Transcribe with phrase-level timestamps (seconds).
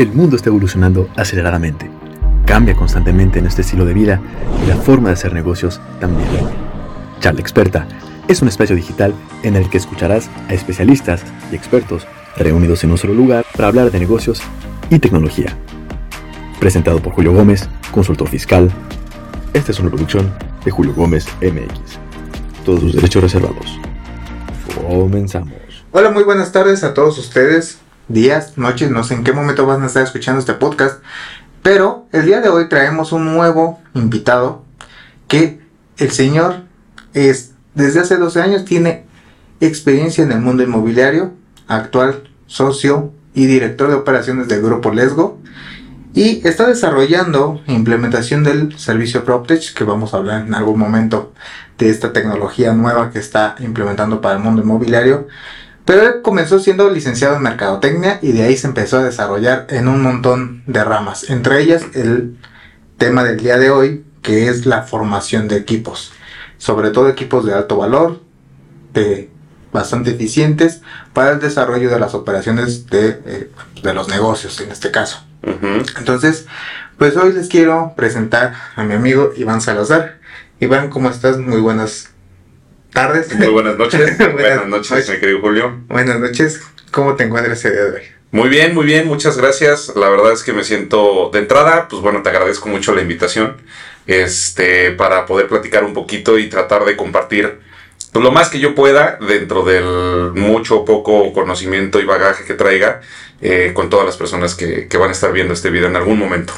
[0.00, 1.90] El mundo está evolucionando aceleradamente.
[2.46, 4.18] Cambia constantemente nuestro estilo de vida
[4.64, 6.26] y la forma de hacer negocios también.
[7.20, 7.86] Charla Experta
[8.26, 12.06] es un espacio digital en el que escucharás a especialistas y expertos
[12.38, 14.40] reunidos en un solo lugar para hablar de negocios
[14.88, 15.54] y tecnología.
[16.58, 18.70] Presentado por Julio Gómez, consultor fiscal.
[19.52, 20.32] Esta es una producción
[20.64, 21.98] de Julio Gómez MX.
[22.64, 23.78] Todos sus derechos reservados.
[24.80, 25.52] Comenzamos.
[25.90, 27.80] Hola, muy buenas tardes a todos ustedes.
[28.10, 31.00] Días, noches, no sé en qué momento van a estar escuchando este podcast.
[31.62, 34.64] Pero el día de hoy traemos un nuevo invitado
[35.28, 35.60] que
[35.96, 36.64] el señor
[37.14, 39.06] es desde hace 12 años tiene
[39.60, 41.34] experiencia en el mundo inmobiliario,
[41.68, 45.38] actual socio y director de operaciones del grupo Lesgo
[46.12, 51.32] y está desarrollando implementación del servicio PropTech que vamos a hablar en algún momento
[51.78, 55.28] de esta tecnología nueva que está implementando para el mundo inmobiliario.
[55.90, 59.88] Pero él comenzó siendo licenciado en mercadotecnia y de ahí se empezó a desarrollar en
[59.88, 62.36] un montón de ramas, entre ellas el
[62.96, 66.12] tema del día de hoy que es la formación de equipos,
[66.58, 68.20] sobre todo equipos de alto valor,
[68.94, 69.30] de
[69.72, 70.80] bastante eficientes
[71.12, 73.50] para el desarrollo de las operaciones de, eh,
[73.82, 75.24] de los negocios en este caso.
[75.42, 76.46] Entonces,
[76.98, 80.20] pues hoy les quiero presentar a mi amigo Iván Salazar.
[80.60, 81.38] Iván, ¿cómo estás?
[81.38, 82.10] Muy buenas
[82.90, 83.34] tardes.
[83.34, 84.18] Muy buenas noches.
[84.32, 85.80] buenas, noches, mi querido Julio.
[85.88, 86.60] Buenas noches.
[86.90, 88.02] ¿Cómo te encuentras el día de hoy?
[88.32, 89.92] Muy bien, muy bien, muchas gracias.
[89.96, 93.56] La verdad es que me siento de entrada, pues bueno, te agradezco mucho la invitación.
[94.06, 97.60] Este, para poder platicar un poquito y tratar de compartir
[98.12, 102.54] pues, lo más que yo pueda dentro del mucho o poco conocimiento y bagaje que
[102.54, 103.02] traiga
[103.40, 106.52] eh, con todas las personas que, van a estar viendo este video en algún momento.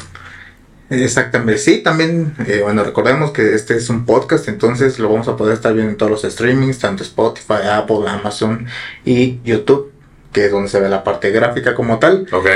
[0.93, 5.37] Exactamente, sí, también, eh, bueno, recordemos que este es un podcast, entonces lo vamos a
[5.37, 8.67] poder estar viendo en todos los streamings, tanto Spotify, Apple, Amazon
[9.03, 9.91] y YouTube,
[10.33, 12.27] que es donde se ve la parte gráfica como tal.
[12.31, 12.47] Ok.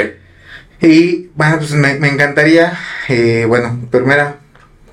[0.83, 4.37] Y bueno, pues me, encantaría, eh, bueno, primera,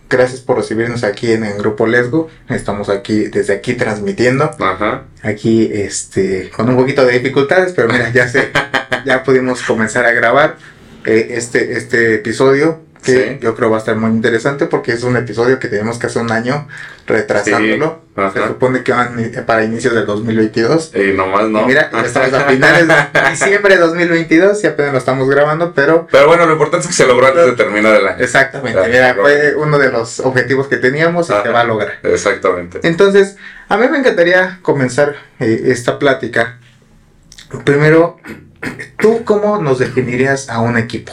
[0.09, 2.29] gracias por recibirnos aquí en el grupo Lesgo.
[2.47, 4.45] Estamos aquí, desde aquí transmitiendo.
[4.57, 5.03] Ajá.
[5.21, 8.51] Aquí, este, con un poquito de dificultades, pero mira, ya sé,
[9.05, 10.55] ya pudimos comenzar a grabar
[11.03, 15.15] eh, este, este episodio que yo creo va a estar muy interesante porque es un
[15.17, 16.67] episodio que tenemos que hacer un año
[17.05, 18.01] retrasándolo.
[18.33, 20.93] Se supone que van para inicios del 2022.
[20.95, 21.61] Y nomás no.
[21.61, 26.07] Y mira, estamos a finales de diciembre de 2022 y apenas lo estamos grabando, pero...
[26.11, 28.23] Pero bueno, lo importante es que se logró antes de terminar el año.
[28.23, 31.99] Exactamente, mira, fue uno de los objetivos que teníamos y se va a lograr.
[32.03, 32.79] Exactamente.
[32.83, 33.37] Entonces,
[33.67, 36.59] a mí me encantaría comenzar eh, esta plática.
[37.63, 38.17] Primero,
[38.97, 41.11] ¿tú cómo nos definirías a un equipo?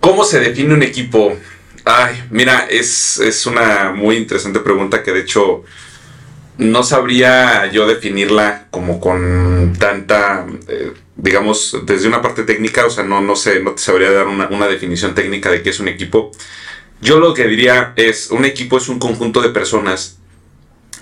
[0.00, 1.36] ¿Cómo se define un equipo?
[1.84, 5.64] Ay, mira, es, una muy interesante pregunta que de hecho
[6.58, 13.04] no sabría yo definirla como con tanta, eh, digamos, desde una parte técnica, o sea,
[13.04, 15.88] no, no sé, no te sabría dar una, una definición técnica de qué es un
[15.88, 16.32] equipo.
[17.00, 20.18] Yo lo que diría es, un equipo es un conjunto de personas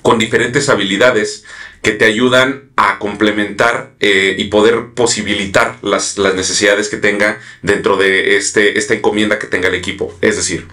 [0.02, 1.44] con diferentes habilidades
[1.86, 8.36] que te ayudan a complementar eh, y poder posibilitar las, necesidades que tenga dentro de
[8.36, 10.12] este, esta encomienda que tenga el equipo.
[10.20, 10.66] Es decir,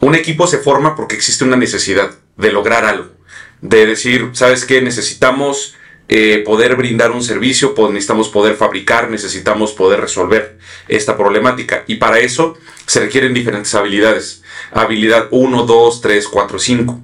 [0.00, 3.12] un equipo se forma porque existe una necesidad de lograr algo,
[3.60, 4.82] de decir, ¿sabes qué?
[4.82, 5.76] Necesitamos
[6.08, 11.84] eh, poder brindar un servicio, necesitamos poder fabricar, necesitamos poder resolver esta problemática.
[11.86, 14.42] Y para eso se requieren diferentes habilidades.
[14.72, 17.00] Habilidad 1, 2, 3, 4, 5.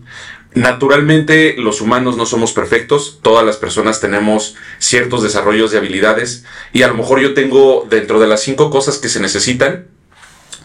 [0.55, 6.83] Naturalmente los humanos no somos perfectos, todas las personas tenemos ciertos desarrollos de habilidades y
[6.83, 9.87] a lo mejor yo tengo dentro de las cinco cosas que se necesitan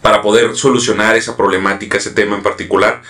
[0.02, 3.02] para poder solucionar esa problemática, ese tema en particular,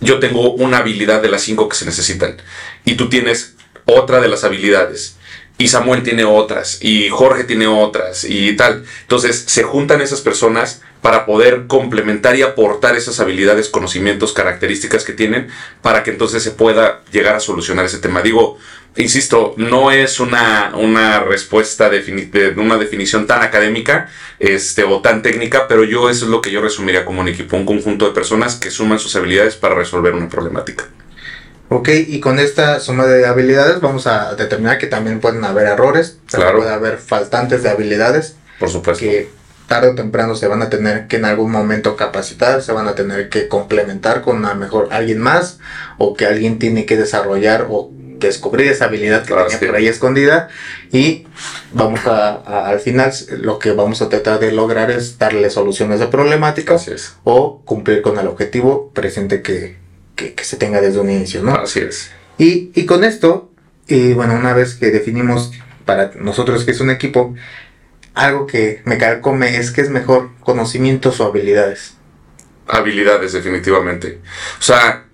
[0.00, 2.36] yo tengo una habilidad de las cinco que se necesitan.
[2.84, 3.54] Y tú tienes
[3.84, 5.16] otra de las habilidades
[5.58, 8.84] y Samuel tiene otras y Jorge tiene otras y tal.
[9.02, 15.12] Entonces se juntan esas personas para poder complementar y aportar esas habilidades, conocimientos, características que
[15.12, 15.48] tienen
[15.82, 18.22] para que entonces se pueda llegar a solucionar ese tema.
[18.22, 18.58] Digo,
[18.96, 24.08] insisto, no es una, una respuesta de una definición tan académica
[24.38, 27.56] este, o tan técnica, pero yo eso es lo que yo resumiría como un equipo,
[27.56, 30.88] un conjunto de personas que suman sus habilidades para resolver una problemática.
[31.74, 36.18] Ok, y con esta suma de habilidades vamos a determinar que también pueden haber errores,
[36.26, 36.58] claro.
[36.58, 38.36] puede haber faltantes de habilidades.
[38.58, 39.02] Por supuesto.
[39.02, 39.30] Que
[39.68, 42.94] tarde o temprano se van a tener que en algún momento capacitar, se van a
[42.94, 45.60] tener que complementar con a mejor alguien más,
[45.96, 50.48] o que alguien tiene que desarrollar o descubrir esa habilidad que tenía por ahí escondida
[50.92, 51.26] y
[51.72, 56.06] vamos a, al final lo que vamos a tratar de lograr es darle soluciones de
[56.06, 59.81] problemáticas o cumplir con el objetivo presente que,
[60.30, 61.54] que, se tenga desde un inicio, ¿no?
[61.54, 62.10] Así es.
[62.38, 63.50] Y, y con esto,
[63.88, 65.52] y bueno, una vez que definimos
[65.84, 67.34] para nosotros que es un equipo,
[68.14, 71.94] algo que me calcome es que es mejor conocimientos o habilidades.
[72.68, 74.20] Habilidades, definitivamente.
[74.58, 75.04] O sea,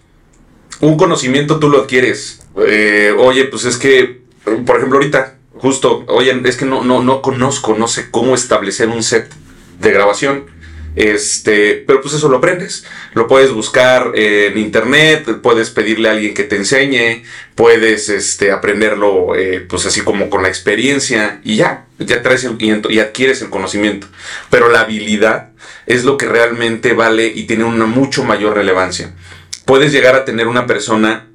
[0.80, 2.40] un conocimiento tú lo adquieres.
[2.66, 4.22] Eh, oye, pues es que,
[4.66, 8.88] por ejemplo, ahorita, justo, oye, es que no, no, no conozco, no sé cómo establecer
[8.88, 9.32] un set
[9.80, 10.57] de grabación
[10.98, 12.84] este, pero pues eso lo aprendes.
[13.14, 17.22] Lo puedes buscar en internet, puedes pedirle a alguien que te enseñe,
[17.54, 22.58] puedes este, aprenderlo eh, pues así como con la experiencia y ya, ya traes el,
[22.90, 24.08] y adquieres el conocimiento.
[24.50, 25.50] Pero la habilidad
[25.86, 29.14] es lo que realmente vale y tiene una mucho mayor relevancia.
[29.64, 31.28] Puedes llegar a tener una persona,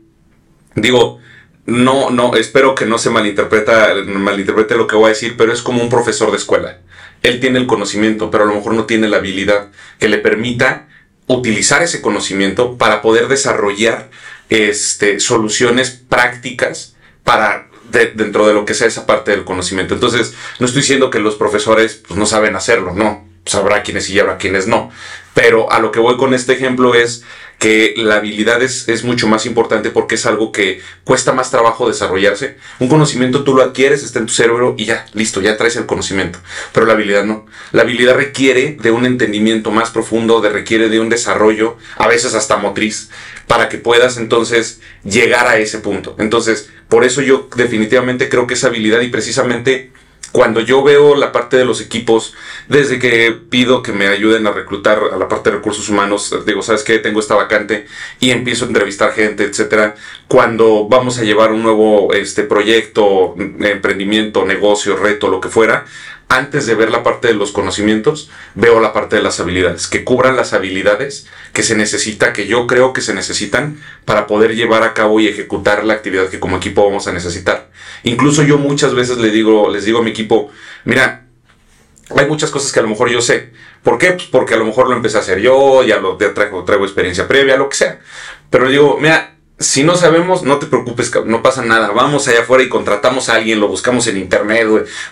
[0.76, 1.20] digo,
[1.66, 5.62] no, no, espero que no se malinterpreta, malinterprete lo que voy a decir, pero es
[5.62, 6.80] como un profesor de escuela
[7.24, 10.88] él tiene el conocimiento, pero a lo mejor no tiene la habilidad que le permita
[11.26, 14.10] utilizar ese conocimiento para poder desarrollar
[14.50, 19.94] este, soluciones prácticas para dentro de lo que sea esa parte del conocimiento.
[19.94, 23.26] Entonces, no estoy diciendo que los profesores pues, no saben hacerlo, no.
[23.46, 24.92] Sabrá pues, quienes sí y habrá quienes no.
[25.34, 27.24] Pero a lo que voy con este ejemplo es
[27.64, 31.88] que la habilidad es, es, mucho más importante porque es algo que cuesta más trabajo
[31.88, 32.58] desarrollarse.
[32.80, 35.86] Un conocimiento tú lo adquieres, está en tu cerebro y ya, listo, ya traes el
[35.86, 36.40] conocimiento.
[36.74, 37.46] Pero la habilidad no.
[37.72, 42.34] La habilidad requiere de un entendimiento más profundo, de, requiere de un desarrollo, a veces
[42.34, 43.10] hasta motriz,
[43.48, 46.18] para que puedas entonces llegar a ese punto.
[46.20, 49.93] Entonces, por eso yo definitivamente creo que esa habilidad y precisamente
[50.34, 52.34] cuando yo veo la parte de los equipos,
[52.68, 56.64] desde que pido que me ayuden a reclutar a la parte de recursos humanos, digo,
[56.64, 56.98] ¿sabes qué?
[56.98, 57.86] Tengo esta vacante
[58.20, 59.94] y empiezo a entrevistar gente, etcétera.
[60.28, 65.86] Cuando vamos a llevar un nuevo este, proyecto, emprendimiento, negocio, reto, lo que fuera,
[66.30, 70.04] antes de ver la parte de los conocimientos, veo la parte de las habilidades, que
[70.04, 74.84] cubran las habilidades que se necesita, que yo creo que se necesitan para poder llevar
[74.84, 77.70] a cabo y ejecutar la actividad que como equipo vamos a necesitar.
[78.04, 80.50] Incluso yo muchas veces le digo, les digo a mi equipo,
[80.86, 81.28] mira,
[82.16, 83.52] hay muchas cosas que a lo mejor yo sé.
[83.84, 84.12] ¿Por qué?
[84.12, 87.28] Pues porque a lo mejor lo empecé a hacer yo, ya lo traigo, traigo experiencia
[87.28, 88.00] previa, lo que sea.
[88.50, 91.92] Pero digo, mira, si no sabemos, no te preocupes, no pasa nada.
[91.92, 94.68] Vamos allá afuera y contratamos a alguien, lo buscamos en internet,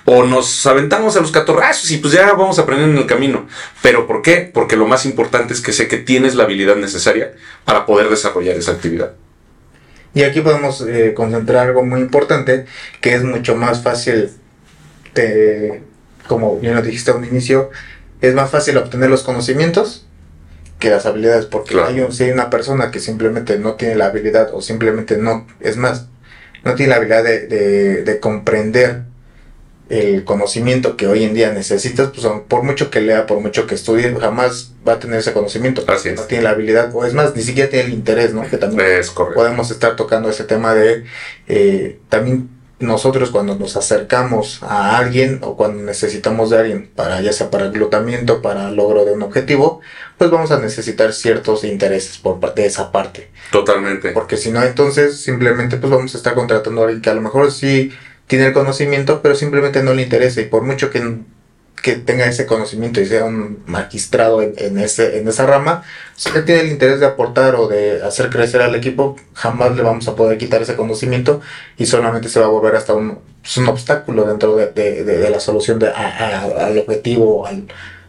[0.05, 3.47] O nos aventamos a los catorrazos y pues ya vamos a aprender en el camino.
[3.81, 4.49] ¿Pero por qué?
[4.53, 7.33] Porque lo más importante es que sé que tienes la habilidad necesaria
[7.65, 9.13] para poder desarrollar esa actividad.
[10.13, 12.65] Y aquí podemos eh, concentrar algo muy importante,
[12.99, 14.31] que es mucho más fácil,
[16.27, 17.69] como bien lo dijiste a un inicio,
[18.19, 20.05] es más fácil obtener los conocimientos
[20.81, 24.49] que las habilidades, porque hay si hay una persona que simplemente no tiene la habilidad
[24.53, 26.07] o simplemente no, es más,
[26.65, 29.03] no tiene la habilidad de, de, comprender
[29.89, 33.75] el conocimiento que hoy en día necesitas, pues por mucho que lea, por mucho que
[33.75, 35.83] estudie, jamás va a tener ese conocimiento.
[35.87, 38.41] Así No tiene la habilidad, o es más, ni siquiera tiene el interés, ¿no?
[38.49, 38.89] Que también
[39.35, 41.03] podemos estar tocando ese tema de
[41.47, 42.49] eh, también
[42.81, 47.65] nosotros cuando nos acercamos a alguien o cuando necesitamos de alguien para ya sea para
[47.65, 49.81] el glutamiento, para el logro de un objetivo,
[50.17, 53.29] pues vamos a necesitar ciertos intereses por de esa parte.
[53.51, 54.11] Totalmente.
[54.11, 57.21] Porque si no, entonces simplemente pues vamos a estar contratando a alguien que a lo
[57.21, 57.91] mejor sí
[58.27, 60.99] tiene el conocimiento, pero simplemente no le interesa y por mucho que
[61.81, 65.83] que tenga ese conocimiento y sea un magistrado en, ese, en esa rama,
[66.15, 69.81] si él tiene el interés de aportar o de hacer crecer al equipo, jamás le
[69.81, 71.41] vamos a poder quitar ese conocimiento
[71.77, 75.39] y solamente se va a volver hasta un, pues, un obstáculo dentro de, de, la
[75.39, 77.65] solución de, al objetivo al,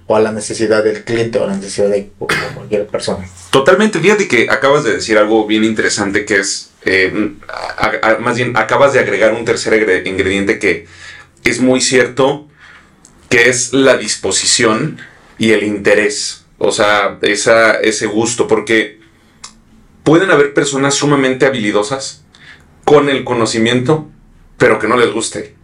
[0.06, 2.10] o a la necesidad del cliente o a la necesidad de
[2.54, 3.26] cualquier persona.
[3.50, 7.10] Totalmente, fíjate que acabas de decir algo bien interesante que es, eh,
[8.20, 9.74] más bien, acabas de agregar un tercer
[10.04, 10.86] ingrediente que
[11.44, 12.48] es muy cierto
[13.32, 14.98] que es la disposición
[15.38, 19.00] y el interés, o sea, esa, ese gusto, porque
[20.02, 22.26] pueden haber personas sumamente habilidosas
[22.84, 24.06] con el conocimiento,
[24.58, 25.54] pero que no les guste.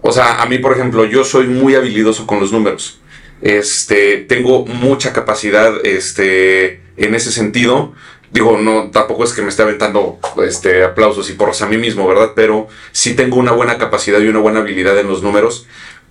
[0.00, 3.00] O sea, a mí, por ejemplo, yo soy muy habilidoso con los números.
[3.42, 7.92] Este, tengo mucha capacidad, este, en ese sentido.
[8.32, 12.08] Digo, no, tampoco es que me esté aventando, este, aplausos y porros a mí mismo,
[12.08, 12.32] ¿verdad?
[12.34, 15.66] Pero sí tengo una buena capacidad y una buena habilidad en los números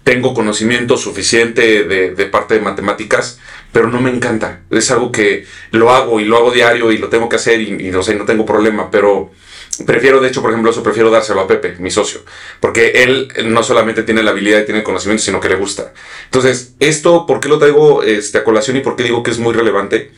[0.10, 3.39] tengo conocimiento suficiente de, parte de matemáticas,
[3.72, 4.62] pero no me encanta.
[4.72, 7.92] Es algo que lo hago y lo hago diario y lo tengo que hacer y,
[7.92, 9.30] no sé, no tengo problema, pero
[9.86, 12.22] prefiero, de hecho, por ejemplo, eso prefiero dárselo a Pepe, mi socio,
[12.60, 15.94] porque él no solamente tiene la habilidad y tiene el conocimiento, sino que le gusta.
[16.25, 19.38] Entonces, esto, ¿por qué lo traigo este, a colación y por qué digo que es
[19.38, 20.10] muy relevante?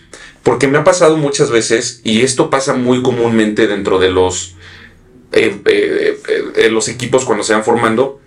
[0.42, 4.56] Porque me ha pasado muchas veces, y esto pasa muy comúnmente dentro de los,
[5.34, 6.18] eh, eh,
[6.56, 8.21] eh, los equipos cuando se van formando,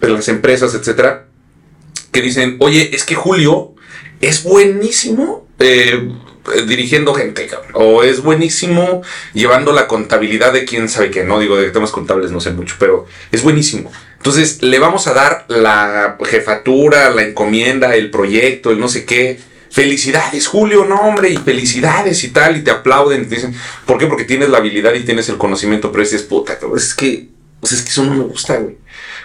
[0.00, 1.26] de las empresas, etcétera,
[2.12, 3.74] que dicen, oye, es que Julio
[4.20, 6.10] es buenísimo eh,
[6.66, 9.02] dirigiendo gente, o es buenísimo
[9.34, 12.76] llevando la contabilidad de quién sabe qué, no digo de temas contables, no sé mucho,
[12.78, 13.92] pero es buenísimo.
[14.16, 19.40] Entonces, le vamos a dar la jefatura, la encomienda, el proyecto, el no sé qué.
[19.70, 23.28] Felicidades, Julio, no, hombre, y felicidades y tal, y te aplauden.
[23.28, 23.54] te dicen,
[23.86, 24.06] ¿por qué?
[24.06, 27.28] Porque tienes la habilidad y tienes el conocimiento, pero dices, puta, cabrón, es que,
[27.62, 28.76] es que eso no me gusta, güey.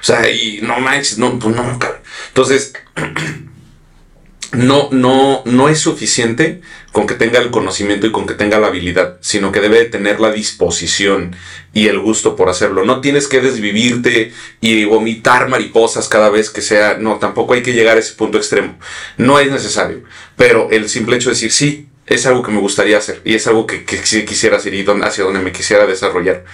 [0.02, 2.02] O sea, y no manches, no, pues no, cabrón.
[2.30, 2.74] Entonces,
[4.52, 6.62] no, no, no es suficiente
[6.92, 10.20] con que tenga el conocimiento y con que tenga la habilidad, sino que debe tener
[10.20, 11.36] la disposición
[11.74, 12.86] y el gusto por hacerlo.
[12.86, 17.74] No tienes que desvivirte y vomitar mariposas cada vez que sea, no, tampoco hay que
[17.74, 18.78] llegar a ese punto extremo.
[19.18, 20.04] No es necesario,
[20.38, 23.48] pero el simple hecho de decir sí, es algo que me gustaría hacer y es
[23.48, 26.46] algo que, que quisiera hacer y hacia donde me quisiera desarrollar.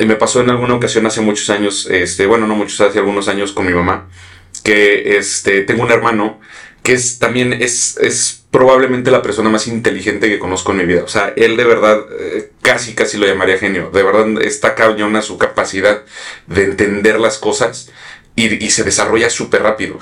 [0.00, 3.28] Y me pasó en alguna ocasión hace muchos años, este, bueno, no muchos, hace algunos
[3.28, 4.08] años con mi mamá,
[4.64, 6.40] que este, tengo un hermano
[6.82, 11.02] que es también es, es probablemente la persona más inteligente que conozco en mi vida.
[11.02, 13.90] O sea, él de verdad eh, casi, casi lo llamaría genio.
[13.90, 16.04] De verdad está cañona su capacidad
[16.46, 17.90] de entender las cosas
[18.36, 19.98] y, y se desarrolla súper rápido.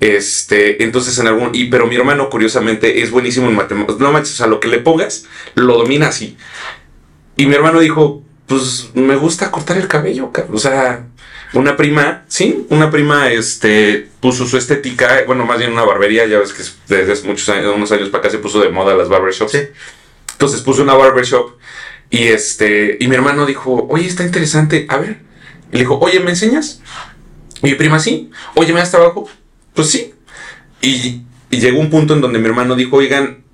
[0.00, 4.00] Este, entonces en algún, y, pero mi hermano curiosamente es buenísimo en matemáticas.
[4.00, 6.36] No manches, o sea, lo que le pongas, lo domina así.
[7.36, 11.06] Y mi hermano dijo, pues me gusta cortar el cabello, o sea,
[11.52, 16.38] una prima, sí, una prima este, puso su estética, bueno, más bien una barbería, ya
[16.38, 16.62] ves que
[16.94, 19.52] desde muchos años, unos años para acá se puso de moda las barbershops.
[19.52, 19.58] Sí.
[20.32, 21.56] Entonces puso una barbershop
[22.10, 25.18] y este, y mi hermano dijo, oye, está interesante, a ver.
[25.72, 26.80] Y le dijo, oye, ¿me enseñas?
[27.62, 28.30] Y mi prima, sí.
[28.54, 29.28] Oye, ¿me das trabajo?
[29.78, 30.12] Pues sí.
[30.82, 33.44] Y, y llegó un punto en donde mi hermano dijo, oigan,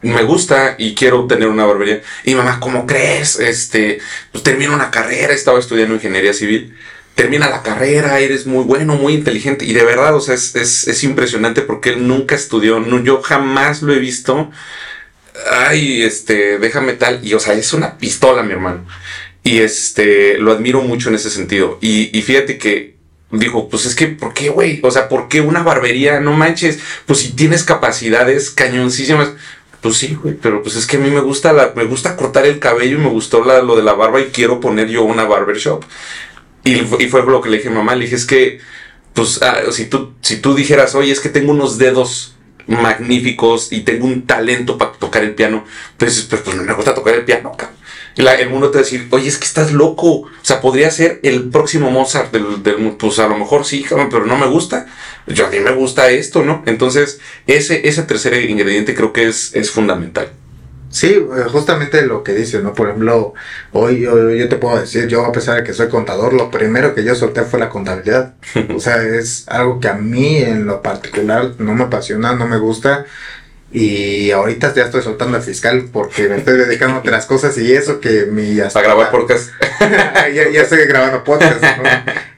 [0.00, 2.00] me gusta y quiero tener una barbería.
[2.24, 3.38] Y mamá, ¿cómo crees?
[3.38, 3.98] Este,
[4.32, 6.74] pues termino una carrera, estaba estudiando ingeniería civil
[7.14, 9.66] termina la carrera, eres muy bueno, muy inteligente.
[9.66, 13.82] Y de verdad, o sea, es, es, impresionante porque él nunca estudió, no, yo jamás
[13.82, 14.50] lo he visto.
[15.52, 17.22] Ay, este, déjame tal.
[17.22, 18.86] Y o sea, es una pistola, mi hermano.
[19.42, 21.78] Y este, lo admiro mucho en ese sentido.
[21.82, 22.93] Y, y fíjate que
[23.30, 24.80] dijo, pues es que, ¿por qué, güey?
[24.82, 26.20] O sea, ¿por qué una barbería?
[26.20, 29.32] No manches, pues si tienes capacidades cañoncísimas.
[29.80, 32.46] Pues sí, güey, pero pues es que a mí me gusta la, me gusta cortar
[32.46, 35.84] el cabello y me gustó lo de la barba y quiero poner yo una barbershop.
[36.64, 38.60] Y, fue lo que le dije a mamá, le dije, es que,
[39.12, 42.34] pues, ah, si, tú, si tú dijeras, oye, es que tengo unos dedos
[42.66, 45.64] magníficos y tengo un talento para tocar el piano,
[45.98, 47.76] pues, pues, pues, me gusta tocar el piano, cabrón.
[48.16, 50.10] Y el mundo te va a decir, oye, es que estás loco.
[50.10, 54.26] O sea, podría ser el próximo Mozart del, del Pues a lo mejor sí, pero
[54.26, 54.86] no me gusta.
[55.26, 56.62] Yo a mí me gusta esto, ¿no?
[56.66, 60.28] Entonces, ese, ese tercer ingrediente creo que es, es fundamental.
[60.94, 62.72] Sí, eh, justamente lo que dices, ¿no?
[62.72, 63.34] Por ejemplo,
[63.72, 66.94] hoy yo, yo, te puedo decir, yo a pesar de que soy contador, lo primero
[66.94, 68.34] que yo solté fue la contabilidad.
[68.76, 72.58] o sea, es algo que a mí en lo particular no me apasiona, no me
[72.58, 73.06] gusta.
[73.74, 77.72] Y ahorita ya estoy soltando al fiscal porque me estoy dedicando a otras cosas y
[77.72, 78.60] eso que mi...
[78.60, 79.50] Hasta, a grabar podcast.
[80.32, 81.60] ya, ya, estoy grabando podcast.
[81.60, 81.82] ¿no?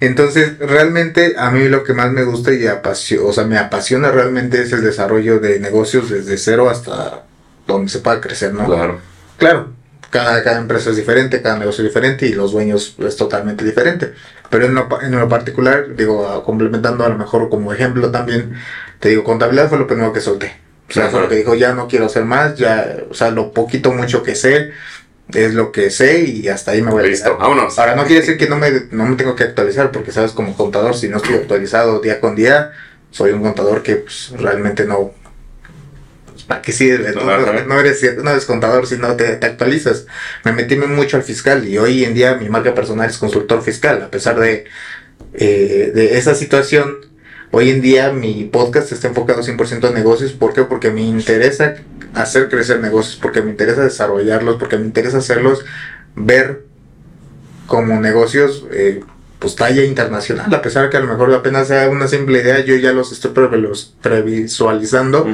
[0.01, 4.11] Entonces, realmente a mí lo que más me gusta y apasiona, o sea, me apasiona
[4.11, 7.25] realmente es el desarrollo de negocios desde cero hasta
[7.67, 8.65] donde se pueda crecer, ¿no?
[8.65, 8.99] Claro.
[9.37, 9.75] Claro,
[10.09, 14.15] cada, cada empresa es diferente, cada negocio es diferente y los dueños es totalmente diferente.
[14.49, 18.55] Pero en lo, en lo particular, digo, complementando a lo mejor como ejemplo también,
[19.01, 20.65] te digo, contabilidad fue lo primero que solté.
[20.89, 23.53] O sea, fue lo que dijo, ya no quiero hacer más, ya, o sea, lo
[23.53, 24.71] poquito, mucho que sé,
[25.35, 27.79] es lo que sé y hasta ahí me voy a Listo, vámonos.
[27.79, 30.57] Ahora, no quiere decir que no me, no me tengo que actualizar, porque sabes, como
[30.57, 32.73] contador, si no estoy actualizado día con día,
[33.11, 35.13] soy un contador que pues, realmente no,
[36.47, 37.13] ¿para qué sirve?
[37.13, 40.07] No, no, eres, no eres contador si no te, actualizas.
[40.45, 44.03] Me metí mucho al fiscal y hoy en día mi marca personal es consultor fiscal,
[44.03, 44.65] a pesar de,
[45.35, 47.06] eh, de esa situación.
[47.53, 50.33] Hoy en día mi podcast está enfocado 100% en negocios.
[50.33, 50.63] ¿Por qué?
[50.63, 51.77] Porque me interesa
[52.15, 55.65] hacer crecer negocios, porque me interesa desarrollarlos, porque me interesa hacerlos
[56.15, 56.65] ver
[57.67, 59.01] como negocios eh,
[59.39, 62.75] pues talla internacional, a pesar que a lo mejor apenas sea una simple idea, yo
[62.77, 63.33] ya los estoy
[64.01, 65.27] previsualizando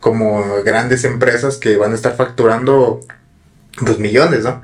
[0.00, 3.00] como grandes empresas que van a estar facturando
[3.78, 4.62] pues millones, ¿no?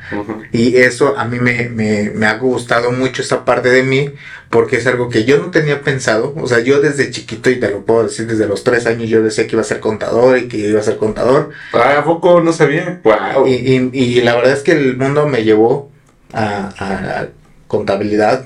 [0.52, 4.10] Y eso a mí me, me, me, ha gustado mucho esa parte de mí
[4.50, 7.70] porque es algo que yo no tenía pensado, o sea, yo desde chiquito, y te
[7.70, 10.48] lo puedo decir, desde los tres años yo decía que iba a ser contador y
[10.48, 11.50] que iba a ser contador.
[11.72, 13.00] Ah, ¿a poco no sabía?
[13.02, 13.46] Wow.
[13.46, 15.90] Y, y, y, la verdad es que el mundo me llevó
[16.32, 17.28] a, a
[17.66, 18.44] contabilidad,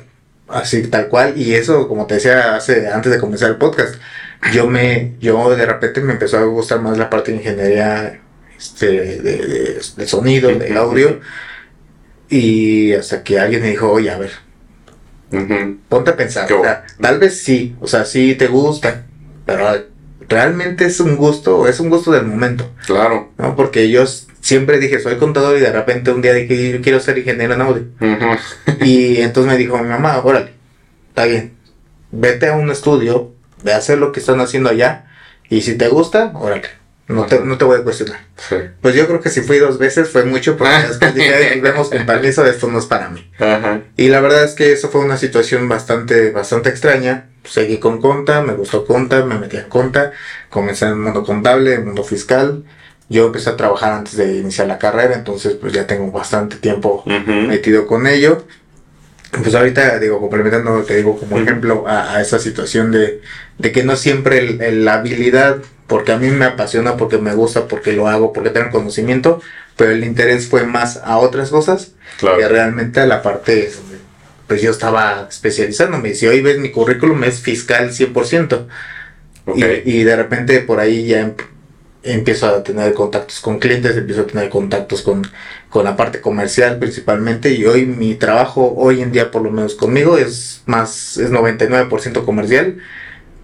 [0.48, 3.96] así tal cual, y eso, como te decía hace, antes de comenzar el podcast,
[4.52, 8.20] yo me, yo de repente me empezó a gustar más la parte de ingeniería
[8.62, 11.20] este, de, de, sonido, de audio.
[12.28, 14.30] Y hasta que alguien me dijo, oye, a ver,
[15.88, 16.48] ponte a pensar.
[17.00, 19.04] tal vez sí, o sea, sí te gusta,
[19.44, 19.66] pero
[20.28, 22.70] realmente es un gusto, es un gusto del momento.
[22.86, 23.32] Claro.
[23.36, 23.56] ¿no?
[23.56, 24.06] Porque yo
[24.40, 27.60] siempre dije, soy contador y de repente un día dije, yo quiero ser ingeniero en
[27.60, 27.84] audio.
[28.80, 30.52] Y entonces me dijo mi mamá, órale,
[31.08, 31.52] está bien,
[32.12, 33.32] vete a un estudio,
[33.64, 35.06] ve a hacer lo que están haciendo allá,
[35.50, 38.20] y si te gusta, órale, no te, no te voy a cuestionar.
[38.36, 38.56] Sí.
[38.80, 41.90] Pues yo creo que si fui dos veces fue mucho, porque después dije, "Ay, vemos
[41.90, 43.30] con permiso, esto no es para mí.
[43.38, 43.80] Ajá.
[43.96, 47.28] Y la verdad es que eso fue una situación bastante, bastante extraña.
[47.44, 50.12] Seguí con Conta, me gustó Conta, me metí en Conta,
[50.48, 52.64] comencé en el mundo contable, en el mundo fiscal.
[53.08, 57.02] Yo empecé a trabajar antes de iniciar la carrera, entonces pues ya tengo bastante tiempo
[57.48, 58.46] metido con ello.
[59.32, 63.22] Pues ahorita, digo, complementando, te digo como ejemplo a, a esa situación de,
[63.58, 67.34] de que no siempre el- el- la habilidad, porque a mí me apasiona, porque me
[67.34, 69.40] gusta, porque lo hago, porque tengo conocimiento,
[69.76, 72.48] pero el interés fue más a otras cosas que Claro.
[72.48, 73.72] realmente a la parte
[74.46, 76.14] pues yo estaba especializándome.
[76.14, 78.66] Si hoy ves mi currículum es fiscal 100%.
[79.46, 79.56] Ok.
[79.86, 81.34] Y, y de repente por ahí ya em-
[82.04, 85.22] empiezo a tener contactos con clientes, empiezo a tener contactos con,
[85.70, 87.52] con la parte comercial principalmente.
[87.52, 92.24] Y hoy mi trabajo, hoy en día por lo menos conmigo, es más, es 99%
[92.24, 92.78] comercial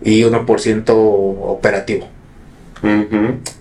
[0.03, 2.09] y 1% operativo.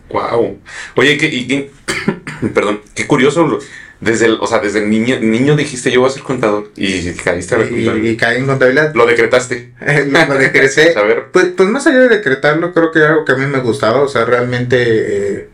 [0.10, 0.58] Wow.
[0.96, 1.72] Oye, ¿qué, y, qué-
[2.54, 3.60] perdón, qué curioso.
[4.00, 6.70] Lo- Desde el, o sea, desde el niño, niño dijiste yo voy a ser contador
[6.76, 8.12] y caíste a la Y, contabilidad.
[8.12, 8.94] y caí en contabilidad.
[8.94, 9.74] Lo decretaste.
[10.30, 10.94] Lo decreté.
[10.98, 11.26] A ver.
[11.32, 14.02] Pues, pues más allá de decretarlo, creo que era algo que a mí me gustaba.
[14.02, 14.78] O sea, realmente,
[15.40, 15.50] eh,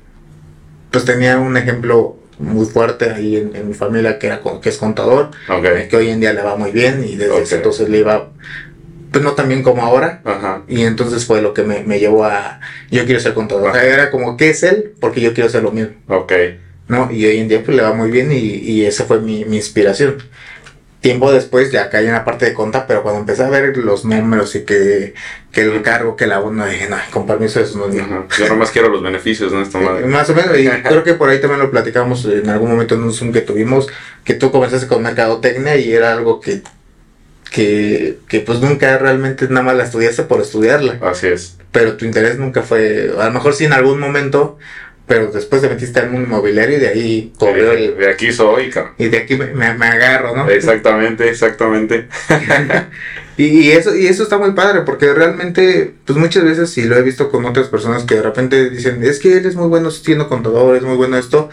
[0.91, 4.77] pues tenía un ejemplo muy fuerte ahí en, en mi familia que era que es
[4.77, 5.88] contador, Ok.
[5.89, 8.31] que hoy en día le va muy bien y desde ese entonces le iba,
[9.12, 10.21] pues no tan bien como ahora.
[10.25, 10.63] Ajá.
[10.67, 12.59] Y entonces fue lo que me, me llevó a,
[12.91, 13.69] yo quiero ser contador.
[13.69, 14.93] O sea, era como, ¿qué es él?
[15.00, 16.33] Porque yo quiero hacer lo mismo, Ok.
[16.93, 17.12] ¿No?
[17.12, 19.57] Y hoy en día pues le va muy bien y, y esa fue mi, mi
[19.57, 20.17] inspiración.
[21.01, 24.05] Tiempo después ya caí en la parte de conta, pero cuando empecé a ver los
[24.05, 25.13] números y que,
[25.51, 28.25] que el cargo, que la abono, dije, no, con permiso eso no es mío".
[28.39, 29.62] Yo nomás quiero los beneficios, ¿no?
[29.62, 30.05] Esta madre.
[30.05, 33.03] Más o menos, y creo que por ahí también lo platicamos en algún momento en
[33.03, 33.88] un Zoom que tuvimos,
[34.23, 36.62] que tú comenzaste con mercadotecnia y era algo que,
[37.51, 41.57] que, que pues nunca realmente nada más la estudiaste por estudiarla, Así es.
[41.73, 44.58] pero tu interés nunca fue, a lo mejor sí en algún momento,
[45.05, 48.69] pero después te metiste al mundo inmobiliario y de ahí corrió De, de aquí soy,
[48.69, 48.93] cabrón.
[48.97, 50.49] Y de aquí me, me- me agarro, ¿no?
[50.49, 52.07] Exactamente, exactamente.
[53.35, 56.95] Y, y eso, y eso está muy padre, porque realmente, pues muchas veces, sí lo
[56.95, 59.89] he visto con otras personas que de repente dicen, es que él es muy bueno
[59.89, 61.49] siendo contador, es muy bueno esto,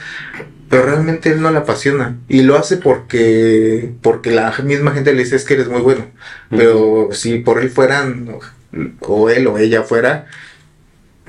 [0.68, 2.18] pero realmente él no le apasiona.
[2.28, 6.06] Y lo hace porque, porque la misma gente le dice, es que eres muy bueno.
[6.50, 8.28] Pero si por él fueran,
[9.00, 10.26] o él o ella fuera,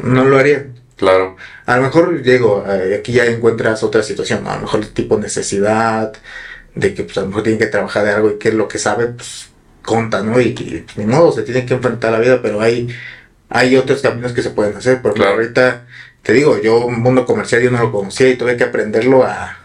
[0.03, 0.80] no lo harían.
[1.01, 1.35] Claro.
[1.65, 4.51] A lo mejor, digo, eh, aquí ya encuentras otra situación, ¿no?
[4.51, 6.13] a lo mejor tipo necesidad,
[6.75, 8.67] de que pues a lo mejor tienen que trabajar de algo y que es lo
[8.67, 9.49] que sabe, pues
[9.81, 10.39] conta, ¿no?
[10.39, 12.87] Y que ni modo, se tienen que enfrentar a la vida, pero hay,
[13.49, 15.01] hay otros caminos que se pueden hacer.
[15.01, 15.33] Porque Claro.
[15.37, 15.87] ahorita,
[16.21, 19.57] te digo, yo un mundo comercial yo no lo conocía y tuve que aprenderlo a,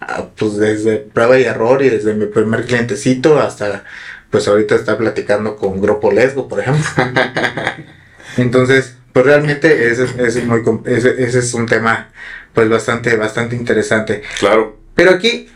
[0.00, 3.84] a, pues desde prueba y error y desde mi primer clientecito hasta,
[4.30, 6.88] pues ahorita está platicando con Grupo Lesgo, por ejemplo.
[8.38, 12.08] Entonces, pues realmente ese, es- ese es muy, ese, ese es un tema
[12.54, 14.22] pues bastante, bastante interesante.
[14.38, 14.76] Claro.
[14.94, 15.48] Pero aquí,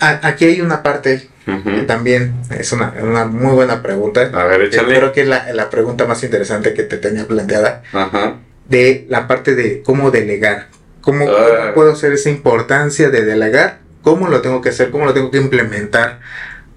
[0.00, 1.84] a- aquí hay una parte que Ujú.
[1.86, 4.30] también es una, una muy buena pregunta.
[4.32, 4.96] A ver, Eh, échale.
[4.96, 8.36] Creo que es la, la pregunta más interesante que te tenía planteada Ajá.
[8.68, 10.68] de la parte de cómo delegar.
[11.00, 11.56] ¿Cómo, Ah.
[11.60, 13.80] cómo puedo hacer esa importancia de delegar?
[14.02, 14.90] ¿Cómo lo tengo que hacer?
[14.90, 16.20] ¿Cómo lo tengo que implementar?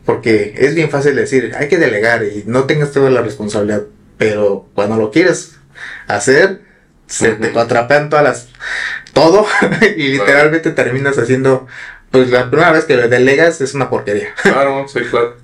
[0.06, 3.84] Porque es bien fácil decir, hay que delegar y no tengas toda la responsabilidad.
[4.18, 5.57] Pero cuando lo quieres
[6.08, 6.62] hacer,
[7.08, 8.48] se te contrapean todas las...
[9.14, 9.48] Todo
[9.98, 11.68] y literalmente terminas haciendo...
[12.12, 14.34] Pues la primera vez que lo delegas es una porquería.
[14.42, 15.38] Claro, sí, claro.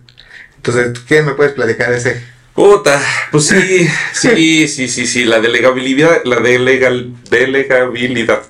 [0.56, 2.34] Entonces, ¿qué me puedes platicar de ese?
[2.54, 3.02] Puta,
[3.32, 8.44] pues sí, sí, sí, sí, sí, la delegabilidad, la delegal, delegabilidad,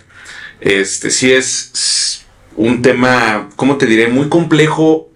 [0.60, 2.25] este, sí es
[2.58, 4.10] un tema, ¿cómo te diré?
[4.10, 5.10] Muy complejo,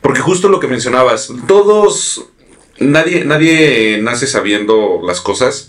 [0.00, 2.26] porque justo lo que mencionabas, todos,
[2.78, 5.68] nadie, nadie nace sabiendo las cosas,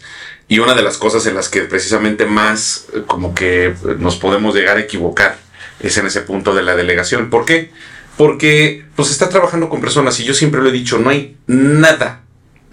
[0.49, 4.53] y una de las cosas en las que precisamente más eh, como que nos podemos
[4.55, 5.37] llegar a equivocar
[5.79, 7.29] es en ese punto de la delegación.
[7.29, 7.71] ¿Por qué?
[8.17, 12.23] Porque pues está trabajando con personas y yo siempre lo he dicho, no hay nada,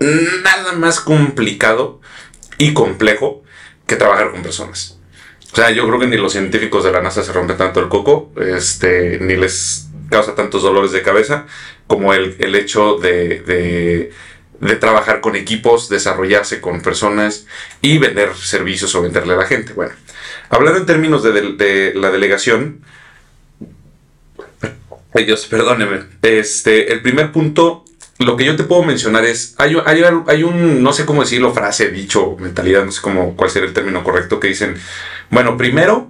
[0.00, 2.00] nada más complicado
[2.58, 3.44] y complejo
[3.86, 4.98] que trabajar con personas.
[5.52, 7.88] O sea, yo creo que ni los científicos de la NASA se rompen tanto el
[7.88, 11.46] coco, este, ni les causa tantos dolores de cabeza
[11.86, 14.12] como el, el hecho de, de,
[14.60, 17.46] de trabajar con equipos, desarrollarse con personas
[17.82, 19.72] y vender servicios o venderle a la gente.
[19.74, 19.92] Bueno,
[20.48, 22.80] hablando en términos de, de- de la delegación,
[25.14, 27.84] ay Dios, perdóneme, este, el primer punto,
[28.18, 31.52] lo que yo te puedo mencionar es, hay, hay, hay un, no sé cómo decirlo,
[31.52, 34.74] frase, dicho, mentalidad, no sé cómo, cuál sería el término correcto, que dicen,
[35.30, 36.08] bueno, primero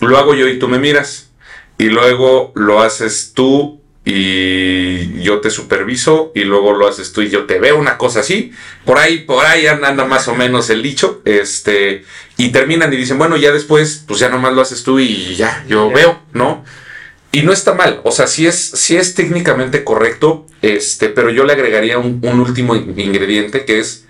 [0.00, 1.30] lo hago yo y tú me miras,
[1.78, 7.28] y luego lo haces tú y yo te superviso y luego lo haces tú y
[7.28, 8.52] yo te veo una cosa así.
[8.84, 11.20] Por ahí, por ahí anda más o menos el dicho.
[11.24, 12.04] Este,
[12.36, 15.64] y terminan y dicen, bueno, ya después, pues ya nomás lo haces tú y ya,
[15.68, 16.64] yo veo, ¿no?
[17.32, 21.44] Y no está mal, o sea, sí es, sí es técnicamente correcto, este, pero yo
[21.44, 24.06] le agregaría un, un último ingrediente que es,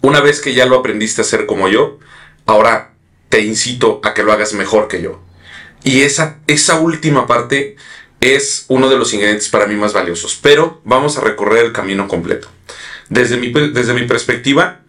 [0.00, 1.98] una vez que ya lo aprendiste a hacer como yo,
[2.46, 2.94] ahora
[3.28, 5.20] te incito a que lo hagas mejor que yo.
[5.84, 7.76] Y esa, esa última parte
[8.20, 10.38] es uno de los ingredientes para mí más valiosos.
[10.40, 12.48] Pero vamos a recorrer el camino completo.
[13.08, 14.80] Desde mi, desde mi perspectiva,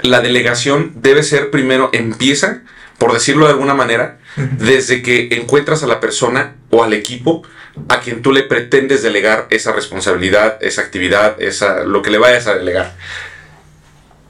[0.00, 2.62] la delegación debe ser primero, empieza,
[2.98, 7.42] por decirlo de alguna manera, desde que encuentras a la persona o al equipo
[7.88, 12.46] a quien tú le pretendes delegar esa responsabilidad, esa actividad, esa, lo que le vayas
[12.46, 12.96] a delegar.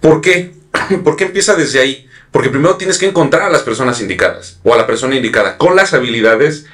[0.01, 0.55] ¿Por qué?
[1.05, 2.09] ¿Por qué empieza desde ahí?
[2.31, 5.77] Porque primero tienes que encontrar a las personas indicadas o a la persona indicada con
[5.77, 6.67] las habilidades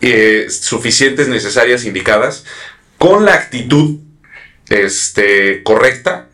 [0.00, 2.44] eh, suficientes, necesarias, indicadas,
[2.98, 3.98] con la actitud
[4.68, 6.28] este, correcta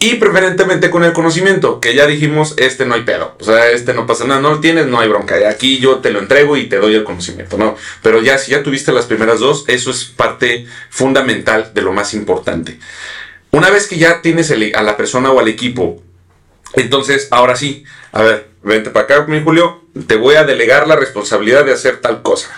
[0.00, 3.94] y preferentemente con el conocimiento, que ya dijimos, este no hay pedo, o sea, este
[3.94, 6.68] no pasa nada, no lo tienes, no hay bronca, aquí yo te lo entrego y
[6.68, 7.76] te doy el conocimiento, ¿no?
[8.02, 12.14] Pero ya si ya tuviste las primeras dos, eso es parte fundamental de lo más
[12.14, 12.78] importante.
[13.50, 16.00] Una vez que ya tienes a la persona o al equipo,
[16.74, 20.96] entonces, ahora sí, a ver, vente para acá, mi Julio, te voy a delegar la
[20.96, 22.48] responsabilidad de hacer tal cosa.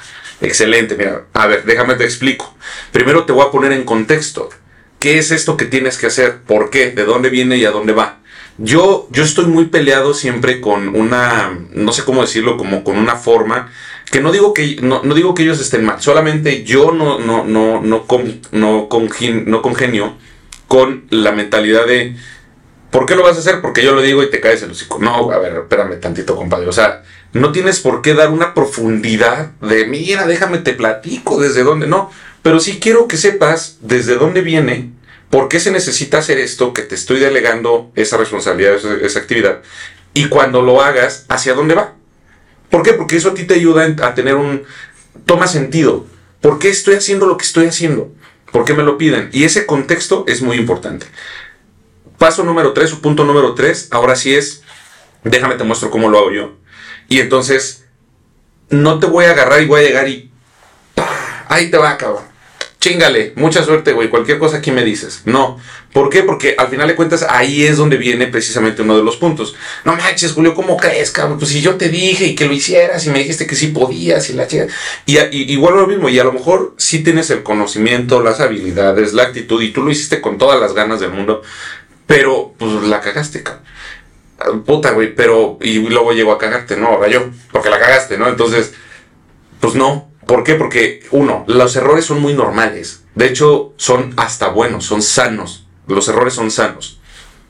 [0.40, 2.54] Excelente, mira, a ver, déjame te explico.
[2.92, 4.48] Primero te voy a poner en contexto.
[4.98, 6.38] ¿Qué es esto que tienes que hacer?
[6.42, 6.90] ¿Por qué?
[6.90, 8.18] ¿De dónde viene y a dónde va?
[8.58, 13.16] Yo, yo estoy muy peleado siempre con una, no sé cómo decirlo, como con una
[13.16, 13.72] forma
[14.10, 17.80] que no digo que no, digo que ellos estén mal, solamente yo no no no
[17.80, 18.04] no
[18.50, 18.88] no,
[19.46, 20.16] no congenio
[20.66, 22.16] con la mentalidad de
[22.90, 23.60] ¿Por qué lo vas a hacer?
[23.60, 24.98] Porque yo lo digo y te caes el hocico.
[24.98, 26.66] No, a ver, espérame tantito, compadre.
[26.66, 31.62] O sea, no tienes por qué dar una profundidad de, mira, déjame te platico desde
[31.62, 31.86] dónde.
[31.86, 32.10] No,
[32.42, 34.92] pero sí quiero que sepas desde dónde viene,
[35.30, 39.62] por qué se necesita hacer esto, que te estoy delegando esa responsabilidad, esa, actividad,
[40.12, 41.94] y cuando lo hagas, hacia dónde va.
[42.68, 42.94] ¿Por qué?
[42.94, 44.64] Porque eso a ti te ayuda a tener un...
[45.24, 46.06] toma sentido.
[46.40, 48.12] ¿Por qué estoy haciendo lo que estoy haciendo?
[48.50, 49.28] ¿Por qué me lo piden?
[49.32, 51.06] Y ese contexto es muy importante.
[52.18, 54.62] Paso número 3 o punto número 3, ahora sí es,
[55.22, 56.60] déjame te muestro cómo lo hago yo.
[57.10, 57.84] Y entonces,
[58.70, 60.30] no te voy a agarrar y voy a llegar y...
[61.48, 62.22] Ahí te va, cabrón.
[62.78, 64.08] Chingale, mucha suerte, güey.
[64.08, 65.22] Cualquier cosa aquí me dices.
[65.24, 65.58] No.
[65.92, 66.22] ¿Por qué?
[66.22, 69.56] Porque al final de cuentas ahí es donde viene precisamente uno de los puntos.
[69.84, 71.38] No manches, Julio, ¿cómo crees, cabrón?
[71.38, 74.30] Pues si yo te dije y que lo hicieras y me dijiste que sí podías
[74.30, 74.68] y la chica.
[75.04, 76.08] Y, y, igual lo mismo.
[76.08, 79.90] Y a lo mejor sí tienes el conocimiento, las habilidades, la actitud y tú lo
[79.90, 81.42] hiciste con todas las ganas del mundo.
[82.06, 83.64] Pero, pues la cagaste, cabrón.
[84.64, 85.58] Puta, güey, pero.
[85.60, 87.30] Y luego llegó a cagarte, no, ahora yo.
[87.52, 88.28] Porque la cagaste, ¿no?
[88.28, 88.74] Entonces,
[89.60, 90.10] pues no.
[90.26, 90.54] ¿Por qué?
[90.54, 93.04] Porque, uno, los errores son muy normales.
[93.14, 95.66] De hecho, son hasta buenos, son sanos.
[95.86, 97.00] Los errores son sanos.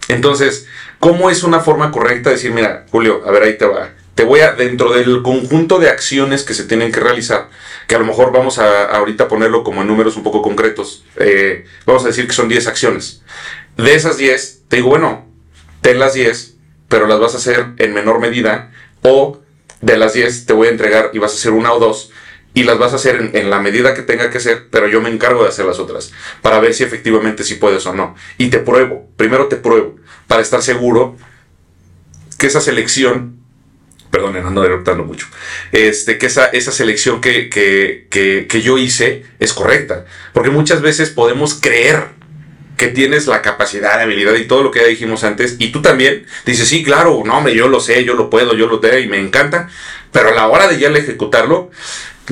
[0.08, 0.66] Entonces,
[0.98, 3.90] ¿cómo es una forma correcta de decir, mira, Julio, a ver, ahí te va.
[4.14, 7.48] Te voy a, dentro del conjunto de acciones que se tienen que realizar,
[7.86, 11.64] que a lo mejor vamos a ahorita ponerlo como en números un poco concretos, eh,
[11.86, 13.22] vamos a decir que son 10 acciones.
[13.76, 15.26] De esas 10, te digo, bueno,
[15.80, 16.56] ten las 10,
[16.90, 18.72] pero las vas a hacer en menor medida,
[19.02, 19.40] o
[19.80, 22.10] de las 10 te voy a entregar y vas a hacer una o dos,
[22.52, 25.08] y las vas a hacer en, la medida que tenga que ser, pero yo me
[25.08, 28.16] encargo de hacer las otras, para ver si efectivamente sí puedes o no.
[28.38, 31.16] Y te pruebo, primero te pruebo, para estar seguro
[32.38, 33.36] que esa selección,
[34.10, 35.28] perdón, ando derrotando mucho,
[35.70, 40.82] este, que esa, esa selección que, que, que, que yo hice es correcta, porque muchas
[40.82, 42.19] veces podemos creer
[42.80, 46.24] que tienes la capacidad, habilidad y todo lo que ya dijimos antes, y tú también
[46.46, 49.06] dices, sí, claro, no, hombre, yo lo sé, yo lo puedo, yo lo tengo y
[49.06, 49.68] me encanta,
[50.12, 51.70] pero a la hora de ya ejecutarlo,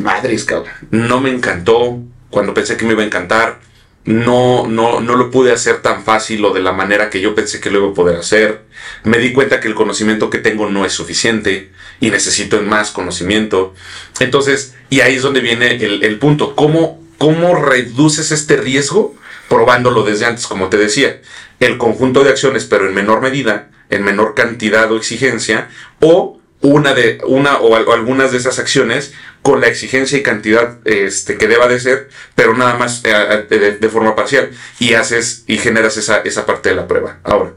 [0.02, 1.98] madres, cabrón, no me encantó
[2.30, 3.60] cuando pensé que me iba a encantar,
[4.06, 7.60] no, no, no lo pude hacer tan fácil o de la manera que yo pensé
[7.60, 8.62] que lo iba a poder hacer.
[9.04, 13.74] Me di cuenta que el conocimiento que tengo no es suficiente y necesito más conocimiento.
[14.18, 16.56] Entonces, y ahí es donde viene el, el punto.
[16.56, 19.14] ¿Cómo, ¿Cómo reduces este riesgo?
[19.48, 21.20] Probándolo desde antes, como te decía,
[21.60, 25.68] el conjunto de acciones, pero en menor medida, en menor cantidad o exigencia,
[26.00, 31.36] o una de una o, algunas de esas acciones con la exigencia y cantidad este,
[31.36, 35.96] que deba de ser, pero nada más eh, de, forma parcial y haces y generas
[35.96, 37.18] esa, esa parte de la prueba.
[37.22, 37.52] Ahora,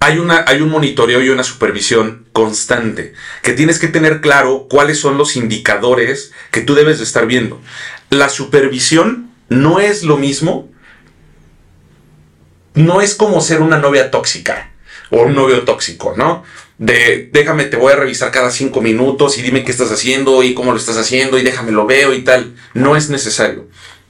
[0.00, 4.98] hay, una, hay un monitoreo y una supervisión constante, que tienes que tener claro cuáles
[4.98, 7.60] son los indicadores que tú debes de estar viendo.
[8.10, 10.68] La supervisión no es lo mismo.
[12.74, 14.70] No es como ser una novia tóxica.
[15.10, 16.42] o un novio tóxico, ¿no?
[16.78, 20.54] De déjame, te voy a revisar cada cinco minutos y dime qué estás haciendo y
[20.54, 22.54] cómo lo estás haciendo y déjame lo veo y tal.
[22.72, 23.68] No es necesario.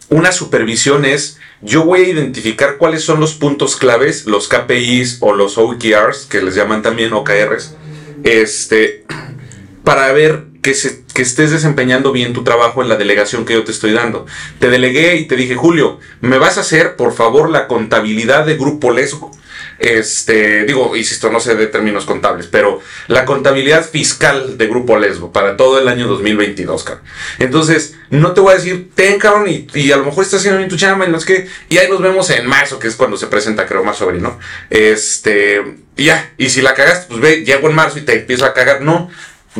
[0.08, 5.34] Una supervisión es, yo voy a identificar cuáles son los puntos claves, los KPIs o
[5.34, 7.74] los OKRs, que les llaman también OKRs,
[8.22, 9.04] este,
[9.84, 13.92] para ver que, estés desempeñando bien tu trabajo en la delegación que yo te estoy
[13.92, 14.26] dando.
[14.58, 18.56] Te delegué y te dije, Julio, me vas a hacer, por favor, la contabilidad de
[18.56, 19.30] Grupo Lesgo
[19.78, 25.32] este, digo, insisto, no sé de términos contables, pero la contabilidad fiscal de Grupo Lesbo
[25.32, 27.04] para todo el año 2022, cabrón.
[27.38, 30.70] Entonces, no te voy a decir, ten, cabrón, y, a lo mejor estás haciendo bien
[30.70, 33.26] tu chamba y no que, y ahí nos vemos en marzo, que es cuando se
[33.26, 34.38] presenta, creo, más sobre, ¿no?
[34.70, 35.62] Este,
[35.96, 38.80] ya, y si la cagaste, pues ve, llego en marzo y te empiezo a cagar,
[38.82, 39.10] no.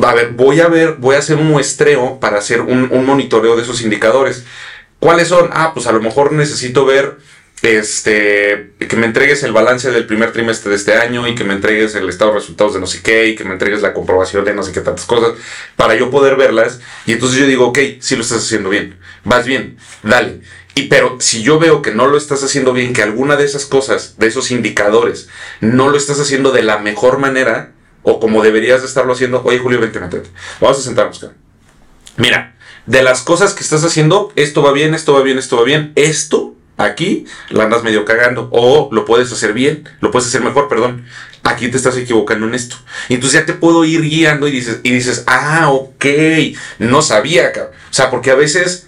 [0.01, 3.63] A ver, voy a ver, voy a hacer un muestreo para hacer un, monitoreo de
[3.63, 4.43] esos indicadores.
[4.99, 5.49] ¿Cuáles son?
[5.53, 7.17] Ah, pues a lo mejor necesito ver
[7.61, 11.53] este, que me entregues el balance del primer trimestre de este año y que me
[11.53, 14.43] entregues el estado de resultados de no sé qué y que me entregues la comprobación
[14.43, 15.33] de no sé qué tantas cosas
[15.75, 16.81] para yo poder verlas.
[17.05, 20.41] Y entonces yo digo, ok, si lo estás haciendo bien, vas bien, dale.
[20.75, 23.65] Y pero si yo veo que no lo estás haciendo bien, que alguna de esas
[23.65, 25.29] cosas, de esos indicadores,
[25.61, 27.74] no lo estás haciendo de la mejor manera
[28.05, 30.23] o como deberías de estarlo haciendo, oye Julio, vente, vente,
[30.61, 31.33] Vamos a sentarnos, acá.
[32.15, 35.63] Mira, de las cosas que estás haciendo, esto va bien, esto va bien, esto va
[35.63, 38.49] bien, esto Aquí la andas medio cagando.
[38.51, 41.05] O lo puedes hacer bien, lo puedes hacer mejor, perdón.
[41.43, 42.75] Aquí te estás equivocando en esto.
[43.07, 46.05] Y entonces ya te puedo ir guiando y dices, y dices, ah, ok,
[46.79, 48.87] no sabía, O sea, porque a veces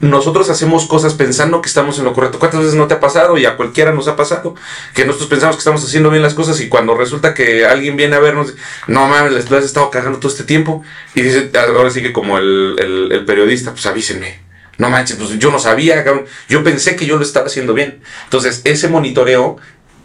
[0.00, 2.38] nosotros hacemos cosas pensando que estamos en lo correcto.
[2.38, 3.36] ¿Cuántas veces no te ha pasado?
[3.36, 4.54] Y a cualquiera nos ha pasado.
[4.94, 8.16] Que nosotros pensamos que estamos haciendo bien las cosas y cuando resulta que alguien viene
[8.16, 8.54] a vernos,
[8.86, 10.82] no mames, les has estado cagando todo este tiempo.
[11.14, 15.36] Y dice, ahora sí que como el, el, el periodista, pues avísenme no manches, pues
[15.38, 16.04] yo no sabía,
[16.48, 18.00] yo pensé que yo lo estaba haciendo bien.
[18.24, 19.56] Entonces, ese monitoreo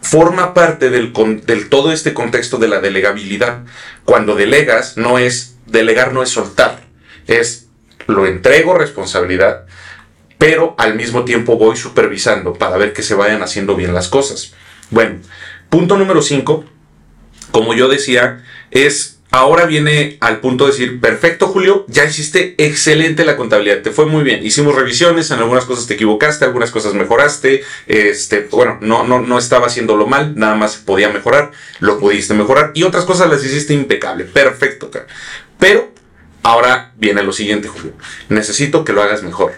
[0.01, 1.13] forma parte del,
[1.45, 3.59] del todo este contexto de la delegabilidad.
[4.03, 6.81] Cuando delegas, no es, delegar no es soltar,
[7.27, 7.67] es
[8.07, 9.65] lo entrego responsabilidad,
[10.43, 14.51] pero al mismo tiempo voy supervisando para ver que se vayan haciendo bien las cosas.
[14.89, 15.19] Bueno,
[15.69, 16.65] punto número 5,
[17.51, 23.25] como yo decía, es Ahora viene al punto de decir, perfecto Julio, ya hiciste excelente
[23.25, 24.45] la contabilidad, te fue muy bien.
[24.45, 27.63] Hicimos revisiones, en algunas cosas te equivocaste, algunas cosas mejoraste.
[27.87, 32.73] Este, bueno, no, no, no estaba haciéndolo mal, nada más podía mejorar, lo pudiste mejorar.
[32.75, 34.91] Y otras cosas las hiciste impecable, perfecto.
[35.57, 35.91] Pero
[36.43, 37.93] ahora viene lo siguiente, Julio.
[38.29, 39.53] Necesito que lo hagas mejor.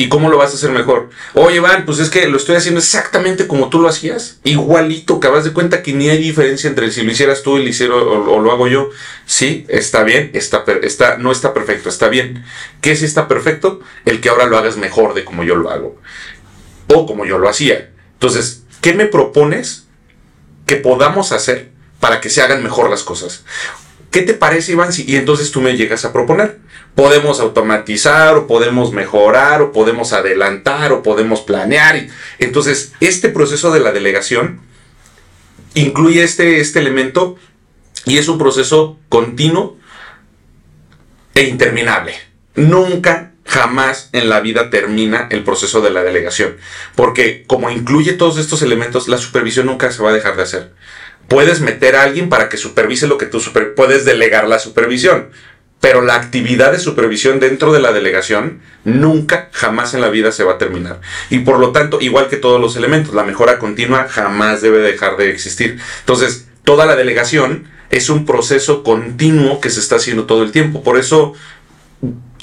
[0.00, 1.10] ¿Y cómo lo vas a hacer mejor?
[1.34, 4.40] Oye, Iván, pues es que lo estoy haciendo exactamente como tú lo hacías.
[4.44, 7.68] Igualito, acabas de cuenta que ni hay diferencia entre si lo hicieras tú y lo,
[7.68, 8.88] hicieron, o, lo hago yo.
[9.26, 12.46] Sí, está bien, está, está, no está perfecto, está bien.
[12.80, 13.80] ¿Qué si está perfecto?
[14.06, 16.00] El que ahora lo hagas mejor de como yo lo hago.
[16.86, 17.90] O como yo lo hacía.
[18.14, 19.84] Entonces, ¿qué me propones
[20.64, 23.44] que podamos hacer para que se hagan mejor las cosas?
[24.10, 24.90] ¿Qué te parece, Iván?
[24.96, 26.58] y entonces tú me llegas a proponer.
[26.94, 32.08] Podemos automatizar o podemos mejorar o podemos adelantar o podemos planear.
[32.40, 34.60] Entonces, este proceso de la delegación
[35.74, 37.36] incluye este, este elemento
[38.04, 39.78] y es un proceso continuo
[41.36, 42.14] e interminable.
[42.56, 46.56] Nunca, jamás en la vida termina el proceso de la delegación.
[46.96, 50.72] Porque como incluye todos estos elementos, la supervisión nunca se va a dejar de hacer
[51.30, 55.28] puedes meter a alguien para que supervise lo que tú super puedes delegar la supervisión.
[55.80, 60.42] Pero la actividad de supervisión dentro de la delegación nunca, jamás en la vida se
[60.42, 61.00] va a terminar.
[61.30, 65.16] Y por lo tanto, igual que todos los elementos, la mejora continua jamás debe dejar
[65.16, 65.78] de existir.
[66.00, 70.82] Entonces, toda la delegación es un proceso continuo que se está haciendo todo el tiempo.
[70.82, 71.34] Por eso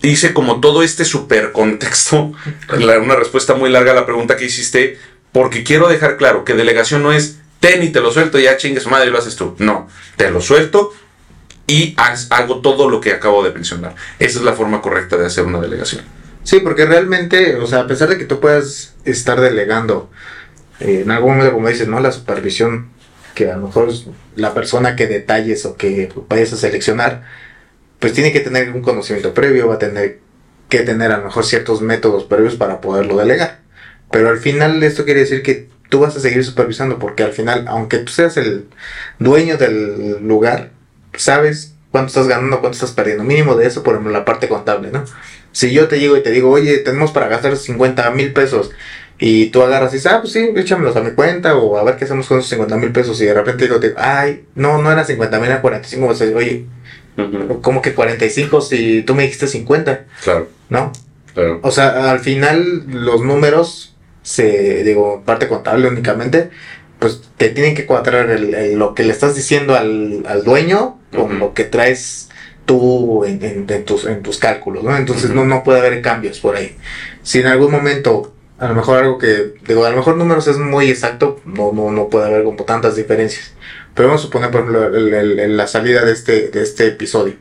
[0.01, 2.31] hice como todo este super contexto,
[3.01, 4.97] una respuesta muy larga a la pregunta que hiciste,
[5.33, 8.79] porque quiero dejar claro que delegación no es ten y te lo suelto ya chingue
[8.79, 9.55] su madre y lo haces tú.
[9.59, 10.93] No, te lo suelto
[11.67, 13.95] y hago todo lo que acabo de mencionar.
[14.19, 16.01] Esa es la forma correcta de hacer una delegación.
[16.43, 20.09] Sí, porque realmente, o sea, a pesar de que tú puedas estar delegando,
[20.79, 21.99] eh, en algún momento, como dices, ¿no?
[21.99, 22.89] La supervisión,
[23.35, 23.91] que a lo mejor
[24.35, 27.23] la persona que detalles o que vayas a seleccionar,
[27.99, 30.19] pues tiene que tener un conocimiento previo, va a tener
[30.69, 33.59] que tener a lo mejor ciertos métodos previos para poderlo delegar.
[34.09, 37.65] Pero al final esto quiere decir que tú vas a seguir supervisando porque al final,
[37.67, 38.65] aunque tú seas el
[39.19, 40.71] dueño del lugar,
[41.15, 43.23] sabes cuánto estás ganando, cuánto estás perdiendo.
[43.23, 45.03] Mínimo de eso, por ejemplo, la parte contable, ¿no?
[45.51, 48.71] Si yo te llego y te digo, oye, tenemos para gastar 50 mil pesos
[49.19, 51.95] y tú agarras y dices, ah, pues sí, échamelos a mi cuenta o a ver
[51.95, 55.03] qué hacemos con esos 50 mil pesos y de repente digo, ay, no, no era
[55.03, 56.65] 50 mil, era 45, o sea, oye,
[57.61, 60.05] ¿cómo que 45 si tú me dijiste 50?
[60.23, 60.49] Claro.
[60.69, 60.91] ¿No?
[61.33, 61.59] Claro.
[61.63, 63.95] O sea, al final los números
[64.27, 66.49] se, digo, parte contable únicamente,
[66.99, 71.63] pues te tienen que cuadrar lo que le estás diciendo al, dueño con lo que
[71.63, 72.27] traes
[72.65, 74.97] tú en, tus, en tus cálculos, ¿no?
[74.97, 76.75] Entonces no, no puede haber cambios por ahí.
[77.23, 80.57] Si en algún momento, a lo mejor algo que, digo, a lo mejor números es
[80.57, 83.53] muy exacto, no, no, no puede haber como tantas diferencias.
[83.95, 87.35] Pero vamos a suponer, por ejemplo, la salida de este, de este episodio.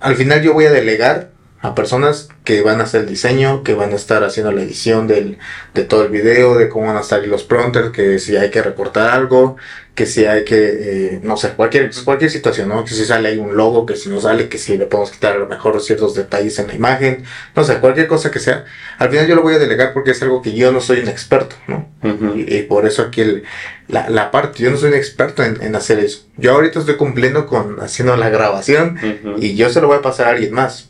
[0.00, 1.29] al final yo voy a delegar
[1.62, 5.06] a personas que van a hacer el diseño, que van a estar haciendo la edición
[5.06, 5.38] del,
[5.74, 8.62] de todo el video, de cómo van a estar los prompters, que si hay que
[8.62, 9.56] recortar algo,
[9.94, 12.82] que si hay que, eh, no sé, cualquier, cualquier situación, ¿no?
[12.84, 15.34] Que si sale ahí un logo, que si no sale, que si le podemos quitar
[15.34, 18.64] a lo mejor ciertos detalles en la imagen, no sé, cualquier cosa que sea.
[18.96, 21.08] Al final yo lo voy a delegar porque es algo que yo no soy un
[21.08, 21.90] experto, ¿no?
[22.34, 23.22] y, por eso aquí
[23.88, 26.24] la, la, parte, yo no soy un experto en, en, hacer eso.
[26.38, 28.98] Yo ahorita estoy cumpliendo con haciendo la grabación
[29.38, 30.89] y yo se lo voy a pasar a alguien más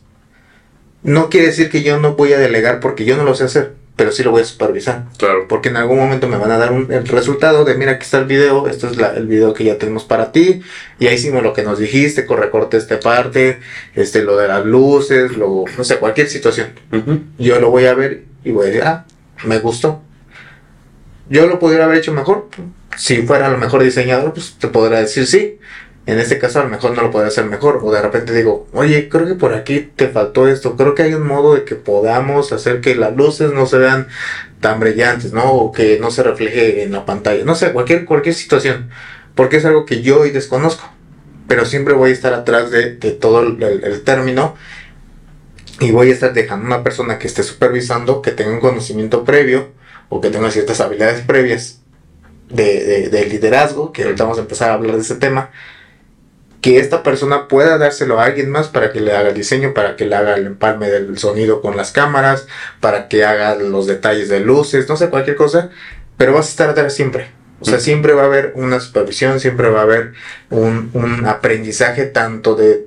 [1.03, 3.73] no quiere decir que yo no voy a delegar porque yo no lo sé hacer,
[3.97, 5.05] pero sí lo voy a supervisar.
[5.19, 5.47] Claro.
[5.49, 8.19] Porque en algún momento me van a dar un, el resultado de, mira, aquí está
[8.19, 10.63] el video, esto es el video que ya tenemos para ti,
[10.99, 13.61] y ahí hicimos lo que nos dijiste, recorte esta parte,
[13.95, 16.69] este, lo de las luces, lo, no sé, cualquier situación.
[17.39, 19.07] Yo lo voy a ver y voy a decir, ah,
[19.45, 20.03] me gustó.
[21.29, 22.49] Yo lo pudiera haber hecho mejor.
[22.97, 25.59] Si fuera lo mejor diseñador, pues te podrá decir sí.
[26.11, 27.79] En este caso a lo mejor no lo podría hacer mejor.
[27.85, 30.77] O de repente digo, oye, creo que por aquí te faltó esto.
[30.77, 34.09] Creo que hay un modo de que podamos hacer que las luces no se vean
[34.61, 35.53] tan brillantes, ¿no?
[35.53, 37.44] O que no se refleje en la pantalla.
[37.44, 38.90] No sé, cualquier, cualquier situación.
[39.37, 40.90] Porque es algo que yo hoy desconozco.
[41.46, 44.57] Pero siempre voy a estar atrás de, todo el, término.
[45.79, 49.68] Y voy a estar dejando una persona que esté supervisando, que tenga un conocimiento previo
[50.09, 51.83] o que tenga ciertas habilidades previas
[52.49, 55.51] de, de liderazgo, que ahorita vamos a empezar a hablar de ese tema
[56.61, 59.96] que esta persona pueda dárselo a alguien más para que le haga el diseño, para
[59.96, 62.46] que le haga el empalme del sonido con las cámaras,
[62.81, 65.70] para que haga los detalles de luces, no sé, cualquier cosa,
[66.16, 67.31] pero vas a estar atrás siempre.
[67.61, 70.12] O sea, siempre va a haber una supervisión, siempre va a haber
[70.49, 72.87] un, un aprendizaje tanto de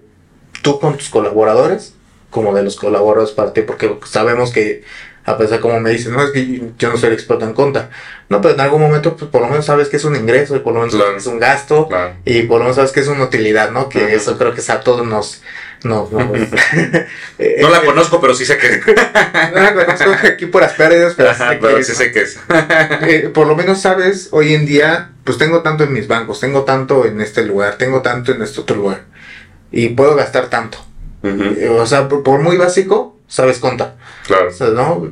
[0.63, 1.93] tú con tus colaboradores
[2.31, 4.83] como de los colaboradores para ti, porque sabemos que
[5.25, 7.89] a pesar como me dicen, no, es que yo no soy el experto en conta.
[8.27, 10.59] No, pero en algún momento, pues por lo menos sabes que es un ingreso, y
[10.59, 11.87] por lo menos sabes que es un gasto,
[12.25, 13.87] y por lo menos sabes que es una utilidad, ¿no?
[13.87, 15.41] Que eso creo que a todos nos...
[15.83, 18.79] No, no, no la eh, conozco, pero sí sé que.
[19.53, 22.39] no la conozco aquí por las pérdidas, pero, sí, sé que es.
[23.01, 26.63] Eh, por lo menos sabes, hoy en día, pues tengo tanto en mis bancos, tengo
[26.63, 29.01] tanto en este lugar, tengo tanto en este otro lugar,
[29.73, 30.77] y puedo gastar tanto.
[31.21, 33.95] Eh, o sea, por muy básico, sabes contar.
[34.27, 34.51] Claro.
[34.75, 35.11] ¿no?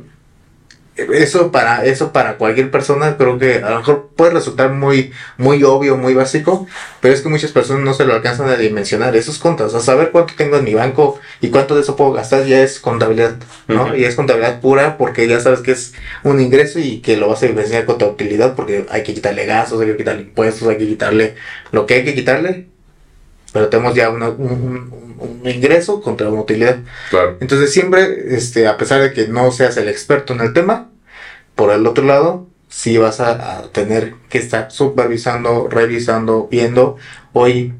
[0.94, 5.64] Eso para, eso para cualquier persona creo que a lo mejor puede resultar muy, muy
[5.64, 6.68] obvio, muy básico,
[7.00, 9.16] pero es que muchas personas no se lo alcanzan a dimensionar.
[9.16, 12.12] Esos contas, o sea, saber cuánto tengo en mi banco y cuánto de eso puedo
[12.12, 13.96] gastar ya es contabilidad, ¿no?
[13.96, 17.42] Y es contabilidad pura porque ya sabes que es un ingreso y que lo vas
[17.42, 20.76] a dimensionar con tu utilidad porque hay que quitarle gastos, hay que quitarle impuestos, hay
[20.76, 21.34] que quitarle
[21.72, 22.71] lo que hay que quitarle
[23.52, 25.02] pero tenemos ya un,
[25.44, 26.78] ingreso contra una utilidad.
[27.10, 27.36] Claro.
[27.40, 30.88] Entonces siempre, este, a pesar de que no seas el experto en el tema,
[31.54, 36.96] por el otro lado, sí vas a, tener que estar supervisando, revisando, viendo.
[37.32, 37.74] Hoy,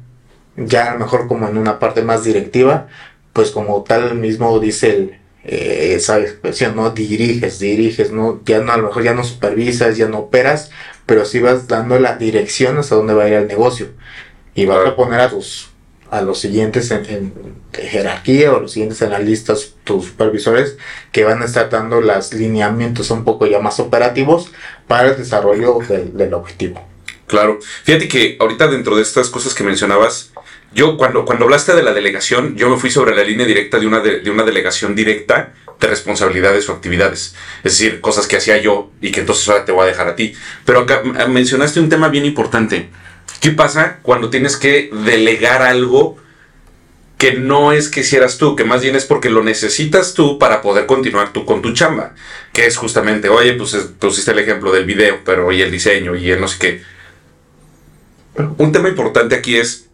[0.55, 2.87] ya a lo mejor como en una parte más directiva,
[3.33, 6.91] pues como tal mismo dice el, eh, esa expresión, ¿no?
[6.91, 8.41] Diriges, diriges, ¿no?
[8.45, 10.69] Ya no, a lo mejor ya no supervisas, ya no operas,
[11.05, 13.87] pero sí vas dando la dirección hasta dónde va a ir el negocio
[14.55, 15.73] y vas a poner a tus
[16.13, 17.33] a los siguientes en,
[17.73, 20.77] jerarquía o los siguientes en la lista, tus supervisores,
[21.11, 24.51] que van a estar dando los lineamientos un poco ya más operativos
[24.87, 26.87] para el desarrollo del, objetivo.
[27.25, 27.57] Claro.
[27.83, 30.31] Fíjate que ahorita dentro de estas cosas que mencionabas,
[30.75, 33.87] yo cuando, cuando hablaste de la delegación, yo me fui sobre la línea directa de
[33.87, 37.33] una, de, una delegación directa de responsabilidades o actividades.
[37.63, 40.15] Es decir, cosas que hacía yo y que entonces ahora te voy a dejar a
[40.15, 40.35] ti.
[40.63, 42.91] Pero acá mencionaste un tema bien importante
[43.43, 46.15] ¿Qué pasa cuando tienes que delegar algo
[47.17, 50.61] que no es que hicieras tú, que más bien es porque lo necesitas tú para
[50.61, 52.15] poder continuar tú con tu chamba?
[52.53, 56.31] Que es justamente, oye, pues pusiste el ejemplo del video, pero y el diseño y
[56.31, 56.83] el no sé qué.
[58.59, 59.89] Un tema importante aquí es,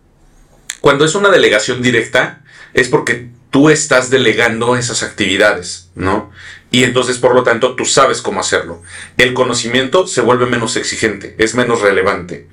[0.80, 2.44] cuando es una delegación directa,
[2.76, 6.30] es porque tú estás delegando esas actividades, ¿no?
[6.70, 8.84] Y entonces, por lo tanto, tú sabes cómo hacerlo.
[9.18, 12.48] El conocimiento se vuelve menos exigente, es menos relevante.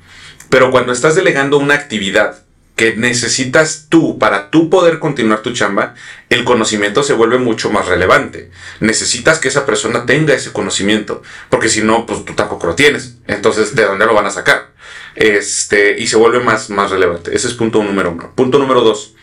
[0.50, 2.42] Pero cuando estás delegando una actividad
[2.76, 5.94] que necesitas tú para tú poder continuar tu chamba,
[6.28, 8.50] el conocimiento se vuelve mucho más relevante.
[8.80, 13.16] Necesitas que esa persona tenga ese conocimiento, porque si no, pues tú tampoco lo tienes.
[13.26, 14.68] Entonces, ¿de dónde lo van a sacar?
[15.14, 17.34] Este, y se vuelve más, más relevante.
[17.34, 18.32] Ese es punto número uno.
[18.34, 19.14] Punto número dos.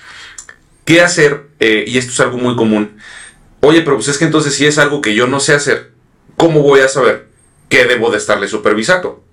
[0.84, 1.44] ¿Qué hacer?
[1.60, 2.98] Eh, y esto es algo muy común.
[3.62, 5.92] Oye, pero pues es que entonces si es algo que yo no sé hacer,
[6.36, 7.34] ¿cómo voy a saber
[7.74, 9.24] que debo de estarle supervisando.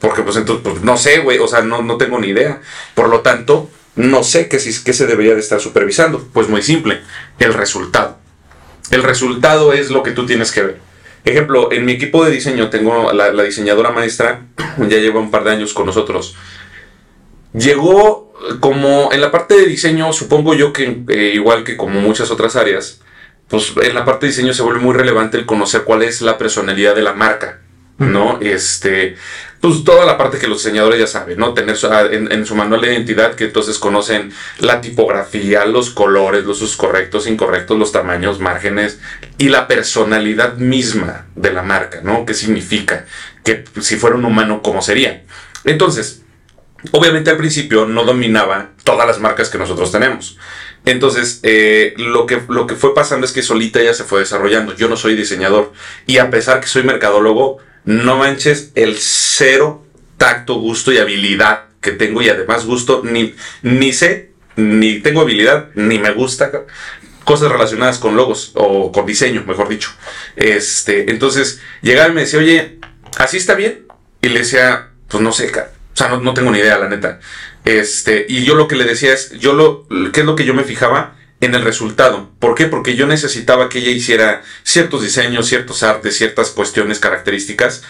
[0.00, 2.60] Porque pues entonces, pues, no sé, güey, o sea, no, no tengo ni idea.
[2.94, 6.26] Por lo tanto, no sé qué, qué se debería de estar supervisando.
[6.32, 7.00] Pues muy simple,
[7.38, 8.18] el resultado.
[8.90, 10.78] El resultado es lo que tú tienes que ver.
[11.24, 14.46] Ejemplo, en mi equipo de diseño tengo la, la diseñadora maestra,
[14.78, 16.36] ya lleva un par de años con nosotros.
[17.52, 22.30] Llegó como en la parte de diseño, supongo yo que eh, igual que como muchas
[22.30, 23.00] otras áreas,
[23.48, 26.36] pues en la parte de diseño se vuelve muy relevante el conocer cuál es la
[26.36, 27.60] personalidad de la marca.
[27.98, 28.38] ¿no?
[28.40, 29.16] Este,
[29.60, 31.54] pues toda la parte que los diseñadores ya saben, ¿no?
[31.54, 36.62] Tener ah, en, su manual de identidad que entonces conocen la tipografía, los colores, los
[36.62, 38.98] usos correctos, incorrectos, los tamaños, márgenes
[39.38, 42.26] y la personalidad misma de la marca, ¿no?
[42.26, 43.06] ¿Qué significa?
[43.44, 45.24] Que si fuera un humano, ¿cómo sería?
[45.64, 46.22] Entonces,
[46.92, 50.38] obviamente al principio no dominaba todas las marcas que nosotros tenemos.
[50.84, 54.74] Entonces, eh, lo, que, lo que fue pasando es que solita ya se fue desarrollando.
[54.76, 55.72] Yo no soy diseñador.
[56.06, 59.84] Y a pesar que soy mercadólogo, no manches el cero
[60.18, 65.70] tacto, gusto y habilidad que tengo y además gusto, ni, ni sé, ni tengo habilidad,
[65.74, 66.50] ni me gusta
[67.24, 69.90] cosas relacionadas con logos o con diseño, mejor dicho.
[70.36, 72.78] Este, entonces llegaba y me decía, oye,
[73.18, 73.86] ¿así está bien?
[74.22, 77.20] Y le decía, pues no sé, o sea, no, no, tengo ni idea, la neta.
[77.64, 80.54] Este, y yo lo que le decía es, yo lo, ¿qué es lo que yo
[80.54, 81.16] me fijaba?
[81.40, 82.30] En el resultado.
[82.38, 82.66] ¿Por qué?
[82.66, 87.82] Porque yo necesitaba que ella hiciera ciertos diseños, ciertos artes, ciertas cuestiones, características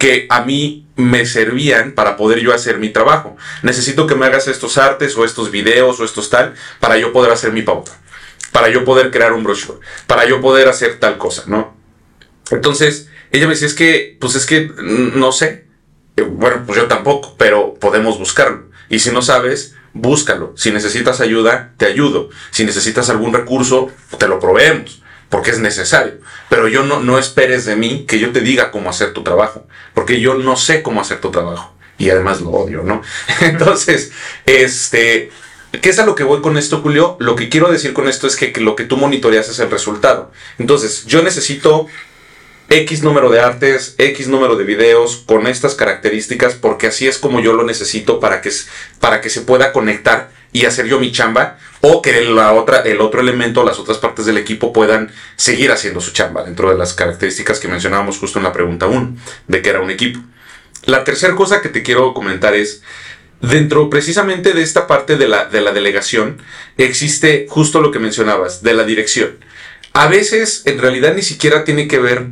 [0.00, 3.36] que a mí me servían para poder yo hacer mi trabajo.
[3.62, 7.30] Necesito que me hagas estos artes o estos videos o estos tal para yo poder
[7.30, 7.92] hacer mi pauta,
[8.50, 11.76] para yo poder crear un brochure, para yo poder hacer tal cosa, ¿no?
[12.50, 15.66] Entonces, ella me decía, es que, pues es que no sé.
[16.16, 18.70] Bueno, pues yo tampoco, pero podemos buscarlo.
[18.88, 20.52] Y si no sabes, búscalo.
[20.56, 22.30] Si necesitas ayuda, te ayudo.
[22.50, 26.14] Si necesitas algún recurso, te lo proveemos, porque es necesario.
[26.48, 29.66] Pero yo no, no esperes de mí que yo te diga cómo hacer tu trabajo,
[29.94, 31.74] porque yo no sé cómo hacer tu trabajo.
[31.98, 33.02] Y además lo odio, ¿no?
[33.40, 34.12] Entonces,
[34.46, 35.30] este,
[35.82, 37.16] ¿Qué es a lo que voy con esto, Julio?
[37.20, 39.70] Lo que quiero decir con esto es que, que, lo que tú monitoreas es el
[39.70, 40.32] resultado.
[40.58, 41.86] Entonces, yo necesito
[42.72, 47.40] X número de artes, X número de videos con estas características, porque así es como
[47.40, 48.52] yo lo necesito para que,
[49.00, 53.00] para que se pueda conectar y hacer yo mi chamba, o que la otra, el
[53.00, 56.94] otro elemento, las otras partes del equipo puedan seguir haciendo su chamba dentro de las
[56.94, 59.16] características que mencionábamos justo en la pregunta 1,
[59.48, 60.20] de que era un equipo.
[60.84, 62.82] La tercera cosa que te quiero comentar es,
[63.40, 66.40] dentro precisamente de esta parte de la, de la delegación,
[66.76, 69.38] existe justo lo que mencionabas, de la dirección.
[69.92, 72.28] A veces, en realidad, ni siquiera tiene que ver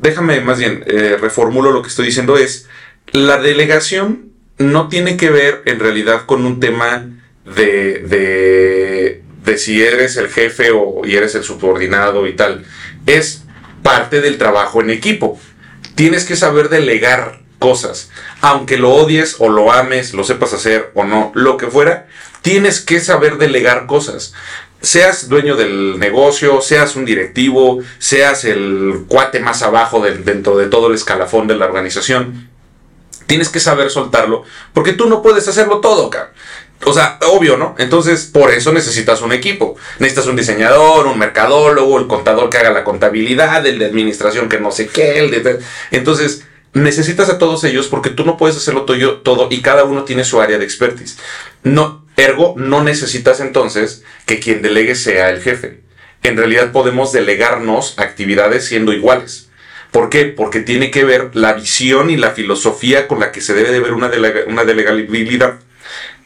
[0.00, 2.68] déjame más bien, eh, reformulo lo que estoy diciendo, es
[3.12, 7.08] la delegación no tiene que ver en realidad con un tema
[7.44, 12.64] de, de, de si eres el jefe o y eres el subordinado y tal.
[13.06, 13.44] Es
[13.82, 15.40] parte del trabajo en equipo.
[15.94, 18.10] Tienes que saber delegar cosas.
[18.42, 22.06] Aunque lo odies o lo ames, lo sepas hacer o no, lo que fuera,
[22.42, 24.34] tienes que saber delegar cosas
[24.80, 30.88] seas dueño del negocio, seas un directivo, seas el cuate más abajo dentro de todo
[30.88, 32.48] el escalafón de la organización,
[33.26, 36.32] tienes que saber soltarlo, porque tú no puedes hacerlo todo, cabrón.
[36.84, 37.74] O sea, obvio, ¿no?
[37.78, 39.76] Entonces, por eso necesitas un equipo.
[39.98, 44.58] Necesitas un diseñador, un mercadólogo, el contador que haga la contabilidad, el de administración que
[44.58, 45.60] no sé qué, el de...
[45.90, 50.04] Entonces, necesitas a todos ellos porque tú no puedes hacerlo todo, todo y cada uno
[50.04, 51.18] tiene su área de expertise.
[51.62, 55.80] No, Ergo, no necesitas entonces que quien delegue sea el jefe.
[56.22, 59.48] En realidad podemos delegarnos actividades siendo iguales.
[59.90, 60.26] ¿Por qué?
[60.26, 63.80] Porque tiene que ver la visión y la filosofía con la que se debe de
[63.80, 65.60] ver una, delegabilidad.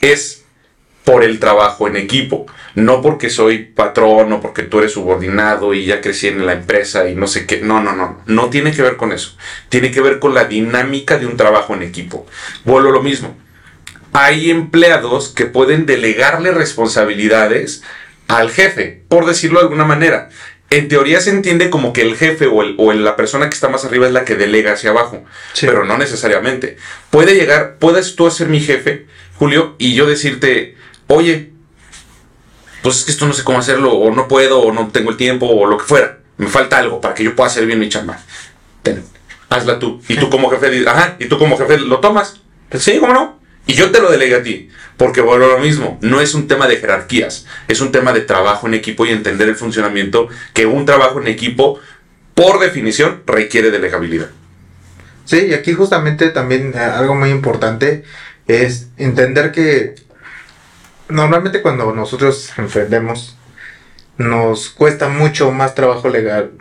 [0.00, 0.44] Es
[1.04, 5.84] por el trabajo en equipo, no porque soy patrón o porque tú eres subordinado y
[5.84, 7.60] ya crecí en la empresa y no sé qué.
[7.60, 9.36] No, no, no, no tiene que ver con eso.
[9.68, 12.26] Tiene que ver con la dinámica de un trabajo en equipo.
[12.64, 13.43] Vuelvo lo mismo
[14.14, 17.82] hay empleados que pueden delegarle responsabilidades
[18.28, 20.30] al jefe, por decirlo de alguna manera.
[20.70, 23.68] En teoría se entiende como que el jefe o, el, o la persona que está
[23.68, 25.24] más arriba es la que delega hacia abajo,
[25.60, 26.76] pero no necesariamente.
[27.10, 29.06] Puede llegar, puedes tú ser mi jefe,
[29.36, 30.76] Julio, y yo decirte,
[31.08, 31.50] oye,
[32.82, 35.16] pues es que esto no sé cómo hacerlo, o no puedo, o no tengo el
[35.16, 36.18] tiempo, o lo que fuera.
[36.36, 38.20] Me falta algo para que yo pueda hacer bien mi chamba.
[38.84, 39.04] Ten,
[39.50, 40.00] hazla tú.
[40.08, 42.40] Y tú como jefe, ajá, y tú como jefe lo tomas.
[42.78, 43.33] Sí, ¿cómo no?
[43.66, 46.68] Y yo te lo delegué a ti, porque bueno, lo mismo, no es un tema
[46.68, 50.84] de jerarquías, es un tema de trabajo en equipo y entender el funcionamiento que un
[50.84, 51.80] trabajo en equipo,
[52.34, 54.30] por definición, requiere delegabilidad.
[55.24, 58.04] Sí, y aquí justamente también eh, algo muy importante
[58.46, 59.94] es entender que
[61.08, 63.36] normalmente cuando nosotros emprendemos
[64.18, 66.52] nos cuesta mucho más trabajo legal,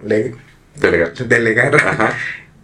[0.75, 1.13] delegar.
[1.13, 2.15] delegar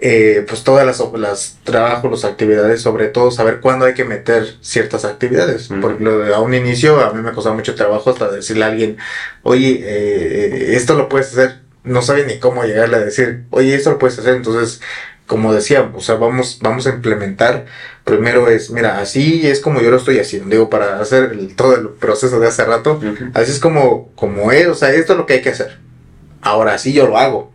[0.01, 4.55] eh, pues todas las, las trabajos, las actividades, sobre todo saber cuándo hay que meter
[4.61, 5.69] ciertas actividades.
[5.69, 5.81] Ujú.
[5.81, 8.97] Por ejemplo, a un inicio a mí me costaba mucho trabajo hasta decirle a alguien,
[9.43, 11.59] oye, eh, esto lo puedes hacer.
[11.83, 14.35] No sabe ni cómo llegarle a decir, oye, esto lo puedes hacer.
[14.35, 14.81] Entonces,
[15.27, 17.65] como decía, o sea, vamos, vamos a implementar.
[18.03, 20.49] Primero es, mira, así es como yo lo estoy haciendo.
[20.49, 22.99] Digo, para hacer el- todo el proceso de hace rato.
[23.33, 25.77] Así es como, como es, o sea, esto es lo que hay que hacer.
[26.41, 27.51] Ahora sí yo lo hago.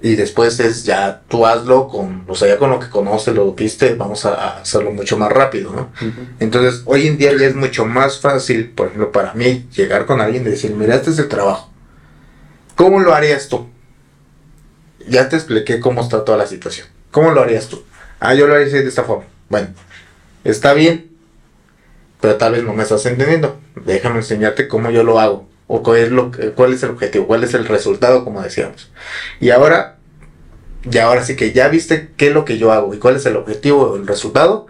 [0.00, 3.52] Y después es ya tú hazlo con, o sea, ya con lo que conoces, lo
[3.52, 5.90] viste, vamos a, hacerlo mucho más rápido, ¿no?
[6.38, 10.20] Entonces, hoy en día ya es mucho más fácil, por ejemplo, para mí, llegar con
[10.20, 11.72] alguien y decir, mira, este es el trabajo.
[12.76, 13.68] ¿Cómo lo harías tú?
[15.08, 16.86] Ya te expliqué cómo está toda la situación.
[17.10, 17.82] ¿Cómo lo harías tú?
[18.20, 19.24] Ah, yo lo haría de esta forma.
[19.48, 19.68] Bueno,
[20.44, 21.10] está bien,
[22.20, 23.58] pero tal vez no me estás entendiendo.
[23.84, 25.47] Déjame enseñarte cómo yo lo hago.
[25.68, 28.90] O cuál es, lo, cuál es el objetivo, cuál es el resultado, como decíamos.
[29.38, 29.98] Y ahora,
[30.90, 33.26] y ahora sí que ya viste qué es lo que yo hago y cuál es
[33.26, 34.66] el objetivo o el resultado.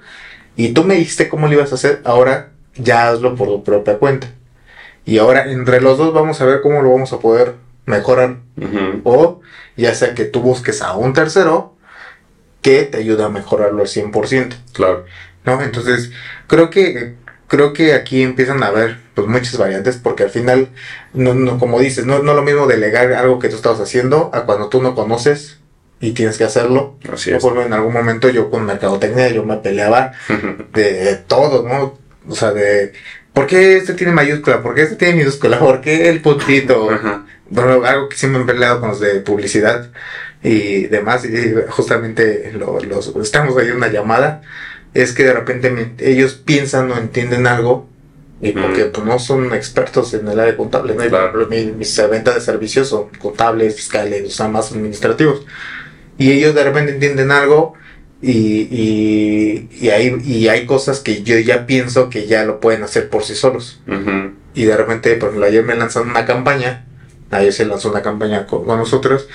[0.57, 3.99] Y tú me dijiste cómo lo ibas a hacer, ahora ya hazlo por tu propia
[3.99, 4.29] cuenta.
[5.05, 7.55] Y ahora entre los dos vamos a ver cómo lo vamos a poder
[7.87, 8.39] mejorar.
[9.05, 9.41] O
[9.77, 11.77] ya sea que tú busques a un tercero
[12.61, 14.55] que te ayude a mejorarlo al 100%.
[14.73, 15.05] Claro.
[15.45, 15.63] ¿no?
[15.63, 16.11] Entonces,
[16.47, 17.15] creo que
[17.49, 20.69] creo que aquí empiezan a haber pues muchas variantes porque al final
[21.13, 24.43] no, no como dices, no no lo mismo delegar algo que tú estabas haciendo a
[24.45, 25.59] cuando tú no conoces
[26.01, 26.97] y tienes que hacerlo.
[27.13, 27.43] Así es.
[27.43, 30.13] por en algún momento yo con mercadotecnia yo me peleaba
[30.75, 31.99] de, de todo, ¿no?
[32.29, 32.93] O sea, de
[33.33, 34.63] ¿por qué este tiene mayúscula?
[34.63, 35.59] ¿Por qué este tiene minúscula?
[35.61, 36.91] ¿Por qué el puntito?
[36.91, 37.25] Ajá.
[37.51, 39.91] Bueno, algo que siempre me he peleado con los de publicidad
[40.43, 44.43] y demás, y justamente lo- los, estamos ahí en una llamada,
[44.95, 47.87] es que de repente me- ellos piensan o entienden algo
[48.41, 51.03] y porque pues, no son expertos en el área contable, ¿no?
[51.09, 51.47] Claro.
[51.51, 55.45] mi- mis ventas de servicios son contables, fiscales, o sea, más administrativos.
[56.19, 57.75] Y ellos de repente entienden algo
[58.21, 58.33] y,
[58.71, 63.09] y, y, hay, y hay cosas que yo ya pienso que ya lo pueden hacer
[63.09, 63.81] por sí solos.
[64.55, 66.85] Y de repente, por ejemplo, ayer me lanzaron una campaña,
[67.31, 69.29] ayer se lanzó una campaña con, con nosotros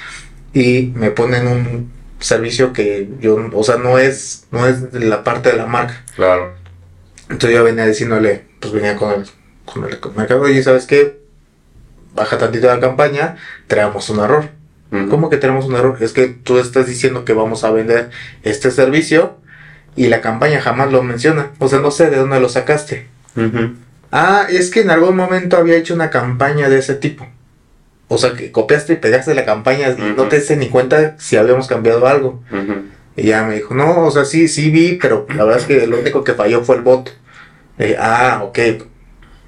[0.53, 1.91] y me ponen un
[2.23, 6.03] servicio que yo, o sea, no es, no es de la parte de la marca.
[6.15, 6.53] Claro.
[7.29, 9.29] Entonces yo venía diciéndole, pues venía con el,
[9.65, 11.19] con el mercado, oye, ¿sabes qué?
[12.15, 14.49] Baja tantito la campaña, traemos un error.
[15.09, 15.97] ¿Cómo que tenemos un error?
[16.01, 18.11] Es que tú estás diciendo que vamos a vender
[18.43, 19.37] este servicio
[19.95, 21.49] y la campaña jamás lo menciona.
[21.57, 23.07] O sea, no sé de dónde lo sacaste.
[24.11, 27.27] Ah, es que en algún momento había hecho una campaña de ese tipo.
[28.07, 31.35] O sea, que copiaste y pegaste la campaña y no te diste ni cuenta si
[31.37, 32.43] habíamos cambiado algo.
[33.15, 35.87] Y ya me dijo, no, o sea, sí, sí vi, pero la verdad es que
[35.87, 37.15] lo único que falló fue el bot.
[37.99, 38.59] Ah, ok.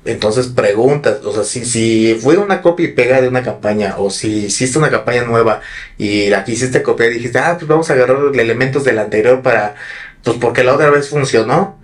[0.06, 4.12] Entonces preguntas, o sea, si, si fue una copia y pega de una campaña, o
[4.12, 5.62] si hiciste una campaña nueva
[5.98, 9.74] y la quisiste copiar y dijiste, ah, pues vamos a agarrar elementos del anterior para,
[10.24, 11.80] pues porque la otra vez funcionó,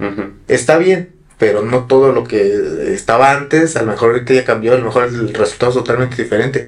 [0.47, 4.73] está bien, pero no todo lo que estaba antes, a lo mejor ahorita ya cambió,
[4.73, 6.67] a lo mejor el resultado es totalmente diferente.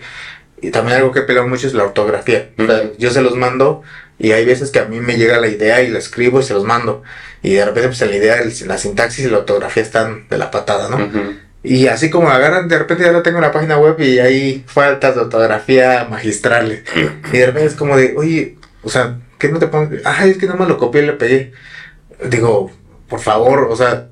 [0.64, 2.50] Y también algo que peleo mucho es la ortografía.
[2.58, 2.94] O sea, Ujú.
[2.98, 3.84] yo se los mando
[4.18, 6.56] y hay veces que a mí me llega la idea y la escribo y se
[6.56, 7.04] los mando.
[7.44, 10.50] Y de repente pues la idea, el- la sintaxis y la ortografía están de la
[10.50, 10.96] patada, ¿no?
[11.06, 11.34] Ujú.
[11.62, 14.64] Y así como agarran, de repente ya lo tengo en la página web y hay
[14.66, 16.82] faltas de ortografía magistrales.
[17.32, 20.02] Y de repente es como de, oye, o sea, ¿qué no te pones?
[20.04, 21.52] Ah, es que no me lo copié y le pegué.
[22.28, 22.72] Digo,
[23.08, 24.08] por favor, o sea,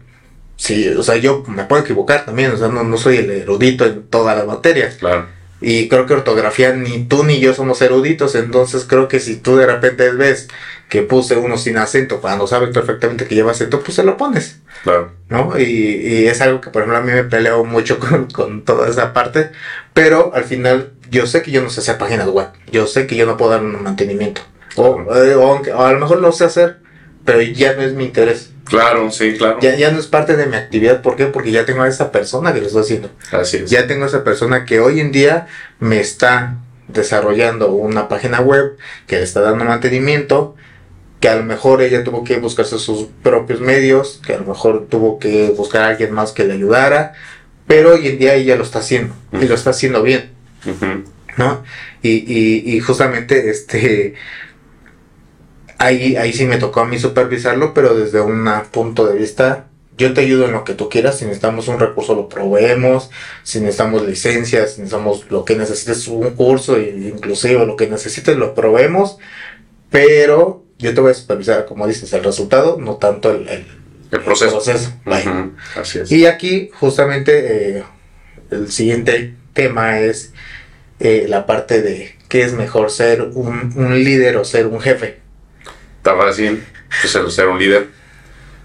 [0.62, 3.84] sí, o sea, yo me puedo equivocar también, o sea, no, no soy el erudito
[3.84, 4.96] en todas las materias.
[5.00, 5.26] Claro.
[5.60, 9.56] Y creo que ortografía ni tú ni yo somos eruditos, entonces creo que si tú
[9.58, 10.50] de repente ves
[10.88, 14.60] que puse uno sin acento, cuando sabes perfectamente que lleva acento, pues se lo pones.
[14.84, 15.12] Claro.
[15.30, 15.58] ¿no?
[15.58, 18.88] Y, y es algo que, por ejemplo, a mí me peleo mucho con, con toda
[18.88, 19.50] esa parte,
[19.96, 23.16] pero al final yo sé que yo no sé hacer páginas web, yo sé que
[23.16, 24.42] yo no puedo dar un mantenimiento,
[24.76, 26.78] o, eh, o a lo mejor lo sé hacer,
[27.26, 29.60] pero ya no es mi interés, Claro, sí, claro.
[29.62, 31.26] ya, ya no es parte de mi actividad, ¿por qué?
[31.28, 33.70] Porque ya tengo a esa persona que lo está haciendo, Así es.
[33.70, 35.48] ya tengo a esa persona que hoy en día
[35.80, 36.56] me está
[36.88, 40.56] desarrollando una página web, que le está dando mantenimiento,
[41.20, 44.88] que a lo mejor ella tuvo que buscarse sus propios medios, que a lo mejor
[44.90, 47.14] tuvo que buscar a alguien más que le ayudara,
[47.68, 50.32] pero hoy en día ella lo está haciendo y lo está haciendo bien.
[51.38, 51.64] ¿no?
[52.02, 54.16] Y, y, y justamente este
[55.82, 59.66] ahí, ahí sí me tocó a mí supervisarlo, pero desde un punto de vista,
[59.98, 63.10] yo te ayudo en lo que tú quieras, si necesitamos un recurso lo proveemos,
[63.44, 68.54] si necesitamos licencias, si necesitamos lo que necesites, un curso, inclusive lo que necesites lo
[68.56, 69.18] proveemos,
[69.90, 73.66] pero yo te voy a supervisar, como dices, el resultado, no tanto el, el-
[74.12, 74.92] El proceso.
[75.76, 76.12] Así es.
[76.12, 77.84] Y aquí justamente eh,
[78.50, 80.34] el siguiente tema es
[81.00, 85.21] eh, la parte de qué es mejor ser un, un líder o ser un jefe.
[86.02, 86.64] Está fácil.
[87.00, 87.90] Pues ser un líder.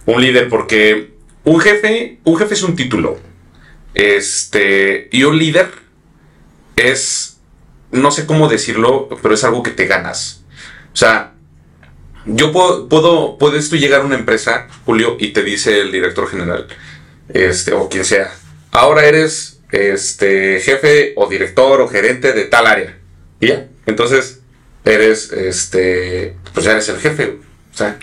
[0.06, 1.10] Un líder porque
[1.44, 3.18] un jefe, un jefe es un título.
[3.92, 5.68] Este, y un líder
[6.76, 7.36] es,
[7.92, 10.44] no sé cómo decirlo, pero es algo que te ganas.
[10.94, 11.34] O sea,
[12.24, 16.30] yo puedo, puedo, puedes tú llegar a una empresa, Julio, y te dice el director
[16.30, 16.68] general,
[17.28, 18.32] este, o quien sea,
[18.70, 22.98] ahora eres, este, jefe o director o gerente de tal área.
[23.40, 24.40] Y ya, entonces,
[24.86, 27.38] eres, este, pues ya eres el jefe.
[27.74, 27.98] O sea,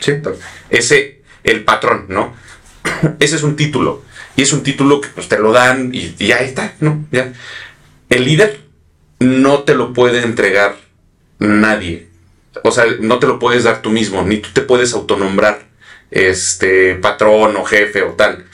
[0.69, 2.35] ese, el patrón, ¿no?
[3.19, 4.03] ese es un título.
[4.35, 7.05] Y es un título que pues te lo dan y, y ahí está, ¿no?
[7.11, 7.33] Ya.
[8.09, 8.59] El líder
[9.19, 10.75] no te lo puede entregar
[11.39, 12.07] nadie.
[12.63, 15.63] O sea, no te lo puedes dar tú mismo, ni tú te puedes autonombrar
[16.11, 18.45] este patrón o jefe o tal.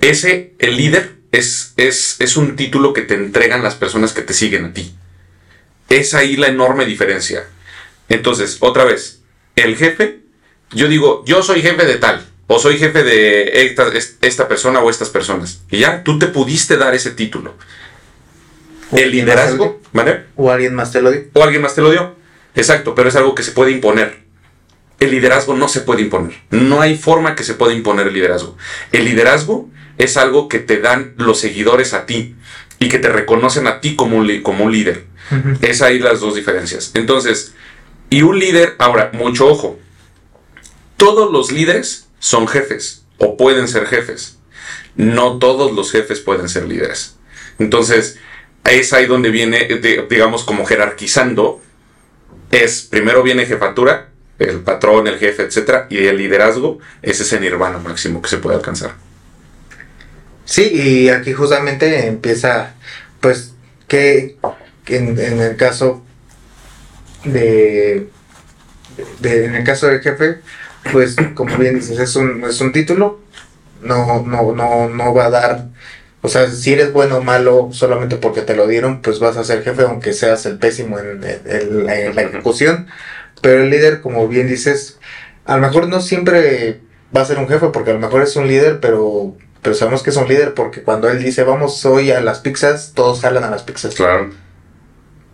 [0.00, 4.34] Ese, el líder, es, es, es un título que te entregan las personas que te
[4.34, 4.94] siguen a ti.
[5.88, 7.46] Es ahí la enorme diferencia.
[8.08, 9.22] Entonces, otra vez,
[9.54, 10.20] el jefe,
[10.72, 13.90] yo digo, yo soy jefe de tal, o soy jefe de esta,
[14.22, 15.62] esta persona o estas personas.
[15.70, 17.54] Y ya, tú te pudiste dar ese título.
[18.92, 20.26] El liderazgo, ¿vale?
[20.36, 21.24] O alguien más te lo dio.
[21.32, 22.14] O alguien más te lo dio.
[22.54, 24.24] Exacto, pero es algo que se puede imponer.
[25.00, 26.34] El liderazgo no se puede imponer.
[26.50, 28.56] No hay forma que se pueda imponer el liderazgo.
[28.92, 29.68] El liderazgo
[29.98, 32.36] es algo que te dan los seguidores a ti
[32.78, 35.04] y que te reconocen a ti como un, como un líder.
[35.60, 36.92] Es ahí las dos diferencias.
[36.94, 37.54] Entonces,
[38.10, 39.78] y un líder, ahora, mucho ojo.
[40.96, 44.38] Todos los líderes son jefes o pueden ser jefes.
[44.94, 47.16] No todos los jefes pueden ser líderes.
[47.58, 48.18] Entonces,
[48.64, 49.68] es ahí donde viene,
[50.08, 51.60] digamos, como jerarquizando.
[52.50, 54.08] Es, primero viene jefatura,
[54.38, 55.86] el patrón, el jefe, etc.
[55.90, 58.94] Y el liderazgo es ese nirvana máximo que se puede alcanzar.
[60.44, 62.74] Sí, y aquí justamente empieza,
[63.20, 63.52] pues,
[63.88, 64.36] que,
[64.88, 66.04] en, el caso
[67.24, 68.08] de,
[69.22, 70.38] en el caso del jefe,
[70.92, 73.20] pues, como bien dices, es un, es un título,
[73.82, 75.68] no, no, no, no va a dar
[76.26, 79.44] o sea, si eres bueno o malo solamente porque te lo dieron, pues vas a
[79.44, 82.88] ser jefe, aunque seas el pésimo en, la, ejecución.
[83.42, 84.98] Pero el líder, como bien dices,
[85.44, 86.80] a lo mejor no siempre
[87.16, 90.02] va a ser un jefe, porque a lo mejor es un líder, pero, pero sabemos
[90.02, 93.44] que es un líder porque cuando él dice vamos hoy a las pizzas, todos jalan
[93.44, 93.94] a las pizzas.
[93.94, 94.32] Claro.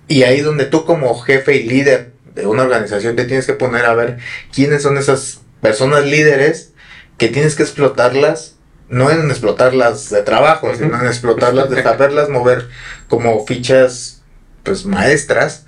[0.08, 3.84] Y ahí donde tú como jefe y líder de una organización te tienes que poner
[3.84, 4.18] a ver
[4.52, 6.72] quiénes son esas personas líderes
[7.18, 8.56] que tienes que explotarlas
[8.92, 12.68] no en explotarlas de trabajo, sino en explotarlas, de saberlas mover
[13.08, 14.22] como fichas
[14.62, 15.64] pues maestras,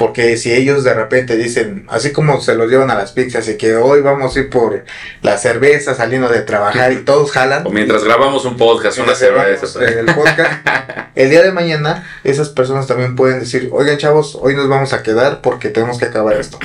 [0.00, 3.58] porque si ellos de repente dicen, así como se los llevan a las pizzas y
[3.58, 4.82] que hoy vamos a ir por
[5.20, 7.66] la cerveza saliendo de trabajar y todos jalan.
[7.66, 9.78] O mientras grabamos un podcast, una cerveza.
[9.84, 10.66] El podcast,
[11.14, 15.02] el día de mañana esas personas también pueden decir, oigan chavos, hoy nos vamos a
[15.02, 16.58] quedar porque tenemos que acabar esto.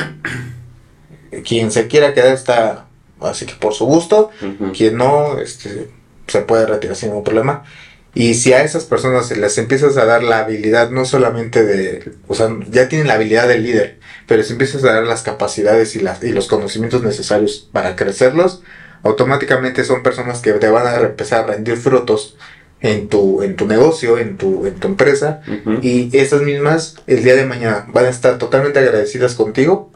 [1.46, 2.86] Quien se quiera quedar está
[3.20, 4.30] así que por su gusto,
[4.74, 5.90] quien no, este,
[6.28, 7.66] se puede retirar sin ningún problema.
[8.16, 12.34] Y si a esas personas les empiezas a dar la habilidad, no solamente de, o
[12.34, 16.00] sea, ya tienen la habilidad del líder, pero si empiezas a dar las capacidades y,
[16.00, 18.64] las, y los conocimientos necesarios para crecerlos,
[19.04, 22.38] automáticamente son personas que te van a empezar a rendir frutos
[22.80, 25.42] en tu, en tu negocio, en tu, en tu empresa,
[25.82, 29.92] y esas mismas el día de mañana van a estar totalmente agradecidas contigo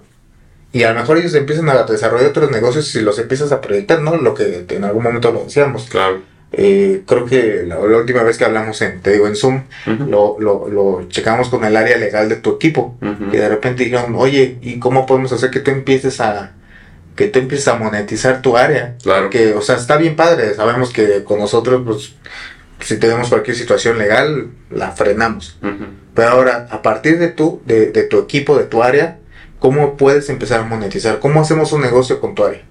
[0.72, 4.02] y a lo mejor ellos empiezan a desarrollar otros negocios y los empiezas a proyectar,
[4.02, 4.18] ¿no?
[4.18, 5.88] Lo que en algún momento lo decíamos.
[5.90, 6.22] Claro.
[6.52, 10.68] Eh, creo que la, última vez que hablamos en, te digo, en Zoom, lo, lo,
[10.68, 12.98] lo, checamos con el área legal de tu equipo.
[13.32, 16.54] Y de repente dijeron, oye, ¿y cómo podemos hacer que tú empieces a,
[17.16, 18.96] que tú empieces a monetizar tu área?
[19.02, 19.30] Claro.
[19.30, 20.54] Que, o sea, está bien padre.
[20.56, 22.16] Sabemos que con nosotros, pues,
[22.80, 25.60] si tenemos cualquier situación legal, la frenamos.
[26.16, 29.20] Pero ahora, a partir de tú, de, de tu equipo, de tu área,
[29.60, 31.20] ¿Cómo puedes empezar a monetizar?
[31.20, 32.62] ¿Cómo hacemos un negocio con tu área?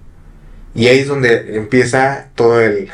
[0.73, 2.89] Y ahí es donde empieza todo el,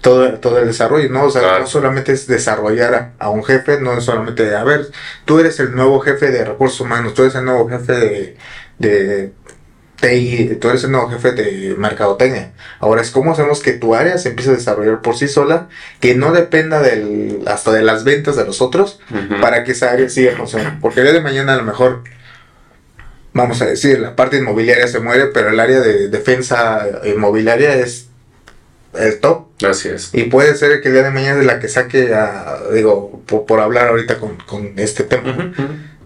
[0.00, 1.24] todo, todo el desarrollo, ¿no?
[1.24, 4.88] O sea, no solamente es desarrollar a, un jefe, no es solamente, a ver,
[5.24, 8.36] tú eres el nuevo jefe de recursos humanos, tú eres el nuevo jefe de,
[8.78, 9.32] de
[10.00, 12.52] TI, tú eres el nuevo jefe de mercadotecnia.
[12.78, 15.68] Ahora es cómo hacemos que tu área se empiece a desarrollar por sí sola,
[16.00, 19.00] que no dependa del, hasta de las ventas de los otros,
[19.40, 20.80] para que esa área siga funcionando.
[20.80, 22.02] Porque el día de mañana a lo mejor
[23.32, 28.07] vamos a decir, la parte inmobiliaria se muere, pero el área de defensa inmobiliaria es
[28.94, 29.46] el top.
[29.64, 30.10] Así es.
[30.14, 33.60] Y puede ser que el día de mañana es la que saque a, digo, por,
[33.60, 35.52] hablar ahorita con, con este tema,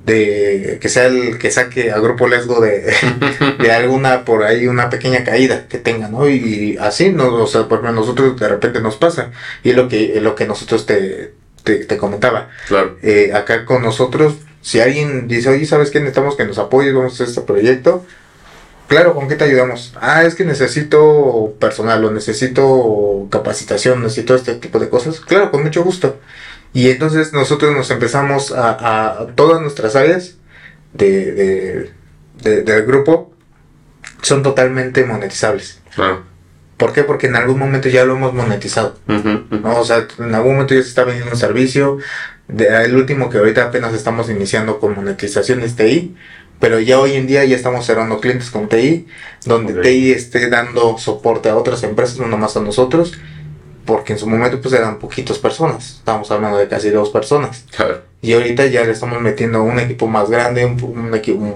[0.04, 2.92] de que sea el que saque a Grupo Lesgo de,
[3.60, 6.28] de alguna, por ahí, una pequeña caída que tenga, ¿no?
[6.28, 9.30] Y, así, no, o sea, por nosotros de repente nos pasa.
[9.62, 12.50] Y es lo que, es lo que nosotros te, te, comentaba.
[12.68, 12.96] Claro.
[13.02, 15.98] Eh, acá con nosotros si alguien dice, oye, ¿sabes qué?
[15.98, 18.06] Necesitamos que nos apoyes, vamos a hacer este proyecto.
[18.88, 19.94] Claro, ¿con qué te ayudamos?
[20.00, 25.20] Ah, es que necesito personal o necesito capacitación, necesito este tipo de cosas.
[25.20, 26.20] Claro, con mucho gusto.
[26.74, 30.36] Y entonces nosotros nos empezamos a, a todas nuestras áreas
[30.92, 31.90] de, de,
[32.42, 33.32] de- del grupo
[34.20, 35.80] son totalmente monetizables.
[35.94, 36.22] Claro.
[36.76, 37.04] ¿Por qué?
[37.04, 38.96] Porque en algún momento ya lo hemos monetizado.
[39.06, 39.78] ¿no?
[39.80, 41.98] O sea, en algún momento ya se está vendiendo un servicio.
[42.48, 46.14] De, el último que ahorita apenas estamos iniciando con monetización es TI.
[46.62, 49.08] Pero ya hoy en día ya estamos cerrando clientes con TI.
[49.44, 49.82] Donde.
[49.82, 53.14] TI esté dando soporte a otras empresas, no nomás a nosotros.
[53.84, 55.96] Porque en su momento pues eran poquitas personas.
[55.96, 57.64] Estamos hablando de casi dos personas.
[57.74, 58.02] Claro.
[58.20, 61.52] Y ahorita ya le estamos metiendo un equipo más grande, un, un equipo,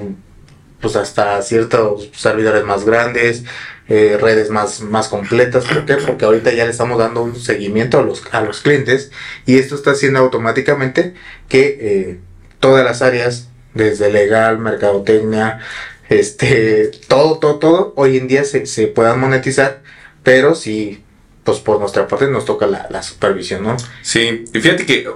[0.81, 3.45] pues hasta ciertos servidores más grandes,
[3.89, 5.67] eh, redes más, más completas.
[5.67, 5.99] ¿Por qué?
[6.05, 9.13] Porque ahorita ya le estamos dando un seguimiento a los, a los clientes
[9.47, 11.15] y esto está haciendo automáticamente
[11.49, 12.19] que eh,
[12.59, 15.61] todas las áreas, desde legal, mercadotecnia,
[16.09, 19.83] este, todo, todo, todo, hoy en día se, se puedan monetizar,
[20.23, 21.03] pero sí,
[21.45, 23.77] pues por nuestra parte nos toca la, la supervisión, ¿no?
[24.03, 25.09] Sí, y fíjate que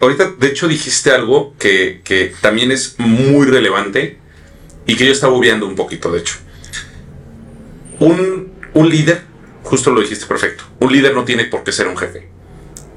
[0.00, 4.18] ahorita de hecho dijiste algo que, que también es muy relevante
[4.86, 6.36] y que yo estaba obviando un poquito, de hecho.
[7.98, 9.22] Un, un líder,
[9.64, 12.28] justo lo dijiste perfecto, un líder no tiene por qué ser un jefe.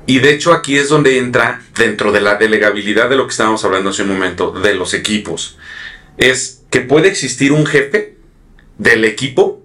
[0.08, 3.64] Y de hecho aquí es donde entra dentro de la delegabilidad de lo que estábamos
[3.64, 5.58] hablando hace un momento, de los equipos.
[6.18, 8.16] Es que puede existir un jefe
[8.78, 9.64] del equipo,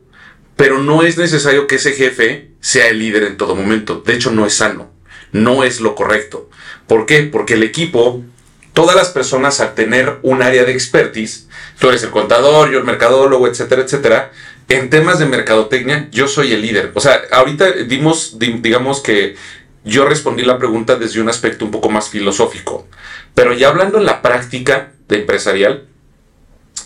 [0.57, 4.03] pero no es necesario que ese jefe sea el líder en todo momento.
[4.05, 4.91] De hecho, no es sano.
[5.33, 6.49] No es lo correcto.
[6.87, 7.23] ¿Por qué?
[7.23, 8.23] Porque el equipo,
[8.73, 12.85] todas las personas al tener un área de expertise, tú eres el contador, yo el
[12.85, 14.33] mercadólogo, etcétera, etcétera,
[14.69, 16.91] en temas de mercadotecnia, yo soy el líder.
[16.95, 19.37] O sea, ahorita dimos, di- digamos que
[19.87, 22.89] yo respondí la pregunta desde un aspecto un poco más filosófico.
[23.35, 25.87] Pero ya hablando en la práctica de empresarial,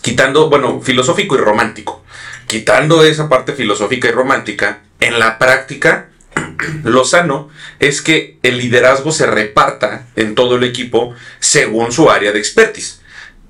[0.01, 2.03] quitando, bueno, filosófico y romántico,
[2.45, 6.09] quitando esa parte filosófica y romántica, en la práctica,
[6.83, 7.49] lo sano
[7.79, 13.01] es que el liderazgo se reparta en todo el equipo según su área de expertise.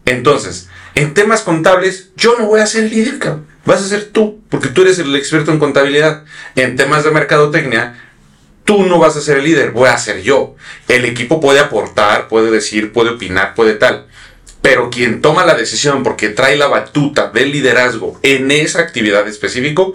[0.05, 3.47] Entonces, en temas contables, yo no voy a ser líder, cabrón.
[3.65, 6.23] Vas a ser tú, porque tú eres el experto en contabilidad.
[6.55, 8.10] En temas de mercadotecnia,
[8.71, 10.55] tú no vas a ser el líder, voy a ser yo.
[10.87, 14.07] El equipo puede aportar, puede decir, puede opinar, puede tal.
[14.61, 19.93] Pero quien toma la decisión porque trae la batuta del liderazgo en esa actividad específico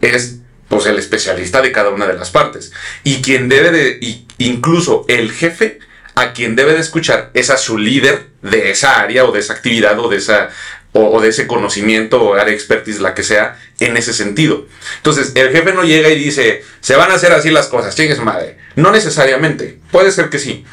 [0.00, 2.72] es pues el especialista de cada una de las partes.
[3.02, 5.80] Y quien debe de, incluso el jefe
[6.14, 9.52] a quien debe de escuchar es a su líder de esa área o de esa
[9.52, 10.48] actividad o de esa
[10.94, 14.66] o, o de ese conocimiento o área expertise, la que sea, en ese sentido.
[14.96, 18.16] Entonces, el jefe no llega y dice, se van a hacer así las cosas, chingue
[18.16, 18.58] su madre.
[18.76, 20.64] No necesariamente, puede ser que sí.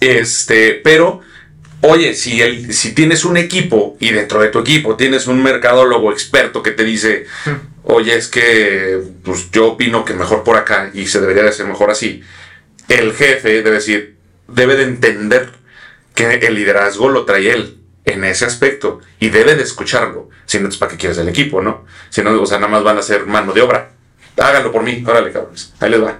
[0.00, 1.20] Este, pero
[1.82, 6.10] Oye, si, el, si tienes un equipo y dentro de tu equipo tienes un mercadólogo
[6.10, 7.26] experto que te dice,
[7.84, 11.66] oye, es que pues, yo opino que mejor por acá y se debería de hacer
[11.66, 12.22] mejor así,
[12.88, 14.16] el jefe debe decir,
[14.48, 15.50] debe de entender
[16.14, 17.76] que el liderazgo lo trae él
[18.06, 20.30] en ese aspecto y debe de escucharlo.
[20.46, 21.84] Si no, es para qué quieres el equipo, ¿no?
[22.08, 23.90] Si no, o sea, nada más van a ser mano de obra.
[24.38, 26.18] Háganlo por mí, órale, cabrones, ahí les va.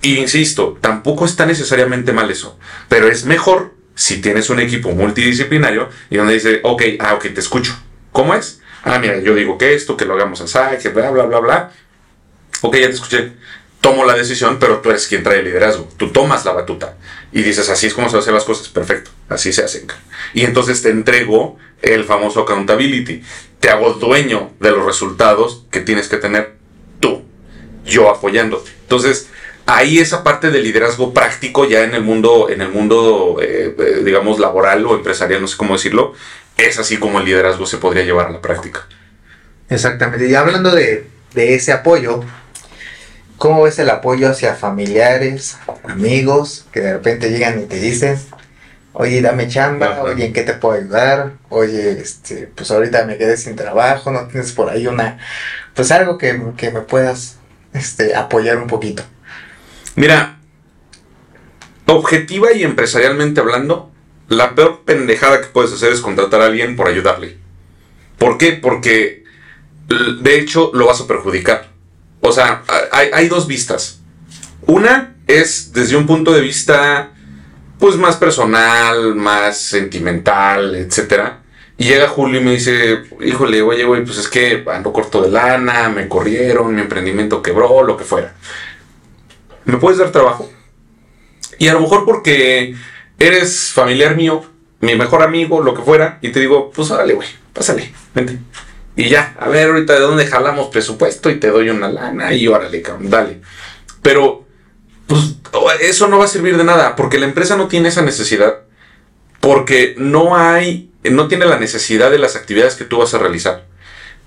[0.00, 2.58] Y insisto, tampoco está necesariamente mal eso,
[2.88, 7.40] pero es mejor si tienes un equipo multidisciplinario y donde dice, ok, ah, ok, te
[7.40, 7.76] escucho.
[8.12, 8.60] ¿Cómo es?
[8.84, 11.72] Ah, mira, yo digo que esto, que lo hagamos así, que bla, bla, bla, bla.
[12.62, 13.32] Ok, ya te escuché.
[13.80, 15.88] Tomo la decisión, pero tú eres quien trae el liderazgo.
[15.96, 16.96] Tú tomas la batuta
[17.32, 18.68] y dices, así es como se hacen las cosas.
[18.68, 19.86] Perfecto, así se hacen.
[20.34, 23.22] Y entonces te entrego el famoso accountability.
[23.60, 26.54] Te hago dueño de los resultados que tienes que tener
[27.00, 27.22] tú,
[27.84, 28.70] yo apoyándote.
[28.82, 29.28] Entonces,
[29.66, 34.02] ahí esa parte de liderazgo práctico ya en el mundo, en el mundo, eh, eh,
[34.04, 36.14] digamos, laboral o empresarial, no sé cómo decirlo,
[36.56, 38.86] es así como el liderazgo se podría llevar a la práctica.
[39.68, 40.28] Exactamente.
[40.28, 42.20] Y hablando de, de ese apoyo,
[43.38, 48.18] ¿cómo ves el apoyo hacia familiares, amigos, que de repente llegan y te dicen,
[48.92, 50.02] oye, dame chamba, Ajá.
[50.02, 51.32] oye, ¿en qué te puedo ayudar?
[51.48, 55.18] Oye, este, pues ahorita me quedé sin trabajo, no tienes por ahí una,
[55.74, 57.36] pues algo que, que me puedas,
[57.72, 59.04] este, apoyar un poquito.
[59.94, 60.38] Mira,
[61.86, 63.90] objetiva y empresarialmente hablando,
[64.28, 67.38] la peor pendejada que puedes hacer es contratar a alguien por ayudarle.
[68.18, 68.52] ¿Por qué?
[68.52, 69.24] Porque
[69.88, 71.77] de hecho lo vas a perjudicar.
[72.20, 72.62] O sea,
[72.92, 74.00] hay, hay dos vistas.
[74.66, 77.10] Una es desde un punto de vista
[77.78, 81.42] pues más personal, más sentimental, etcétera.
[81.76, 85.30] Y llega Julio y me dice, híjole, oye, güey, pues es que ando corto de
[85.30, 88.34] lana, me corrieron, mi emprendimiento quebró, lo que fuera.
[89.64, 90.50] ¿Me puedes dar trabajo?
[91.58, 92.74] Y a lo mejor porque
[93.18, 94.44] eres familiar mío,
[94.80, 98.38] mi mejor amigo, lo que fuera, y te digo, pues órale, güey, pásale, vente.
[98.98, 102.48] Y ya, a ver ahorita de dónde jalamos presupuesto y te doy una lana y
[102.48, 103.40] órale, cabrón, dale.
[104.02, 104.44] Pero,
[105.06, 105.36] pues,
[105.80, 108.62] eso no va a servir de nada porque la empresa no tiene esa necesidad.
[109.38, 113.66] Porque no hay, no tiene la necesidad de las actividades que tú vas a realizar.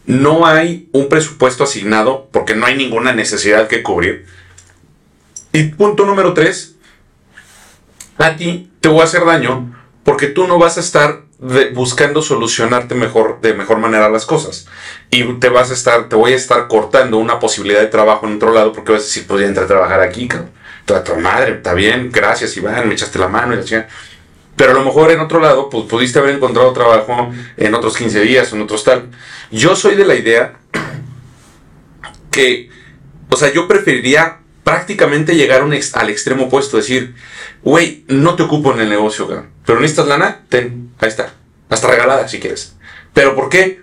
[0.05, 4.25] No hay un presupuesto asignado porque no hay ninguna necesidad que cubrir.
[5.51, 6.75] Y punto número tres,
[8.17, 11.23] a ti te voy a hacer daño porque tú no vas a estar
[11.73, 14.67] buscando solucionarte mejor, de mejor manera las cosas.
[15.09, 18.35] Y te vas a estar, te voy a estar cortando una posibilidad de trabajo en
[18.35, 20.51] otro lado porque vas a decir, pues ya entré a trabajar aquí, cabrón.
[20.85, 23.87] Tu madre, está bien, gracias Iván, me echaste la mano y la
[24.55, 28.21] Pero a lo mejor en otro lado, pues pudiste haber encontrado trabajo en otros 15
[28.21, 29.09] días, en otros tal.
[29.51, 30.59] Yo soy de la idea
[32.31, 32.69] que,
[33.29, 37.15] o sea, yo preferiría prácticamente llegar un al extremo opuesto, decir,
[37.63, 39.27] güey, no te ocupo en el negocio,
[39.65, 41.33] pero necesitas lana, ten, ahí está,
[41.69, 42.75] hasta regalada si quieres.
[43.13, 43.81] ¿Pero por qué?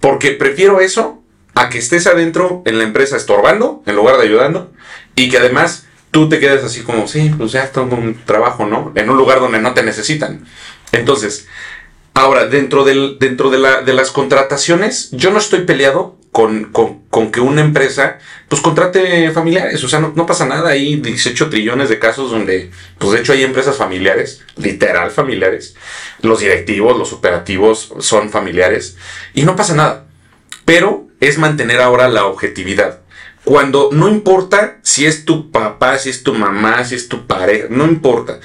[0.00, 1.22] Porque prefiero eso
[1.54, 4.72] a que estés adentro en la empresa estorbando en lugar de ayudando
[5.14, 8.92] y que además tú te quedes así como, sí, pues ya tengo un trabajo, ¿no?
[8.94, 10.46] En un lugar donde no te necesitan.
[10.92, 11.46] Entonces,
[12.14, 17.62] ahora, dentro, del, dentro de, de las contrataciones, yo no estoy peleado con, que una
[17.62, 18.18] empresa
[18.48, 19.82] pues contrate familiares.
[19.82, 20.70] O sea, no, pasa nada.
[20.70, 25.76] Hay 18 trillones de casos donde, pues de hecho hay empresas familiares, literal familiares.
[26.20, 28.98] Los directivos, los operativos son familiares
[29.32, 30.04] y no pasa nada.
[30.66, 33.00] Pero es mantener ahora la objetividad.
[33.44, 37.68] Cuando no importa si es tu papá, si es tu mamá, si es tu pareja,
[37.70, 38.40] no importa.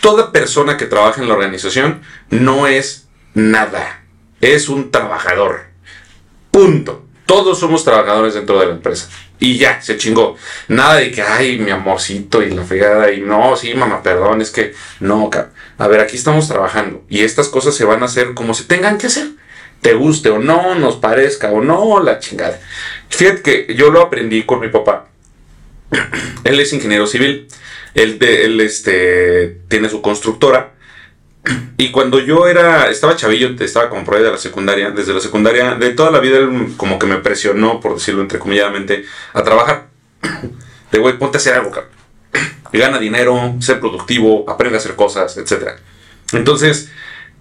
[0.00, 4.02] Toda persona que trabaja en la organización no es nada.
[4.40, 5.66] Es un trabajador.
[6.50, 7.07] Punto.
[7.28, 9.10] Todos somos trabajadores dentro de la empresa.
[9.38, 10.38] Y ya, se chingó.
[10.66, 13.12] Nada de que, ay, mi amorcito y la fregada.
[13.12, 15.28] Y no, sí, mamá, perdón, es que no,
[15.76, 17.04] a ver, aquí estamos trabajando.
[17.10, 19.28] Y estas cosas se van a hacer como se tengan que hacer.
[19.82, 22.58] Te guste o no, nos parezca o no, la chingada.
[23.10, 25.08] Fíjate que yo lo aprendí con mi papá.
[26.44, 27.46] él es ingeniero civil.
[27.92, 30.77] Él, él este, tiene su constructora.
[31.76, 35.20] Y cuando yo era, estaba chavillo, estaba como por ahí de la secundaria, desde la
[35.20, 39.86] secundaria, de toda la vida él como que me presionó, por decirlo entrecomilladamente, a trabajar.
[40.90, 41.92] De güey, ponte a hacer algo, cabrón.
[42.72, 45.78] Gana dinero, ser productivo, aprende a hacer cosas, etc.
[46.32, 46.90] Entonces,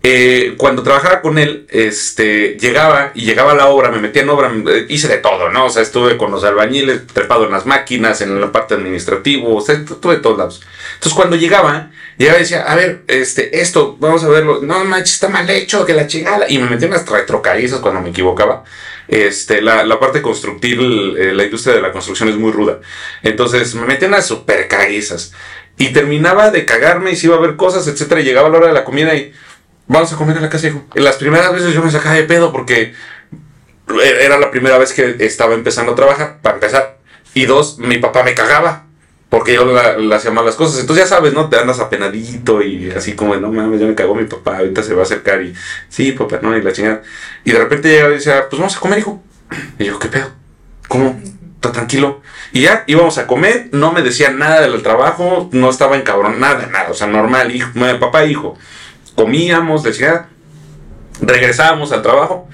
[0.03, 4.29] eh, cuando trabajaba con él, este, llegaba y llegaba a la obra, me metía en
[4.29, 5.65] obra, eh, hice de todo, ¿no?
[5.65, 9.59] O sea, estuve con los albañiles, trepado en las máquinas, en la parte administrativa, o
[9.59, 10.61] sea, estuve de todos lados.
[10.93, 15.15] Entonces, cuando llegaba, llegaba y decía, a ver, este, esto, vamos a verlo, no manches,
[15.15, 18.63] está mal hecho, que la chingada, y me metía en las retrocaízas cuando me equivocaba.
[19.07, 22.79] Este, la, la parte constructiva, eh, la industria de la construcción es muy ruda.
[23.23, 24.67] Entonces, me metía en las super
[25.77, 28.67] Y terminaba de cagarme y se iba a ver cosas, etcétera, y llegaba la hora
[28.67, 29.33] de la comida y
[29.87, 30.83] vamos a comer en la casa, hijo.
[30.95, 32.93] En las primeras veces yo me sacaba de pedo porque
[34.21, 36.97] era la primera vez que estaba empezando a trabajar, para empezar.
[37.33, 38.85] Y dos, mi papá me cagaba.
[39.29, 40.79] Porque yo le hacía mal las cosas.
[40.79, 41.49] Entonces ya sabes, ¿no?
[41.49, 44.93] Te andas apenadito y así como, no mames, ya me cagó mi papá, ahorita se
[44.93, 45.53] va a acercar y,
[45.89, 47.01] sí, papá, no, y la chingada.
[47.43, 49.21] Y de repente llegaba y decía, pues vamos a comer, hijo.
[49.79, 50.29] Y yo, ¿qué pedo?
[50.87, 51.19] ¿Cómo?
[51.55, 52.21] Está tranquilo.
[52.53, 56.39] Y ya íbamos a comer, no me decía nada del trabajo, no estaba en cabrón,
[56.39, 56.89] nada, nada.
[56.89, 57.69] O sea, normal, hijo,
[57.99, 58.57] papá, hijo
[59.17, 60.29] comíamos, decía,
[61.19, 62.47] regresábamos al trabajo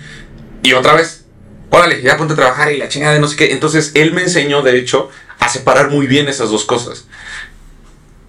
[0.64, 1.26] y otra vez,
[1.70, 3.52] órale, ya ponte a trabajar y la chingada de no sé qué.
[3.52, 7.06] Entonces él me enseñó, de hecho, a separar muy bien esas dos cosas.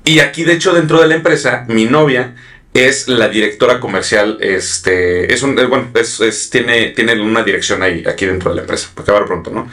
[0.04, 2.34] Y aquí, de hecho, dentro de la empresa, mi novia
[2.74, 8.26] es la directora comercial, este, es un, bueno, es, tiene, tiene una dirección ahí, aquí
[8.26, 9.70] dentro de la empresa, para acabar pronto, ¿no?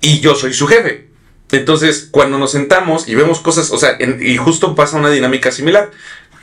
[0.00, 1.08] Y yo soy su jefe.
[1.52, 5.90] Entonces, cuando nos sentamos y vemos cosas, o sea, y justo pasa una dinámica similar.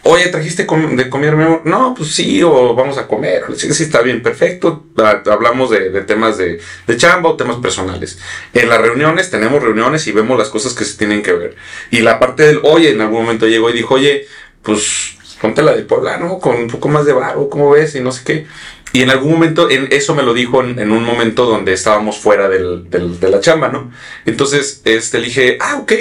[0.04, 1.36] Oye, ¿trajiste de comer?
[1.64, 3.44] No, pues sí, o vamos a comer.
[3.56, 4.86] Sí, sí, está bien, perfecto.
[4.98, 8.18] Ah, hablamos de, temas de, de, chamba o temas personales.
[8.54, 11.56] En las reuniones tenemos reuniones y vemos las cosas que se tienen que ver.
[11.92, 14.26] Y la parte del, oye, en algún momento llegó y dijo, oye,
[14.64, 16.40] pues ponte la de Puebla, ¿no?
[16.40, 17.96] Con un poco más de barro, ¿cómo ves?
[17.96, 18.48] Y no sé qué.
[18.94, 22.50] Y en algún momento, en, eso me lo dijo en, un momento donde estábamos fuera
[22.50, 23.92] del, de la chamba, ¿no?
[24.26, 25.94] Entonces, este, le dije, ah, ok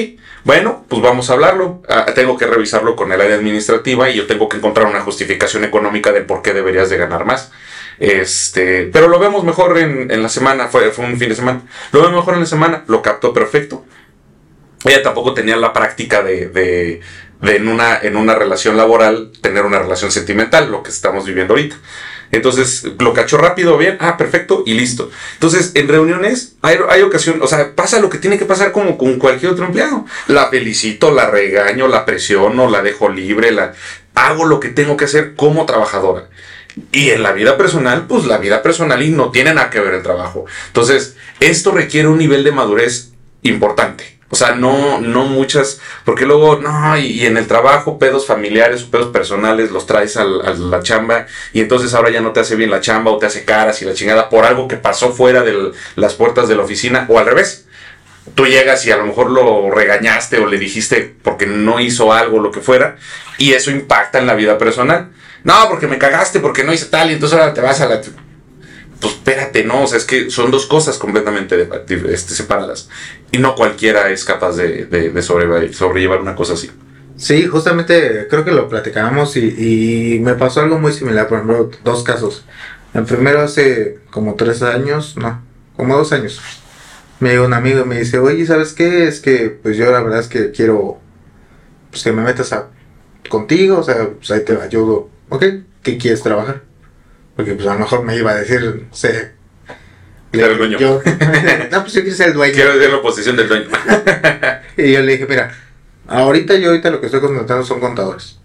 [0.44, 1.82] bueno, pues vamos a hablarlo.
[1.88, 5.64] Ah, tengo que revisarlo con el área administrativa y yo tengo que encontrar una justificación
[5.64, 7.50] económica de por qué deberías de ganar más.
[7.98, 11.62] Este, pero lo vemos mejor en, la semana, fue, fue un fin de semana.
[11.92, 13.84] Lo vemos mejor en la semana, lo captó perfecto.
[14.84, 17.00] Ella tampoco tenía la práctica de, de,
[17.42, 21.52] de en, una, en una relación laboral tener una relación sentimental, lo que estamos viviendo
[21.52, 21.76] ahorita.
[22.32, 25.10] Entonces lo cachó rápido, bien, ah, perfecto, y listo.
[25.34, 28.96] Entonces, en reuniones hay, hay ocasión, o sea, pasa lo que tiene que pasar como
[28.96, 30.06] con cualquier otro empleado.
[30.28, 33.72] La felicito, la regaño, la presiono, la dejo libre, la
[34.14, 36.28] hago lo que tengo que hacer como trabajadora.
[36.92, 39.94] Y en la vida personal, pues la vida personal y no tiene nada que ver
[39.94, 40.44] el trabajo.
[40.68, 43.10] Entonces, esto requiere un nivel de madurez
[43.42, 44.19] importante.
[44.32, 48.90] O sea, no, no muchas, porque luego, no, y, en el trabajo, pedos familiares o
[48.90, 52.70] pedos personales los traes a la chamba y entonces ahora ya no te hace bien
[52.70, 55.72] la chamba o te hace caras y la chingada por algo que pasó fuera de
[55.96, 57.66] las puertas de la oficina o al revés.
[58.36, 62.38] Tú llegas y a lo mejor lo regañaste o le dijiste porque no hizo algo,
[62.38, 62.98] lo que fuera,
[63.36, 65.10] y eso impacta en la vida personal.
[65.42, 68.00] No, porque me cagaste, porque no hice tal, y entonces ahora te vas a la
[69.00, 71.68] pues espérate, no, o sea, es que son dos cosas completamente
[72.08, 72.88] este, separadas.
[73.32, 76.70] Y no cualquiera es capaz de, de, sobrellevar, una cosa así.
[77.16, 82.02] Sí, justamente creo que lo platicábamos y, me pasó algo muy similar, por ejemplo, dos
[82.02, 82.44] casos.
[82.92, 85.42] El primero hace como tres años, no,
[85.76, 86.40] como dos años.
[87.20, 89.06] Me llegó un amigo y me dice, oye, ¿sabes qué?
[89.06, 90.98] Es que pues yo la verdad es que quiero
[91.90, 92.68] pues que me metas a,
[93.28, 95.08] contigo, o sea, pues ahí te ayudo.
[95.28, 95.44] ¿Ok?
[95.82, 96.69] ¿Qué quieres trabajar?
[97.40, 99.32] Porque pues a lo mejor me iba a decir, sé.
[100.30, 100.78] el dueño.
[100.78, 101.00] Yo,
[101.72, 102.52] no, pues yo quiero ser el dueño.
[102.52, 103.68] Quiero ser la posición del dueño.
[104.76, 105.50] y yo le dije, mira,
[106.06, 108.38] ahorita yo ahorita lo que estoy contratando son contadores.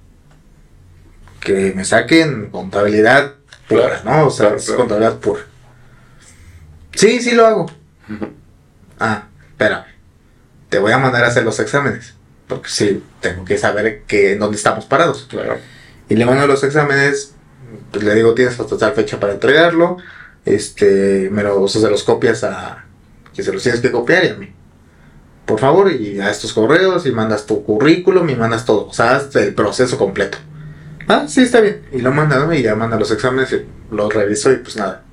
[1.42, 3.34] Que me saquen contabilidad
[3.68, 4.28] pura, ¿no?
[4.28, 5.42] O sea, es contabilidad pura.
[6.94, 7.66] Sí, sí lo hago.
[8.98, 9.94] Ah, espera.
[10.70, 12.14] Te voy a mandar a hacer los exámenes.
[12.48, 15.28] Porque sí, tengo que saber que, dónde estamos parados.
[15.30, 15.58] Claro.
[16.08, 17.35] Y le mando los exámenes
[17.92, 19.98] pues le digo, tienes hasta tal fecha para entregarlo,
[20.46, 22.86] este, me los, se los copias a,
[23.34, 24.54] que se los tienes que copiar y a mí.
[25.46, 29.22] Por favor, y a estos correos, y mandas tu currículum, y mandas todo, o sea,
[29.36, 30.40] el proceso completo.
[31.08, 31.84] Ah, sí, está bien.
[31.92, 35.04] Y lo manda, Y ya manda los exámenes, y los reviso, y pues nada.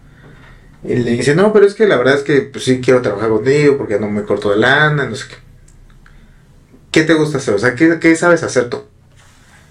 [0.84, 3.28] Y le dice, no, pero es que la verdad es que pues sí quiero trabajar
[3.28, 5.36] contigo, porque no me corto de lana, no sé qué.
[6.90, 7.54] ¿Qué te gusta hacer?
[7.54, 8.84] O sea, ¿qué, qué sabes hacer tú?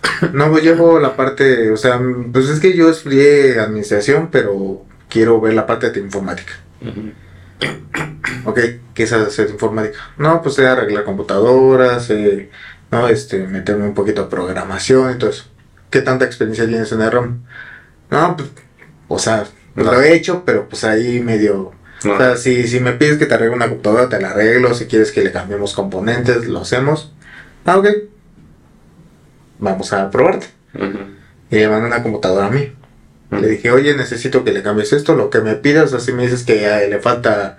[0.33, 1.99] No, pues llevo la parte, o sea,
[2.31, 6.53] pues es que yo estudié administración, pero quiero ver la parte de informática.
[8.45, 8.59] Ok,
[8.93, 9.97] ¿qué sabes hacer informática?
[10.17, 12.11] No, pues sé arreglar computadoras,
[12.91, 15.45] no, este, meterme un poquito a programación y todo eso.
[15.89, 17.43] ¿Qué tanta experiencia tienes en el RAM?
[18.09, 18.49] No, pues,
[19.07, 19.45] o sea,
[19.75, 21.71] lo he hecho, pero pues ahí medio...
[22.03, 24.73] O sea, si, si me pides que te arregle una computadora, te la arreglo.
[24.73, 27.13] Si quieres que le cambiemos componentes, lo hacemos.
[27.63, 27.85] Ah, ok
[29.61, 30.47] vamos a probarte.
[31.49, 32.73] Y le mandó una computadora a mí.
[33.31, 36.43] Le dije, oye, necesito que le cambies esto, lo que me pidas, así me dices
[36.43, 37.55] que le falta,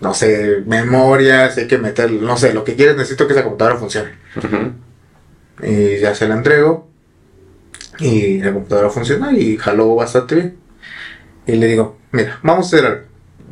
[0.00, 3.76] no sé, memoria, hay que meter, no sé, lo que quieres, necesito que esa computadora
[3.76, 4.12] funcione.
[5.62, 6.88] Y ya se la entrego.
[7.98, 10.56] Y la computadora funciona y jaló bastante bien.
[11.46, 13.02] Y le digo, mira, vamos a hacer algo.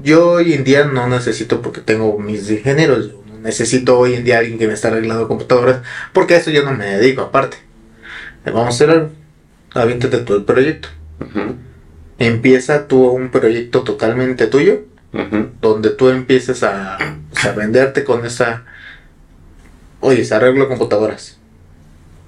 [0.03, 3.13] Yo hoy en día no necesito porque tengo mis ingenieros,
[3.45, 5.83] necesito hoy en día alguien que me esté arreglando computadoras,
[6.13, 7.59] porque a eso yo no me dedico aparte.
[8.45, 9.11] Vamos a hacer algo.
[9.75, 10.89] Aviéntate todo el proyecto.
[12.19, 14.83] Empieza tú un proyecto totalmente tuyo,
[15.61, 18.65] donde tú empieces a, a, venderte con esa.
[20.01, 21.39] Oye, se arreglo computadoras.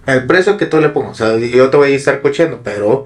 [0.07, 3.05] El precio que tú le pongas, o sea, yo te voy a estar cocheando, pero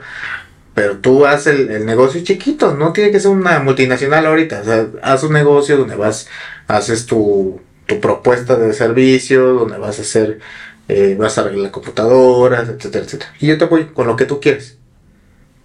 [0.75, 4.65] pero tú haces el, el, negocio chiquito, no tiene que ser una multinacional ahorita, o
[4.65, 6.29] sea, haz un negocio donde vas,
[6.69, 7.61] haces tu,
[7.91, 10.39] tu propuesta de servicio, donde vas a hacer,
[10.87, 13.33] eh, vas a arreglar computadoras, etcétera, etcétera.
[13.41, 14.79] Y yo te apoyo con lo que tú quieres,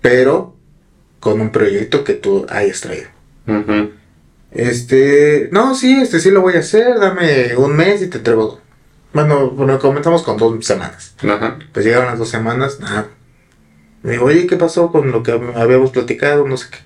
[0.02, 0.56] pero
[1.20, 3.10] con un proyecto que tú hayas traído.
[4.50, 8.60] Este, no, sí, este sí lo voy a hacer, dame un mes y te entrego.
[9.14, 11.14] Bueno, bueno comenzamos con dos semanas.
[11.74, 13.08] Pues llegaron las dos semanas, nada.
[14.02, 16.48] Me digo, oye, ¿qué pasó con lo que habíamos platicado?
[16.48, 16.80] No sé qué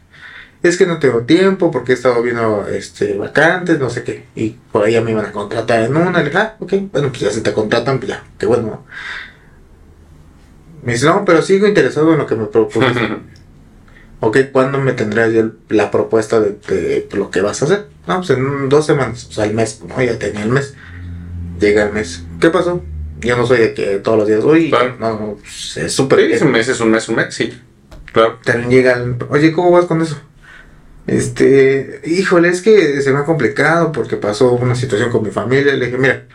[0.62, 4.26] es que no tengo tiempo porque he estado viendo este, vacantes, no sé qué.
[4.36, 6.20] Y por ahí ya me iban a contratar en una.
[6.20, 8.86] Le dije, ah, ok, bueno, pues ya si te contratan, pues ya, qué bueno.
[10.84, 12.98] Me dice, no, pero sigo interesado en lo que me propones.
[14.20, 17.88] ok, ¿cuándo me tendrás ya la propuesta de, lo que vas a hacer?
[18.06, 20.74] No, pues en dos semanas, o sea, el mes, no, ya tenía el mes.
[21.62, 22.24] Llega el mes.
[22.42, 22.84] ¿Qué pasó?
[23.22, 26.38] Yo no soy de que todos los días, uy, no, no, pues, es súper.
[26.38, 27.54] Sí, un mes es un mes, un mes, sí.
[28.12, 28.40] Claro.
[28.44, 30.18] También llega el, oye, ¿cómo vas con eso?
[31.10, 35.74] Este, híjole, es que se me ha complicado porque pasó una situación con mi familia.
[35.74, 36.26] Le dije, mira,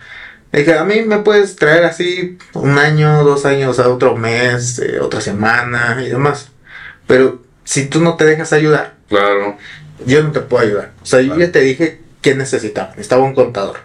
[0.51, 4.81] le dije, a mí me puedes traer así un año, dos años, a otro mes,
[4.81, 6.51] eh, otra semana y demás.
[7.07, 9.57] Pero si tú no te dejas ayudar, claro.
[10.07, 10.91] yo no te puedo ayudar.
[11.03, 12.91] O sea, yo ya te dije qué necesitaba.
[12.91, 13.77] Necesitaba un contador.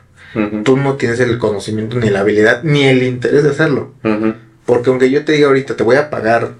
[0.63, 3.93] Tú no tienes el conocimiento, ni la habilidad, ni el interés de hacerlo.
[4.65, 6.53] Porque aunque yo te diga ahorita, te voy a pagar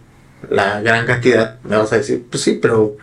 [0.50, 2.98] la gran cantidad, me vas a decir, pues sí, pero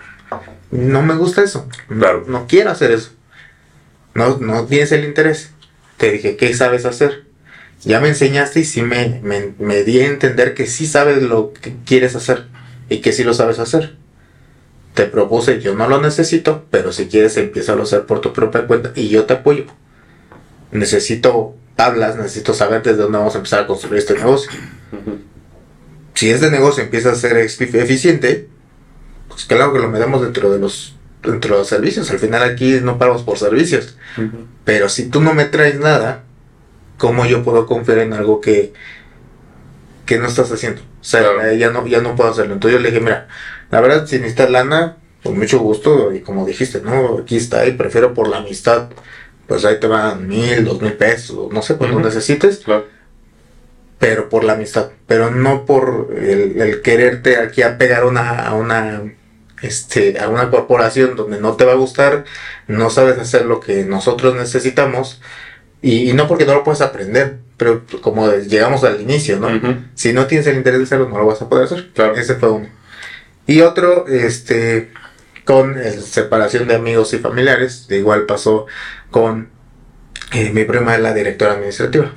[0.70, 1.68] no me gusta eso.
[1.88, 2.24] Claro.
[2.26, 3.10] No quiero hacer eso.
[4.14, 5.50] No, no tienes el interés.
[5.96, 7.24] Te dije, ¿qué sabes hacer?
[7.82, 11.74] Ya me enseñaste y sí me, me, di a entender que sí sabes lo que
[11.84, 12.46] quieres hacer.
[12.88, 13.96] y que sí lo sabes hacer.
[14.94, 18.66] Te propuse, yo no lo necesito, pero si quieres empieza a hacer por tu propia
[18.66, 19.64] cuenta y yo te apoyo.
[20.72, 24.50] Necesito tablas, necesito saber desde dónde vamos a empezar a construir este negocio.
[26.14, 28.48] Si este negocio empieza a ser eficiente,
[29.28, 32.10] pues claro que lo metemos dentro de los dentro de los servicios.
[32.10, 33.96] Al final aquí no pagamos por servicios.
[34.64, 36.24] Pero si tú no me traes nada,
[36.98, 38.72] ¿cómo yo puedo confiar en algo que,
[40.06, 40.80] que no estás haciendo?
[40.80, 42.54] O sea, ya, no, ya no puedo hacerlo.
[42.54, 43.28] Entonces yo le dije, mira,
[43.70, 47.72] la verdad, si necesitas lana, con mucho gusto, y como dijiste, no, aquí está, y
[47.72, 48.88] prefiero por la amistad,
[49.46, 52.62] pues ahí te van mil, dos mil pesos, no sé, cuando necesites.
[53.98, 59.02] Pero por la amistad, pero no por el, quererte aquí a pegar una, a una
[59.62, 62.24] este, a una corporación donde no te va a gustar,
[62.68, 65.22] no sabes hacer lo que nosotros necesitamos,
[65.82, 69.48] y, no porque no lo puedes aprender, pero como llegamos al inicio, ¿no?
[69.94, 71.90] Si no tienes el interés de hacerlo, no lo vas a poder hacer.
[71.94, 72.16] Claro.
[72.16, 72.68] Ese fue uno.
[73.46, 74.90] Y otro, este,
[75.44, 78.66] con separación de amigos y familiares, de igual pasó
[79.10, 79.48] con
[80.32, 82.12] eh, mi prima, la directora administrativa.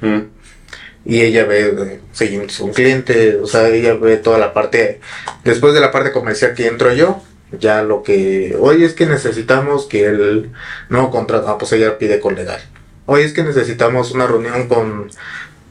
[1.05, 4.99] Y ella ve eh, un cliente, o sea, ella ve toda la parte,
[5.43, 7.21] después de la parte comercial que entro yo,
[7.57, 10.51] ya lo que, hoy es que necesitamos que el
[10.89, 12.59] nuevo contrato, ah, pues ella pide con legal.
[13.05, 15.09] Hoy es que necesitamos una reunión con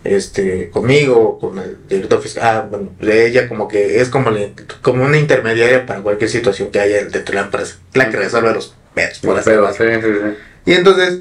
[0.02, 4.30] este conmigo, con el director fiscal, ah, bueno, ella como que es como,
[4.82, 8.54] como una intermediaria para cualquier situación que haya dentro de la empresa, la que resuelve
[8.54, 9.82] los pedos, por así
[10.68, 11.20] Y entonces,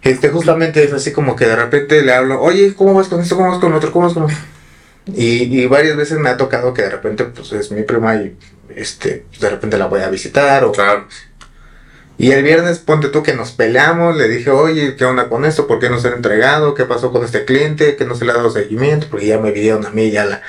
[0.00, 3.36] este justamente es así como que de repente le hablo, oye, ¿cómo vas con esto?
[3.36, 3.92] ¿Cómo vas con otro?
[3.92, 4.36] ¿Cómo vas con otro?
[5.14, 8.34] Y, y varias veces me ha tocado que de repente pues es mi prima y
[8.74, 11.06] este pues, de repente la voy a visitar o claro.
[12.16, 15.66] Y el viernes, ponte tú que nos peleamos, le dije, oye, ¿qué onda con esto?
[15.66, 16.72] ¿Por qué no se ha entregado?
[16.74, 17.96] ¿Qué pasó con este cliente?
[17.96, 19.08] ¿Que no se le ha dado seguimiento?
[19.10, 20.40] Porque ya me pidieron a mí, ya la...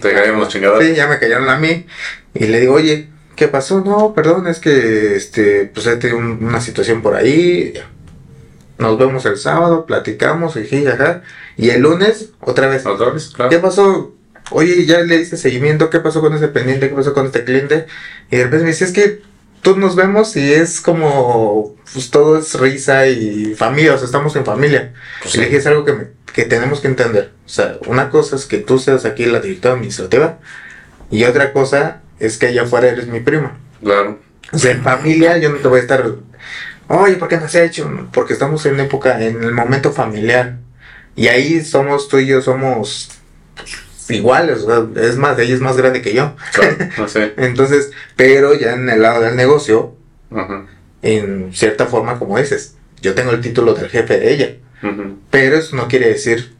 [0.00, 0.82] te cayeron los chingados.
[0.82, 1.86] Sí, ya me cayeron a mí.
[2.34, 3.08] Y le digo, oye,
[3.38, 3.80] ¿qué pasó?
[3.80, 7.72] No, perdón, es que, este, pues he tenido una situación por ahí.
[8.78, 11.22] Nos vemos el sábado, platicamos, y ajá.
[11.56, 12.84] Y el lunes, otra vez.
[12.84, 13.50] Otra vez, claro.
[13.50, 14.14] ¿Qué pasó?
[14.50, 16.88] Oye, ya le diste seguimiento, ¿qué pasó con ese pendiente?
[16.88, 17.86] ¿Qué pasó con este cliente?
[18.30, 19.22] Y de repente me dice, es que
[19.62, 24.34] tú nos vemos y es como, pues todo es risa y familia, o sea, estamos
[24.34, 24.94] en familia.
[25.22, 27.32] Pues y le dije, es algo que, que tenemos que entender.
[27.46, 30.38] O sea, una cosa es que tú seas aquí la directora administrativa
[31.10, 33.58] y otra cosa es que allá afuera eres mi prima.
[33.82, 34.18] Claro.
[34.52, 36.04] O sea, en familia yo no te voy a estar,
[36.88, 38.08] oye, ¿por qué no se ha hecho?
[38.12, 40.56] Porque estamos en época, en el momento familiar.
[41.16, 43.10] Y ahí somos, tú y yo somos
[44.08, 44.64] iguales,
[44.96, 46.34] es más, ella es más grande que yo.
[46.96, 47.34] no sé.
[47.36, 49.94] Entonces, pero ya en el lado del negocio,
[51.02, 54.56] en cierta forma, como dices, yo tengo el título del jefe de ella,
[55.30, 56.54] pero eso no quiere decir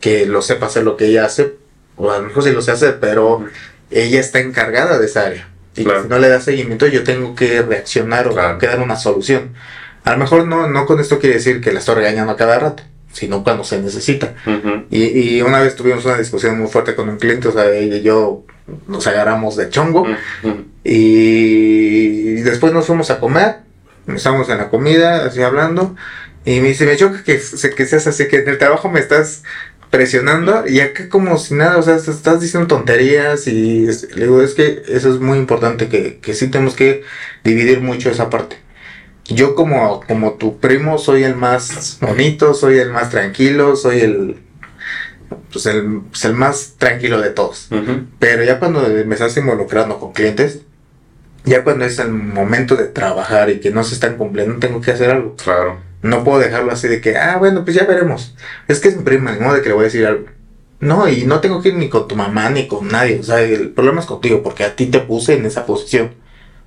[0.00, 1.54] que lo sepa hacer lo que ella hace,
[1.96, 3.44] o a lo mejor sí lo sé hacer, pero
[3.90, 5.48] ella está encargada de esa área.
[5.76, 9.54] Y si no le da seguimiento, yo tengo que reaccionar o que dar una solución.
[10.04, 12.58] A lo mejor no, no con esto quiere decir que la estoy regañando a cada
[12.58, 12.82] rato
[13.12, 14.34] sino cuando se necesita.
[14.90, 17.96] y, y, una vez tuvimos una discusión muy fuerte con un cliente, o sea, ella
[17.96, 18.44] y yo
[18.86, 20.06] nos agarramos de chongo
[20.84, 23.56] y, después nos fuimos a comer,
[24.14, 25.96] estamos en la comida, así hablando,
[26.44, 27.40] y me dice, me choca que,
[27.76, 29.42] que seas así, que en el trabajo me estás
[29.90, 34.54] presionando y acá como si nada, o sea, estás diciendo tonterías y le digo, es
[34.54, 37.02] que eso es muy importante, que, que sí tenemos que
[37.44, 38.56] dividir mucho esa parte
[39.34, 44.36] yo como, como tu primo soy el más bonito, soy el más tranquilo, soy el
[45.52, 47.68] pues el, pues el más tranquilo de todos.
[48.18, 50.62] Pero ya cuando me estás involucrando con clientes,
[51.44, 54.90] ya cuando es el momento de trabajar y que no se están cumpliendo, tengo que
[54.90, 55.36] hacer algo.
[55.36, 55.78] Claro.
[56.02, 58.34] No puedo dejarlo así de que, ah, bueno, pues ya veremos.
[58.68, 60.26] Es que es mi prima, ni modo de que le voy a decir algo.
[60.80, 63.18] No, y no tengo que ir ni con tu mamá ni con nadie.
[63.20, 66.12] O sea, el problema es contigo porque a ti te puse en esa posición.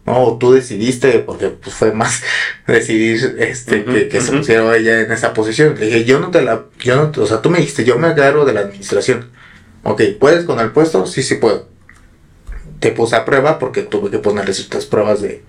[0.05, 2.21] No, tú decidiste, porque pues, fue más
[2.67, 5.75] decidir este, que, se pusiera ella en esa posición.
[5.79, 8.07] Le dije, yo no te la, yo no, o sea, tú me dijiste, yo me
[8.07, 9.31] agarro de la administración.
[9.83, 11.05] Ok, ¿puedes con el puesto?
[11.07, 11.67] Sí, sí puedo.
[12.79, 15.43] Te puse a prueba porque tuve que ponerle ciertas pruebas de,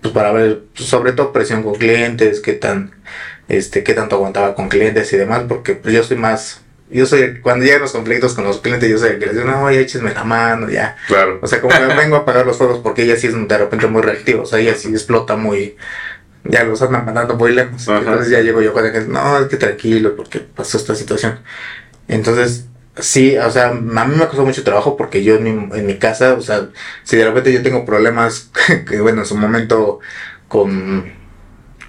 [0.00, 2.92] pues para ver, pues, sobre todo presión con clientes, qué tan,
[3.48, 7.40] este, qué tanto aguantaba con clientes y demás, porque pues yo soy más, yo soy,
[7.40, 9.80] cuando llegan los conflictos con los clientes, yo soy el que les digo, no, ya
[9.80, 10.96] échenme la mano, ya.
[11.08, 11.38] Claro.
[11.42, 14.02] O sea, como vengo a apagar los fuegos porque ella sí es de repente muy
[14.02, 15.76] reactiva, o sea, ella sí explota muy,
[16.44, 17.86] ya los andan mandando muy lejos.
[17.88, 21.40] Entonces ya llego yo con el no, es que tranquilo, porque pasó esta situación.
[22.08, 22.66] Entonces,
[22.98, 25.98] sí, o sea, a mí me costó mucho trabajo porque yo en mi, en mi
[25.98, 26.68] casa, o sea,
[27.04, 28.50] si de repente yo tengo problemas,
[28.88, 30.00] que bueno, en su momento
[30.48, 31.16] con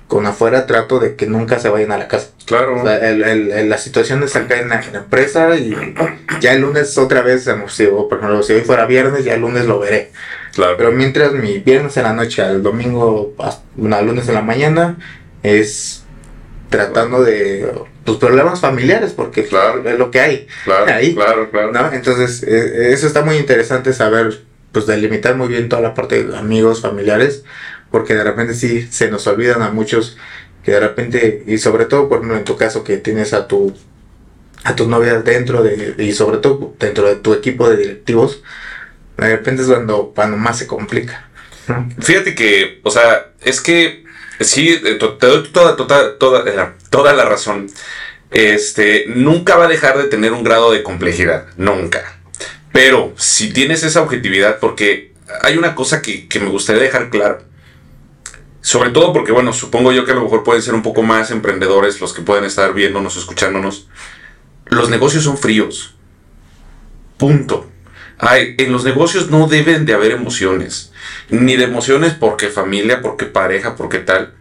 [0.08, 2.30] con afuera trato de que nunca se vayan a la casa.
[2.46, 2.82] Claro.
[2.82, 5.76] O sea, el, el, la situación es acá en la, en la, empresa y
[6.40, 9.66] ya el lunes otra vez, si, por ejemplo, si hoy fuera viernes, ya el lunes
[9.66, 10.12] lo veré.
[10.54, 10.76] Claro.
[10.78, 14.98] Pero mientras mi viernes en la noche al domingo, al lunes en la mañana,
[15.44, 16.04] es
[16.70, 17.72] tratando de
[18.04, 19.88] tus problemas familiares, porque claro.
[19.88, 20.48] es lo que hay.
[20.64, 21.72] Claro, ahí, claro, claro.
[21.72, 21.92] ¿no?
[21.94, 24.42] Entonces, eh, eso está muy interesante saber,
[24.72, 27.44] pues delimitar muy bien toda la parte de amigos, familiares,
[27.92, 30.18] porque de repente sí se nos olvidan a muchos
[30.64, 33.74] que de repente, y sobre todo, por ejemplo, en tu caso que tienes a tu
[34.64, 38.44] a tus novias dentro de, y sobre todo dentro de tu equipo de directivos,
[39.16, 41.30] de repente es cuando, cuando más se complica.
[42.00, 44.04] Fíjate que, o sea, es que
[44.40, 47.70] sí, te doy toda, toda, toda, toda la razón.
[48.32, 52.20] Este, nunca va a dejar de tener un grado de complejidad, nunca.
[52.72, 57.44] Pero si tienes esa objetividad, porque hay una cosa que, que me gustaría dejar claro.
[58.62, 61.32] Sobre todo porque, bueno, supongo yo que a lo mejor pueden ser un poco más
[61.32, 63.88] emprendedores los que pueden estar viéndonos, escuchándonos.
[64.66, 65.96] Los negocios son fríos.
[67.18, 67.70] Punto.
[68.20, 70.92] Ay, en los negocios no deben de haber emociones.
[71.30, 74.34] Ni de emociones porque familia, porque pareja, porque tal.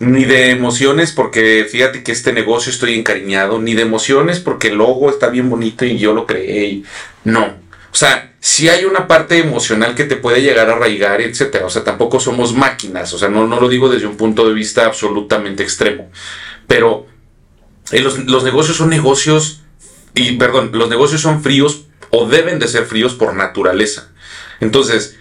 [0.00, 3.60] Ni de emociones porque fíjate que este negocio estoy encariñado.
[3.60, 6.82] Ni de emociones porque el logo está bien bonito y yo lo creé.
[7.24, 7.44] No.
[7.90, 11.66] O sea, si hay una parte emocional que te puede llegar a arraigar, etcétera.
[11.66, 13.12] O sea, tampoco somos máquinas.
[13.12, 16.10] O sea, no, no lo digo desde un punto de vista absolutamente extremo.
[16.66, 17.06] Pero
[17.90, 19.60] eh, los, los negocios son negocios.
[20.14, 24.10] Y perdón, los negocios son fríos o deben de ser fríos por naturaleza.
[24.60, 25.16] Entonces,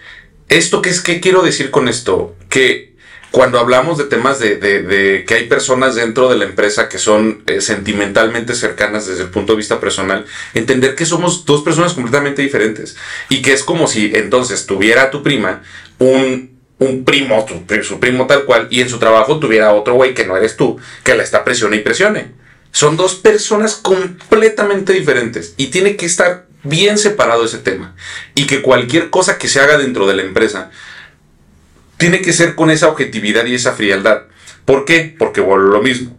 [0.49, 1.01] ¿esto qué es?
[1.01, 2.35] ¿Qué quiero decir con esto?
[2.49, 2.95] Que
[3.31, 6.97] cuando hablamos de temas de, de, de que hay personas dentro de la empresa que
[6.97, 11.93] son eh, sentimentalmente cercanas desde el punto de vista personal, entender que somos dos personas
[11.93, 12.95] completamente diferentes
[13.30, 15.61] y que es como si entonces tuviera tu prima
[15.99, 17.45] un, un primo,
[17.84, 20.80] su primo tal cual, y en su trabajo tuviera otro güey que no eres tú,
[21.03, 22.31] que la está presione y presione.
[22.72, 27.95] Son dos personas completamente diferentes y tiene que estar bien separado ese tema.
[28.35, 30.72] Y que cualquier cosa que se haga dentro de la empresa
[31.98, 34.23] tiene que ser con esa objetividad y esa frialdad.
[34.65, 35.15] ¿Por qué?
[35.18, 36.18] Porque vuelvo lo mismo.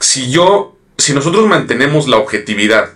[0.00, 2.90] Si yo, si nosotros mantenemos la objetividad,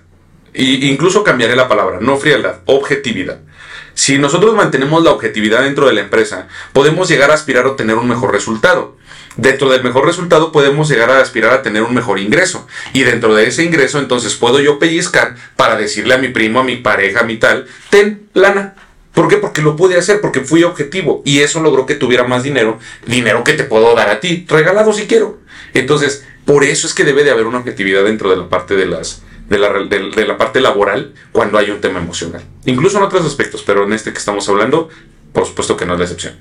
[0.55, 3.41] e incluso cambiaré la palabra, no frialdad, objetividad.
[3.95, 7.97] Si nosotros mantenemos la objetividad dentro de la empresa, podemos llegar a aspirar a obtener
[7.97, 8.97] un mejor resultado.
[9.37, 12.67] Dentro del mejor resultado podemos llegar a aspirar a tener un mejor ingreso.
[12.93, 16.65] Y dentro de ese ingreso entonces puedo yo pellizcar para decirle a mi primo, a
[16.65, 18.75] mi pareja, a mi tal, ten lana.
[19.15, 19.37] ¿Por qué?
[19.37, 21.23] Porque lo pude hacer, porque fui objetivo.
[21.25, 24.93] Y eso logró que tuviera más dinero, dinero que te puedo dar a ti, regalado
[24.93, 25.41] si quiero.
[25.75, 28.87] Entonces, por eso es que debe de haber una objetividad dentro de la parte de
[28.87, 29.23] las,
[29.53, 32.43] de la, de, de la parte laboral cuando hay un tema emocional.
[32.65, 34.89] Incluso en otros aspectos, pero en este que estamos hablando,
[35.33, 36.35] por supuesto que no es la excepción.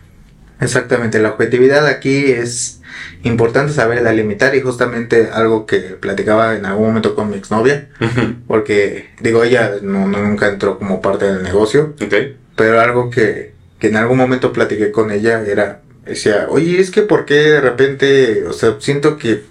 [0.62, 2.82] Exactamente, la objetividad aquí es
[3.24, 8.06] importante saber delimitar y justamente algo que platicaba en algún momento con mi exnovia, uh
[8.06, 8.36] -huh.
[8.48, 12.38] porque digo, ella no, no, nunca entró como parte del negocio, okay.
[12.56, 17.02] pero algo que, que en algún momento platiqué con ella era, decía, oye, es que
[17.02, 19.51] por qué de repente, o sea, siento que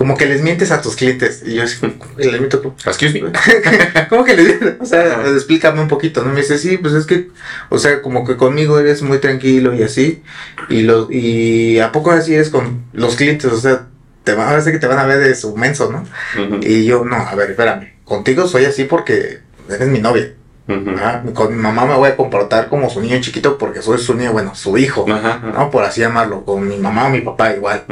[0.00, 1.42] como que les mientes a tus clientes.
[1.44, 1.76] Y yo así,
[2.16, 2.74] le miento.
[2.86, 3.30] Excuse me.
[4.08, 4.76] ¿Cómo que les mientes?
[4.80, 6.32] O sea, explícame un poquito, ¿no?
[6.32, 7.28] Me dice, sí, pues es que,
[7.68, 10.22] o sea, como que conmigo eres muy tranquilo y así.
[10.70, 13.88] Y lo, y a poco así eres con los clientes, o sea,
[14.24, 15.98] te van a ver que te van a ver de su menso, ¿no?
[16.42, 16.66] Uh -huh.
[16.66, 17.92] Y yo, no, a ver, espérame.
[18.04, 20.32] Contigo soy así porque eres mi novia.
[20.66, 20.98] Uh -huh.
[20.98, 21.22] ¿Ah?
[21.34, 24.32] Con mi mamá me voy a comportar como su niño chiquito porque soy su niño,
[24.32, 25.52] bueno, su hijo, uh -huh.
[25.52, 25.70] ¿no?
[25.70, 26.42] Por así llamarlo.
[26.46, 27.84] Con mi mamá o mi papá igual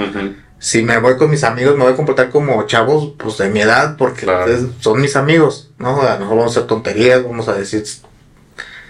[0.59, 3.61] si me voy con mis amigos, me voy a comportar como chavos, pues de mi
[3.61, 4.47] edad, porque claro.
[4.47, 6.03] pues, son mis amigos, ¿no?
[6.03, 7.85] A lo mejor vamos a hacer tonterías, vamos a decir,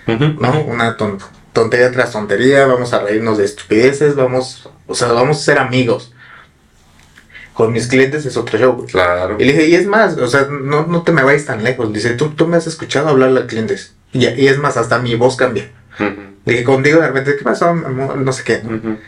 [0.06, 0.38] uh -huh.
[0.38, 0.60] ¿no?
[0.62, 1.18] Una ton
[1.52, 6.12] tontería tras tontería, vamos a reírnos de estupideces, vamos, o sea, vamos a ser amigos.
[7.52, 8.86] Con mis clientes es otro show.
[8.86, 9.36] Claro.
[9.40, 11.92] Y le dije, y es más, o sea, no, no te me vayas tan lejos.
[11.92, 13.94] Dice, tú, tú me has escuchado hablarle a clientes.
[14.12, 15.68] Y, y es más, hasta mi voz cambia.
[15.98, 16.16] Uh -huh.
[16.44, 17.74] Le dije, contigo de repente, ¿qué pasó?
[17.74, 18.62] No sé qué.
[18.64, 18.98] Uh -huh.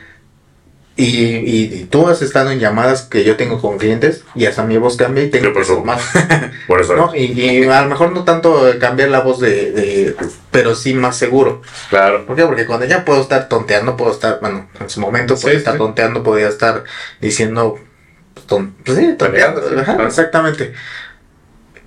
[0.96, 4.64] Y, y, y, tú has estado en llamadas que yo tengo con clientes y hasta
[4.64, 5.82] mi voz cambia y tengo eso?
[5.82, 6.02] más.
[6.66, 6.94] por eso.
[6.94, 7.14] ¿no?
[7.14, 10.16] Y, y, a lo mejor no tanto cambiar la voz de, de,
[10.50, 11.62] pero sí más seguro.
[11.88, 12.26] Claro.
[12.26, 12.44] ¿Por qué?
[12.44, 15.78] Porque cuando ya puedo estar tonteando, puedo estar, bueno, en su momento sí, estar sí.
[15.78, 16.84] tonteando, podía estar
[17.20, 17.78] diciendo,
[18.46, 19.68] ton, pues sí, tonteando.
[19.68, 20.74] Sí, Ajá, exactamente.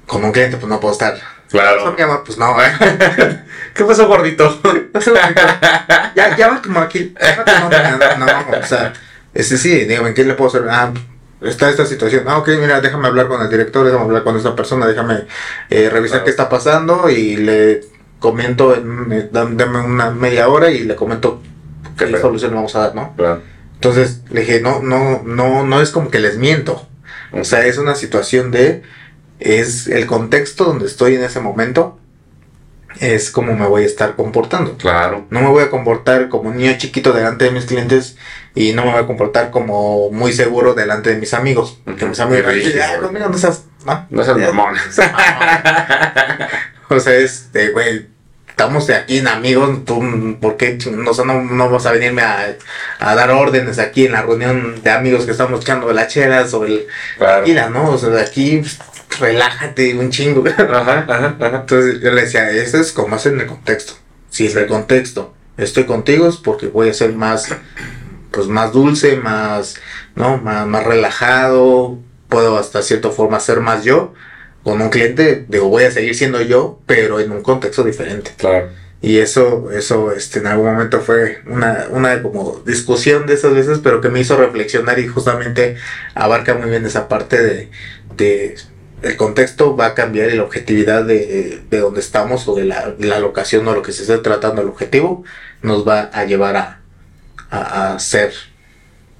[0.08, 1.33] Con un cliente, pues no puedo estar.
[1.54, 1.96] Claro.
[1.96, 2.66] Llama, pues no, ¿eh?
[3.76, 4.60] ¿Qué pasó, gordito?
[6.16, 7.14] ya, ya como aquí.
[7.48, 8.92] No, no, no, o sea,
[9.36, 10.68] este sí, dígame, ¿qué le puedo hacer?
[10.68, 10.92] Ah,
[11.42, 12.24] está esta situación.
[12.26, 15.26] Ah, ok, mira, déjame hablar con el director, déjame hablar con esta persona, déjame
[15.70, 16.26] eh, revisar claro.
[16.26, 17.82] qué está pasando y le
[18.18, 21.40] comento, en, dame una media hora y le comento
[21.96, 23.14] qué solución le vamos a dar, ¿no?
[23.16, 23.42] Claro.
[23.76, 26.88] Entonces le dije, no, no, no, no es como que les miento.
[27.32, 28.82] O sea, es una situación de,
[29.40, 31.98] es el contexto donde estoy en ese momento,
[33.00, 34.78] es como me voy a estar comportando.
[34.78, 35.26] Claro.
[35.32, 38.16] No me voy a comportar como un niño chiquito delante de mis clientes
[38.56, 41.80] y no me voy a comportar como muy seguro delante de mis amigos.
[41.84, 44.06] Porque mis amigos rígido, "Ay, conmigo no seas, ¿no?
[44.12, 44.76] No seas mamón.
[46.90, 48.06] o sea, es de, güey,
[48.48, 51.92] estamos de aquí en amigos, tú, ¿por qué ching- o sea, no, no vas a
[51.92, 52.56] venirme a,
[53.00, 56.64] a dar órdenes aquí en la reunión de amigos que estamos echando las chelas o
[56.66, 56.86] el...
[57.18, 57.34] Claro.
[57.38, 57.90] Tranquila, ¿no?
[57.92, 58.78] O sea, aquí, pues,
[59.20, 60.44] relájate un chingo.
[60.58, 61.58] Ajá, ajá, ajá.
[61.62, 63.94] Entonces yo le decía, eso es como es en el contexto.
[64.30, 67.50] Si en el contexto estoy contigo es porque voy a ser más,
[68.32, 69.76] pues más dulce, más,
[70.16, 70.38] ¿no?
[70.38, 72.00] Más, más relajado,
[72.30, 74.14] puedo hasta cierta forma ser más yo.
[74.64, 78.32] Con un cliente, digo, voy a seguir siendo yo, pero en un contexto diferente.
[78.38, 78.70] Claro.
[79.04, 83.80] Y eso, eso, este, en algún momento fue una, una como discusión de esas veces,
[83.84, 85.76] pero que me hizo reflexionar y justamente
[86.16, 87.70] abarca muy bien esa parte de,
[88.16, 88.56] de
[89.04, 92.94] el contexto va a cambiar y la objetividad de, de donde estamos o de la,
[93.00, 95.24] la locación o lo que se esté tratando el objetivo
[95.62, 96.80] nos va a llevar a,
[97.50, 98.34] a, a hacer,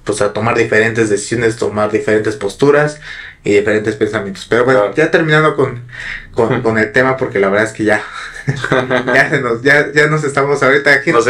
[0.04, 3.00] pues a tomar diferentes decisiones, tomar diferentes posturas
[3.44, 4.46] y diferentes pensamientos.
[4.48, 4.94] Pero bueno, Claro.
[4.96, 5.84] ya terminando con,
[6.32, 8.02] con, con el tema, porque la verdad es que ya,
[9.14, 11.26] ya, se nos, ya, ya nos estamos ahorita aquí Nos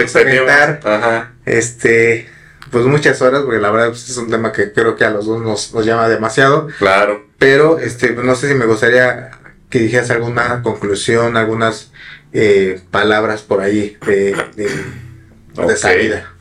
[0.85, 1.33] Ajá.
[1.45, 2.29] este,
[2.71, 5.27] pues muchas horas, porque la verdad pues, es un tema que creo que a los
[5.27, 6.69] dos nos, nos llama demasiado.
[6.79, 7.25] Claro.
[7.45, 9.33] Pero este, no sé si me gustaría
[9.69, 11.93] que dijeras alguna conclusión, algunas
[12.33, 15.77] eh, palabras por ahí de, de, de Ok.
[15.77, 16.33] salida.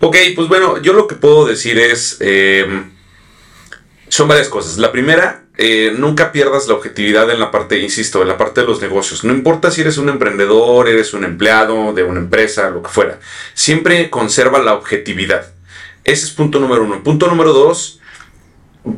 [0.00, 2.66] Ok, pues bueno, yo lo que puedo decir es, eh,
[4.08, 4.76] son varias cosas.
[4.76, 8.66] La primera, eh, nunca pierdas la objetividad en la parte, insisto, en la parte de
[8.66, 9.24] los negocios.
[9.24, 13.20] No importa si eres un emprendedor, eres un empleado de una empresa, lo que fuera.
[13.54, 15.50] Siempre conserva la objetividad.
[16.04, 17.02] Ese es punto número uno.
[17.02, 17.99] Punto número dos,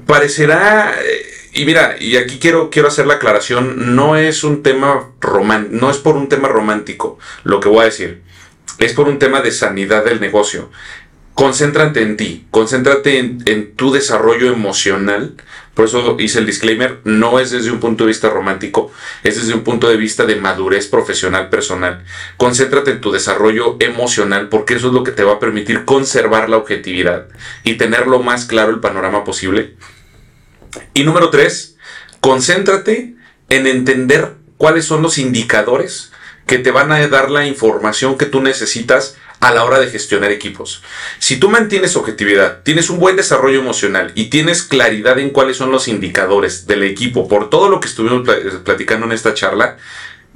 [0.07, 0.95] parecerá...
[1.05, 5.69] eh, y mira, y aquí quiero, quiero hacer la aclaración, no es un tema román,
[5.71, 8.23] no es por un tema romántico lo que voy a decir,
[8.79, 10.71] es por un tema de sanidad del negocio.
[11.35, 15.35] Concéntrate en ti, concéntrate en, en tu desarrollo emocional.
[15.73, 18.93] Por eso hice el disclaimer, no es desde un punto de vista romántico,
[19.25, 22.05] es desde un punto de vista de madurez profesional personal.
[22.37, 26.51] Concéntrate en tu desarrollo emocional porque eso es lo que te va a permitir conservar
[26.51, 27.29] la objetividad
[27.65, 29.77] y tener lo más claro el panorama posible.
[30.93, 31.77] Y número tres,
[32.21, 33.15] concéntrate
[33.49, 36.13] en entender cuáles son los indicadores
[36.47, 40.31] que te van a dar la información que tú necesitas a la hora de gestionar
[40.31, 40.83] equipos.
[41.19, 45.73] Si tú mantienes objetividad, tienes un buen desarrollo emocional y tienes claridad en cuáles son
[45.73, 49.79] los indicadores del equipo por todo lo que estuvimos pla- platicando en esta charla,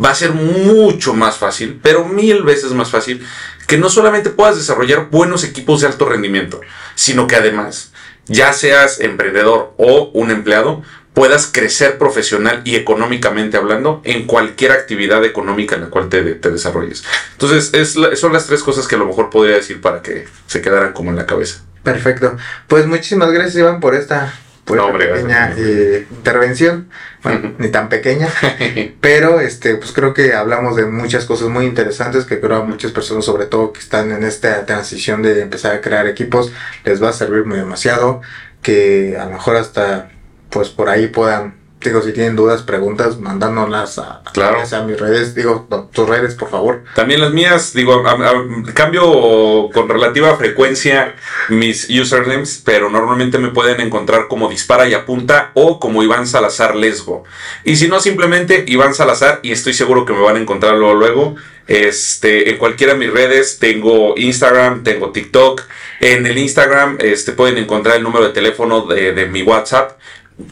[0.05, 3.25] va a ser mucho más fácil, pero mil veces más fácil,
[3.69, 6.61] que no solamente puedas desarrollar buenos equipos de alto rendimiento,
[6.97, 7.93] sino que además,
[8.27, 10.83] ya seas emprendedor o un empleado,
[11.17, 16.51] puedas crecer profesional y económicamente hablando en cualquier actividad económica en la cual te, te
[16.51, 17.05] desarrolles.
[17.33, 20.27] Entonces, es la- son las tres cosas que a lo mejor podría decir para que
[20.47, 21.63] se quedaran como en la cabeza.
[21.83, 22.37] Perfecto.
[22.67, 24.31] Pues muchísimas gracias, Iván, por esta,
[24.67, 26.91] por No, esta hombre, pequeña eh, intervención.
[27.23, 28.29] Bueno, ni tan pequeña.
[29.01, 32.93] Pero este, pues creo que hablamos de muchas cosas muy interesantes que creo a muchas
[32.93, 36.53] personas, sobre todo que están en esta transición de empezar a crear equipos,
[36.85, 38.21] les va a servir muy demasiado.
[38.61, 40.11] Que a lo mejor hasta
[40.51, 44.59] pues por ahí puedan, digo, si tienen dudas, preguntas, mandándolas a, Claro.
[44.71, 46.85] a mis redes, digo, no, tus redes, por favor.
[46.95, 51.15] También las mías, digo, a- a- cambio con relativa frecuencia
[51.49, 56.75] mis usernames, pero normalmente me pueden encontrar como Dispara y Apunta o como Iván Salazar
[56.75, 57.25] Lesgo.
[57.65, 60.95] Y si no, simplemente Iván Salazar y estoy seguro que me van a encontrar luego.
[60.95, 61.35] luego.
[61.69, 65.63] Este, en cualquiera de mis redes tengo Instagram, tengo TikTok.
[66.01, 69.99] En el Instagram este, pueden encontrar el número de teléfono de, de mi WhatsApp.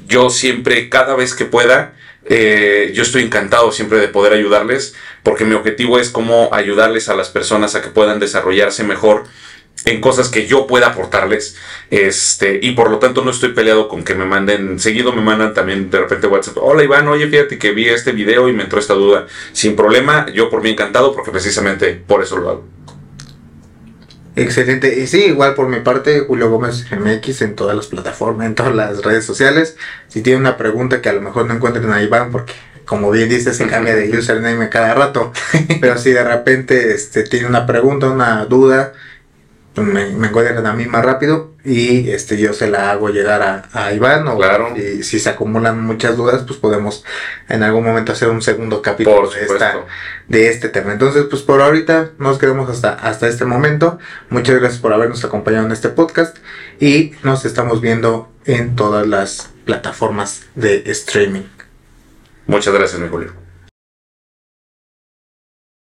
[0.06, 1.94] Yo siempre, cada vez que pueda,
[2.26, 7.16] eh, yo estoy encantado siempre de poder ayudarles, porque mi objetivo es cómo ayudarles a
[7.16, 9.24] las personas a que puedan desarrollarse mejor
[9.84, 11.56] en cosas que yo pueda aportarles.
[11.90, 15.52] Este, y por lo tanto no estoy peleado con que me manden, seguido me mandan
[15.54, 18.78] también de repente WhatsApp, hola Iván, oye, fíjate que vi este video y me entró
[18.78, 19.26] esta duda.
[19.52, 22.73] Sin problema, yo por mí encantado, porque precisamente por eso lo hago.
[24.36, 24.98] Excelente.
[24.98, 28.74] Y sí, igual por mi parte, Julio Gómez MX en todas las plataformas, en todas
[28.74, 29.76] las redes sociales.
[30.08, 32.52] Si tienen una pregunta que a lo mejor no encuentren a Iván, porque
[32.84, 35.32] como bien dice, se cambia de username cada rato.
[35.80, 38.92] Pero si de repente este, tiene una pregunta, una duda,
[39.74, 43.42] pues, me, me encuentren a mí más rápido y este yo se la hago llegar
[43.42, 44.74] a, a Iván o Claro.
[44.76, 47.04] si, si se acumulan muchas dudas pues podemos
[47.48, 49.54] en algún momento hacer un segundo capítulo Por de, supuesto.
[49.64, 49.84] esta,
[50.28, 53.98] de este tema entonces pues por ahorita nos quedamos hasta, hasta este momento
[54.30, 56.36] muchas gracias por habernos acompañado en este podcast
[56.80, 61.42] y nos estamos viendo en todas las plataformas de streaming
[62.46, 63.43] Muchas gracias, mi Julio.